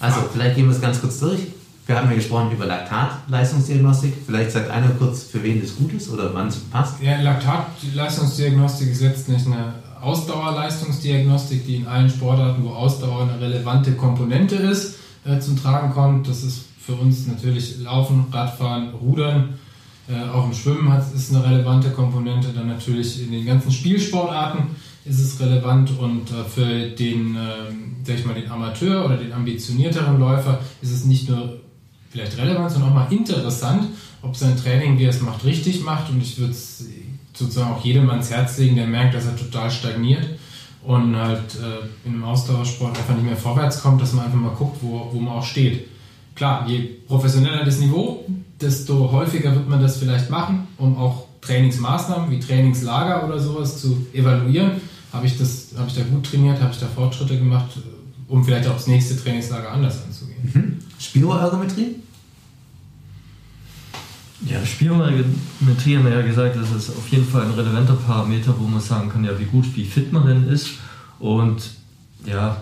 Also 0.00 0.20
vielleicht 0.32 0.56
gehen 0.56 0.66
wir 0.66 0.74
es 0.74 0.80
ganz 0.80 1.00
kurz 1.00 1.20
durch. 1.20 1.40
Wir 1.86 1.96
haben 1.96 2.10
ja 2.10 2.16
gesprochen 2.16 2.50
über 2.50 2.66
Laktatleistungsdiagnostik. 2.66 4.12
Vielleicht 4.26 4.50
sagt 4.50 4.70
einer 4.70 4.88
kurz, 4.90 5.22
für 5.22 5.42
wen 5.42 5.60
das 5.60 5.76
gut 5.76 5.92
ist 5.92 6.10
oder 6.10 6.34
wann 6.34 6.48
es 6.48 6.56
passt. 6.56 7.00
Ja, 7.00 7.20
Laktatleistungsdiagnostik 7.20 8.90
ist 8.90 9.02
letztendlich 9.02 9.46
eine 9.46 9.74
Ausdauerleistungsdiagnostik, 10.00 11.64
die 11.64 11.76
in 11.76 11.86
allen 11.86 12.10
Sportarten, 12.10 12.64
wo 12.64 12.70
Ausdauer 12.70 13.22
eine 13.22 13.40
relevante 13.40 13.92
Komponente 13.92 14.56
ist, 14.56 14.96
äh, 15.24 15.38
zum 15.38 15.60
Tragen 15.60 15.92
kommt. 15.92 16.28
Das 16.28 16.42
ist 16.42 16.64
für 16.84 16.94
uns 16.94 17.26
natürlich 17.28 17.78
Laufen, 17.80 18.26
Radfahren, 18.32 18.90
Rudern. 18.90 19.54
Äh, 20.08 20.28
auch 20.28 20.46
im 20.46 20.54
Schwimmen 20.54 20.92
hat, 20.92 21.04
ist 21.14 21.34
eine 21.34 21.44
relevante 21.44 21.90
Komponente. 21.90 22.48
Dann 22.48 22.68
natürlich 22.68 23.22
in 23.22 23.32
den 23.32 23.46
ganzen 23.46 23.70
Spielsportarten 23.70 24.66
ist 25.08 25.20
es 25.20 25.40
relevant 25.40 25.98
und 25.98 26.30
äh, 26.30 26.44
für 26.44 26.88
den, 26.90 27.36
sag 28.04 28.16
ich 28.16 28.24
mal, 28.24 28.34
den 28.34 28.50
Amateur 28.50 29.04
oder 29.04 29.16
den 29.16 29.32
ambitionierteren 29.32 30.18
Läufer 30.18 30.60
ist 30.82 30.92
es 30.92 31.04
nicht 31.04 31.28
nur 31.28 31.60
vielleicht 32.10 32.38
relevant, 32.38 32.70
sondern 32.70 32.90
auch 32.90 32.94
mal 32.94 33.12
interessant, 33.12 33.88
ob 34.22 34.36
sein 34.36 34.56
Training, 34.56 34.98
wie 34.98 35.04
er 35.04 35.10
es 35.10 35.20
macht, 35.20 35.44
richtig 35.44 35.82
macht. 35.84 36.10
Und 36.10 36.22
ich 36.22 36.38
würde 36.38 36.52
es 36.52 36.84
sozusagen 37.34 37.72
auch 37.72 37.84
jedem 37.84 38.08
ans 38.10 38.30
Herz 38.30 38.58
legen, 38.58 38.76
der 38.76 38.86
merkt, 38.86 39.14
dass 39.14 39.26
er 39.26 39.36
total 39.36 39.70
stagniert 39.70 40.24
und 40.82 41.16
halt 41.16 41.56
äh, 41.56 42.08
in 42.08 42.14
einem 42.14 42.24
Ausdauersport 42.24 42.96
einfach 42.96 43.14
nicht 43.14 43.26
mehr 43.26 43.36
vorwärts 43.36 43.82
kommt, 43.82 44.00
dass 44.00 44.12
man 44.12 44.26
einfach 44.26 44.38
mal 44.38 44.54
guckt, 44.54 44.78
wo, 44.80 45.10
wo 45.12 45.20
man 45.20 45.34
auch 45.34 45.44
steht. 45.44 45.88
Klar, 46.34 46.66
je 46.68 46.80
professioneller 47.06 47.64
das 47.64 47.80
Niveau, 47.80 48.24
desto 48.60 49.10
häufiger 49.10 49.54
wird 49.54 49.68
man 49.68 49.82
das 49.82 49.96
vielleicht 49.96 50.30
machen, 50.30 50.68
um 50.78 50.96
auch 50.96 51.26
Trainingsmaßnahmen 51.40 52.30
wie 52.30 52.40
Trainingslager 52.40 53.26
oder 53.26 53.38
sowas 53.38 53.80
zu 53.80 54.06
evaluieren. 54.12 54.72
Habe 55.16 55.26
ich, 55.26 55.38
das, 55.38 55.68
habe 55.76 55.88
ich 55.88 55.94
da 55.94 56.02
gut 56.02 56.26
trainiert, 56.26 56.60
habe 56.60 56.72
ich 56.72 56.78
da 56.78 56.86
Fortschritte 56.86 57.38
gemacht, 57.38 57.70
um 58.28 58.44
vielleicht 58.44 58.68
auch 58.68 58.74
das 58.74 58.86
nächste 58.86 59.16
Trainingslager 59.16 59.72
anders 59.72 60.04
anzugehen. 60.04 60.38
Mhm. 60.52 60.78
Spiroergometrie? 60.98 61.96
Ja, 64.44 64.64
Spirometrie 64.64 65.96
haben 65.96 66.04
wir 66.04 66.12
ja 66.12 66.22
gesagt, 66.22 66.56
das 66.56 66.70
ist 66.70 66.90
auf 66.90 67.08
jeden 67.08 67.24
Fall 67.24 67.42
ein 67.46 67.52
relevanter 67.52 67.94
Parameter, 67.94 68.54
wo 68.58 68.64
man 68.64 68.80
sagen 68.80 69.08
kann, 69.08 69.24
ja, 69.24 69.38
wie 69.38 69.44
gut, 69.44 69.64
wie 69.74 69.84
fit 69.84 70.12
man 70.12 70.26
denn 70.26 70.48
ist. 70.48 70.72
Und 71.18 71.70
ja, 72.26 72.58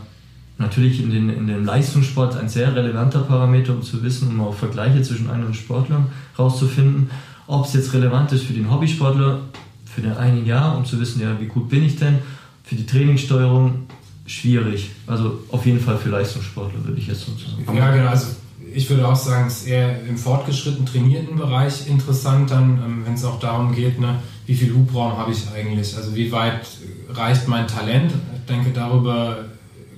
natürlich 0.58 1.02
in 1.02 1.10
den, 1.10 1.28
in 1.28 1.46
dem 1.48 1.64
Leistungssport 1.64 2.36
ein 2.36 2.48
sehr 2.48 2.74
relevanter 2.74 3.20
Parameter, 3.20 3.74
um 3.74 3.82
zu 3.82 4.02
wissen, 4.04 4.28
um 4.28 4.40
auch 4.40 4.54
Vergleiche 4.54 5.02
zwischen 5.02 5.28
anderen 5.28 5.54
Sportlern 5.54 6.06
rauszufinden. 6.38 7.10
Ob 7.48 7.66
es 7.66 7.74
jetzt 7.74 7.92
relevant 7.92 8.30
ist 8.32 8.44
für 8.44 8.52
den 8.52 8.70
Hobbysportler, 8.70 9.40
für 9.84 10.00
den 10.00 10.12
einen 10.12 10.46
Jahr, 10.46 10.76
um 10.76 10.84
zu 10.84 11.00
wissen, 11.00 11.20
ja, 11.20 11.38
wie 11.40 11.46
gut 11.46 11.68
bin 11.68 11.84
ich 11.84 11.96
denn. 11.96 12.18
Für 12.64 12.74
die 12.74 12.87
Trainingssteuerung 12.87 13.87
schwierig. 14.27 14.90
Also 15.07 15.38
auf 15.50 15.64
jeden 15.66 15.81
Fall 15.81 15.98
für 15.98 16.09
Leistungssportler, 16.09 16.85
würde 16.85 16.98
ich 16.98 17.07
jetzt 17.07 17.27
so 17.27 17.33
sagen. 17.33 17.77
Ja, 17.77 17.94
genau. 17.94 18.09
Also 18.09 18.27
ich 18.74 18.88
würde 18.90 19.07
auch 19.07 19.16
sagen, 19.16 19.46
es 19.46 19.62
ist 19.62 19.66
eher 19.68 20.05
im 20.05 20.16
fortgeschritten 20.16 20.85
trainierten 20.85 21.37
Bereich 21.37 21.87
interessant, 21.88 22.50
dann, 22.50 22.83
ähm, 22.85 23.03
wenn 23.05 23.14
es 23.14 23.24
auch 23.24 23.38
darum 23.38 23.74
geht, 23.74 24.00
ne, 24.00 24.16
wie 24.46 24.55
viel 24.55 24.74
Hubraum 24.74 25.16
habe 25.16 25.31
ich 25.31 25.42
eigentlich? 25.55 25.96
Also 25.96 26.14
wie 26.16 26.33
weit 26.33 26.66
reicht 27.11 27.48
mein 27.48 27.68
Talent? 27.68 28.12
Ich 28.35 28.46
denke, 28.46 28.70
darüber 28.70 29.44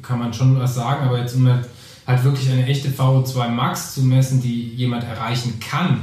kann 0.02 0.18
man 0.18 0.33
schon 0.35 0.59
was 0.59 0.74
sagen, 0.74 1.07
aber 1.07 1.18
jetzt 1.18 1.35
um 1.35 1.48
halt 1.48 2.24
wirklich 2.24 2.50
eine 2.50 2.66
echte 2.66 2.88
VO2 2.88 3.48
Max 3.48 3.94
zu 3.94 4.02
messen, 4.02 4.40
die 4.40 4.74
jemand 4.74 5.05
erreichen 5.05 5.59
kann, 5.59 6.02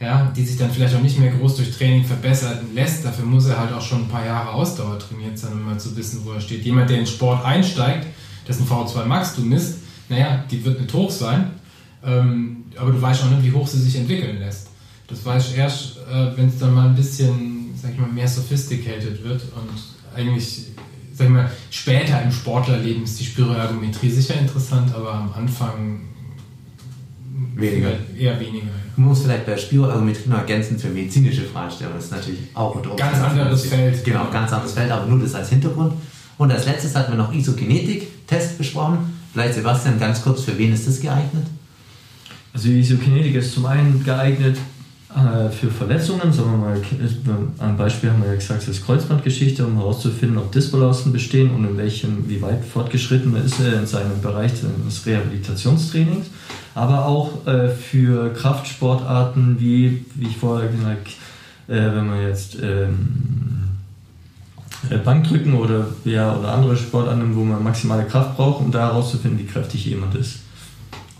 ja, 0.00 0.32
die 0.34 0.44
sich 0.44 0.56
dann 0.56 0.70
vielleicht 0.70 0.94
auch 0.94 1.02
nicht 1.02 1.18
mehr 1.18 1.30
groß 1.30 1.56
durch 1.56 1.76
Training 1.76 2.04
verbessern 2.04 2.58
lässt. 2.74 3.04
Dafür 3.04 3.26
muss 3.26 3.46
er 3.46 3.58
halt 3.58 3.72
auch 3.72 3.82
schon 3.82 4.02
ein 4.04 4.08
paar 4.08 4.24
Jahre 4.24 4.50
Ausdauer 4.50 4.98
trainiert 4.98 5.38
sein, 5.38 5.52
um 5.52 5.64
mal 5.64 5.78
zu 5.78 5.94
wissen, 5.96 6.22
wo 6.24 6.32
er 6.32 6.40
steht. 6.40 6.64
Jemand, 6.64 6.88
der 6.88 6.98
in 6.98 7.06
Sport 7.06 7.44
einsteigt, 7.44 8.06
dessen 8.48 8.66
VO2 8.66 9.04
Max 9.04 9.34
du 9.34 9.42
misst, 9.42 9.78
naja, 10.08 10.42
die 10.50 10.64
wird 10.64 10.80
nicht 10.80 10.92
hoch 10.94 11.10
sein, 11.10 11.50
ähm, 12.02 12.64
aber 12.76 12.92
du 12.92 13.00
weißt 13.00 13.22
auch 13.22 13.30
nicht, 13.30 13.44
wie 13.44 13.52
hoch 13.52 13.66
sie 13.66 13.78
sich 13.78 13.94
entwickeln 13.96 14.38
lässt. 14.38 14.68
Das 15.06 15.24
weißt 15.24 15.52
du 15.52 15.56
erst, 15.56 15.98
äh, 16.10 16.36
wenn 16.36 16.48
es 16.48 16.58
dann 16.58 16.72
mal 16.72 16.88
ein 16.88 16.96
bisschen, 16.96 17.74
sag 17.80 17.92
ich 17.92 17.98
mal, 17.98 18.10
mehr 18.10 18.28
sophisticated 18.28 19.22
wird 19.22 19.42
und 19.54 20.16
eigentlich, 20.16 20.66
sag 21.12 21.26
ich 21.26 21.32
mal, 21.32 21.50
später 21.70 22.22
im 22.22 22.32
Sportlerleben 22.32 23.02
ist 23.02 23.20
die 23.20 23.24
Spiroergometrie 23.26 24.10
sicher 24.10 24.38
interessant, 24.40 24.94
aber 24.94 25.12
am 25.12 25.32
Anfang 25.34 26.00
Weniger. 27.54 27.92
Eher 28.18 28.38
weniger. 28.38 28.66
Man 28.96 29.08
muss 29.08 29.22
vielleicht 29.22 29.46
bei 29.46 29.56
Spiroergometrie 29.56 30.28
noch 30.28 30.38
ergänzen 30.38 30.78
für 30.78 30.88
medizinische 30.88 31.42
Fragestellungen. 31.42 31.98
Das 31.98 32.06
ist 32.06 32.12
natürlich 32.12 32.40
auch 32.54 32.74
unter 32.74 32.96
Ganz 32.96 33.18
anderes 33.18 33.66
Feld. 33.66 34.04
Genau, 34.04 34.30
ganz 34.30 34.52
anderes 34.52 34.72
Feld, 34.72 34.90
aber 34.90 35.06
nur 35.06 35.20
das 35.20 35.34
als 35.34 35.48
Hintergrund. 35.48 35.94
Und 36.36 36.50
als 36.50 36.66
letztes 36.66 36.94
hatten 36.94 37.12
wir 37.12 37.18
noch 37.18 37.32
Isokinetik-Test 37.32 38.58
besprochen. 38.58 38.98
Vielleicht 39.32 39.54
Sebastian 39.54 39.98
ganz 39.98 40.22
kurz, 40.22 40.42
für 40.42 40.56
wen 40.58 40.72
ist 40.72 40.86
das 40.86 41.00
geeignet? 41.00 41.46
Also 42.52 42.68
die 42.68 42.80
Isokinetik 42.80 43.34
ist 43.36 43.54
zum 43.54 43.66
einen 43.66 44.02
geeignet 44.04 44.58
für 45.50 45.70
Verletzungen, 45.70 46.32
sagen 46.32 46.52
wir 46.52 46.56
mal, 46.56 46.80
ein 47.58 47.76
Beispiel 47.76 48.10
haben 48.10 48.22
wir 48.22 48.28
ja 48.28 48.36
gesagt, 48.36 48.62
das 48.62 48.68
ist 48.68 48.86
Kreuzbandgeschichte, 48.86 49.66
um 49.66 49.76
herauszufinden, 49.76 50.38
ob 50.38 50.52
Disbalancen 50.52 51.12
bestehen 51.12 51.50
und 51.50 51.64
in 51.64 51.76
welchem, 51.76 52.28
wie 52.28 52.40
weit 52.40 52.64
fortgeschritten 52.64 53.34
ist 53.44 53.58
er 53.58 53.80
in 53.80 53.86
seinem 53.86 54.20
Bereich 54.22 54.52
des 54.52 55.06
Rehabilitationstrainings 55.06 56.26
aber 56.74 57.06
auch 57.06 57.46
äh, 57.46 57.68
für 57.68 58.32
Kraftsportarten 58.32 59.58
wie, 59.58 60.04
wie 60.14 60.28
ich 60.28 60.36
vorher 60.36 60.68
gesagt 60.68 61.08
äh, 61.70 61.94
wenn 61.94 62.06
man 62.08 62.22
jetzt 62.22 62.56
ähm, 62.60 63.68
äh, 64.90 64.96
Bankdrücken 64.96 65.54
oder, 65.54 65.86
ja, 66.04 66.36
oder 66.36 66.52
andere 66.52 66.76
Sportarten, 66.76 67.34
wo 67.36 67.44
man 67.44 67.62
maximale 67.62 68.04
Kraft 68.06 68.36
braucht, 68.36 68.60
um 68.60 68.72
da 68.72 68.88
herauszufinden, 68.88 69.38
wie 69.38 69.46
kräftig 69.46 69.86
jemand 69.86 70.14
ist. 70.16 70.40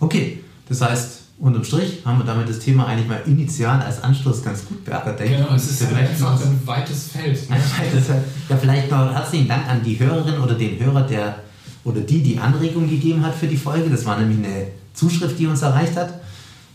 Okay, 0.01 0.41
das 0.69 0.81
heißt, 0.81 1.20
unterm 1.41 1.65
Strich 1.65 2.03
haben 2.05 2.19
wir 2.19 2.25
damit 2.25 2.49
das 2.49 2.59
Thema 2.59 2.87
eigentlich 2.87 3.09
mal 3.09 3.23
initial 3.27 3.81
als 3.81 4.03
Anstoß 4.03 4.43
ganz 4.43 4.67
gut 4.67 4.85
beackert. 4.85 5.19
Genau, 5.19 5.55
es 5.55 5.71
ist 5.71 5.83
einfach 5.83 6.41
ein 6.41 6.61
weites 6.67 7.09
Feld. 7.09 7.49
Ne? 7.49 7.57
Ein 7.57 7.63
weites 7.63 8.07
Feld. 8.07 8.23
Ja, 8.49 8.57
vielleicht 8.57 8.91
noch 8.91 9.13
herzlichen 9.13 9.49
Dank 9.49 9.67
an 9.69 9.83
die 9.83 9.99
Hörerin 9.99 10.39
oder 10.41 10.55
den 10.55 10.79
Hörer, 10.79 11.03
der 11.03 11.37
oder 11.83 12.01
die 12.03 12.23
die 12.23 12.39
Anregung 12.39 12.89
gegeben 12.89 13.25
hat 13.25 13.35
für 13.35 13.47
die 13.47 13.57
Folge. 13.57 13.89
Das 13.89 14.05
war 14.05 14.19
nämlich 14.19 14.39
eine 14.39 14.67
Zuschrift, 14.93 15.39
die 15.39 15.47
uns 15.47 15.63
erreicht 15.63 15.97
hat. 15.97 16.21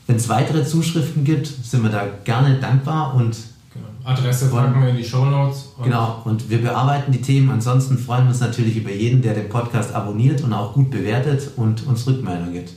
Wenn 0.08 0.16
es 0.16 0.30
weitere 0.30 0.66
Zuschriften 0.66 1.24
gibt, 1.24 1.48
sind 1.48 1.84
wir 1.84 1.92
da 1.92 2.08
gerne 2.24 2.60
dankbar 2.60 3.14
und 3.14 3.38
genau. 3.72 3.88
Adresse 4.04 4.50
packen 4.50 4.82
wir 4.82 4.90
in 4.90 4.98
die 4.98 5.04
Show 5.04 5.26
Notes. 5.26 5.70
Genau, 5.84 6.22
und 6.26 6.50
wir 6.50 6.62
bearbeiten 6.62 7.12
die 7.12 7.22
Themen. 7.22 7.52
Ansonsten 7.52 8.00
freuen 8.00 8.24
wir 8.24 8.30
uns 8.30 8.40
natürlich 8.40 8.78
über 8.78 8.92
jeden, 8.92 9.22
der 9.22 9.36
den 9.36 9.50
Podcast 9.50 9.94
abonniert 9.94 10.44
und 10.44 10.54
auch 10.54 10.74
gut 10.74 10.90
bewertet 10.90 11.52
und 11.56 11.86
uns 11.86 12.08
Rückmeldung 12.08 12.54
gibt. 12.54 12.74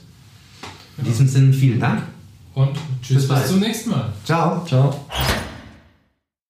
In 0.99 1.05
diesem 1.05 1.27
Sinne 1.27 1.53
vielen 1.53 1.79
Dank. 1.79 2.03
Und 2.55 2.77
tschüss 3.01 3.27
bis, 3.27 3.39
bis 3.39 3.47
zum 3.47 3.59
nächsten 3.59 3.89
Mal. 3.91 4.11
Ciao. 4.25 4.65
Ciao. 4.65 5.05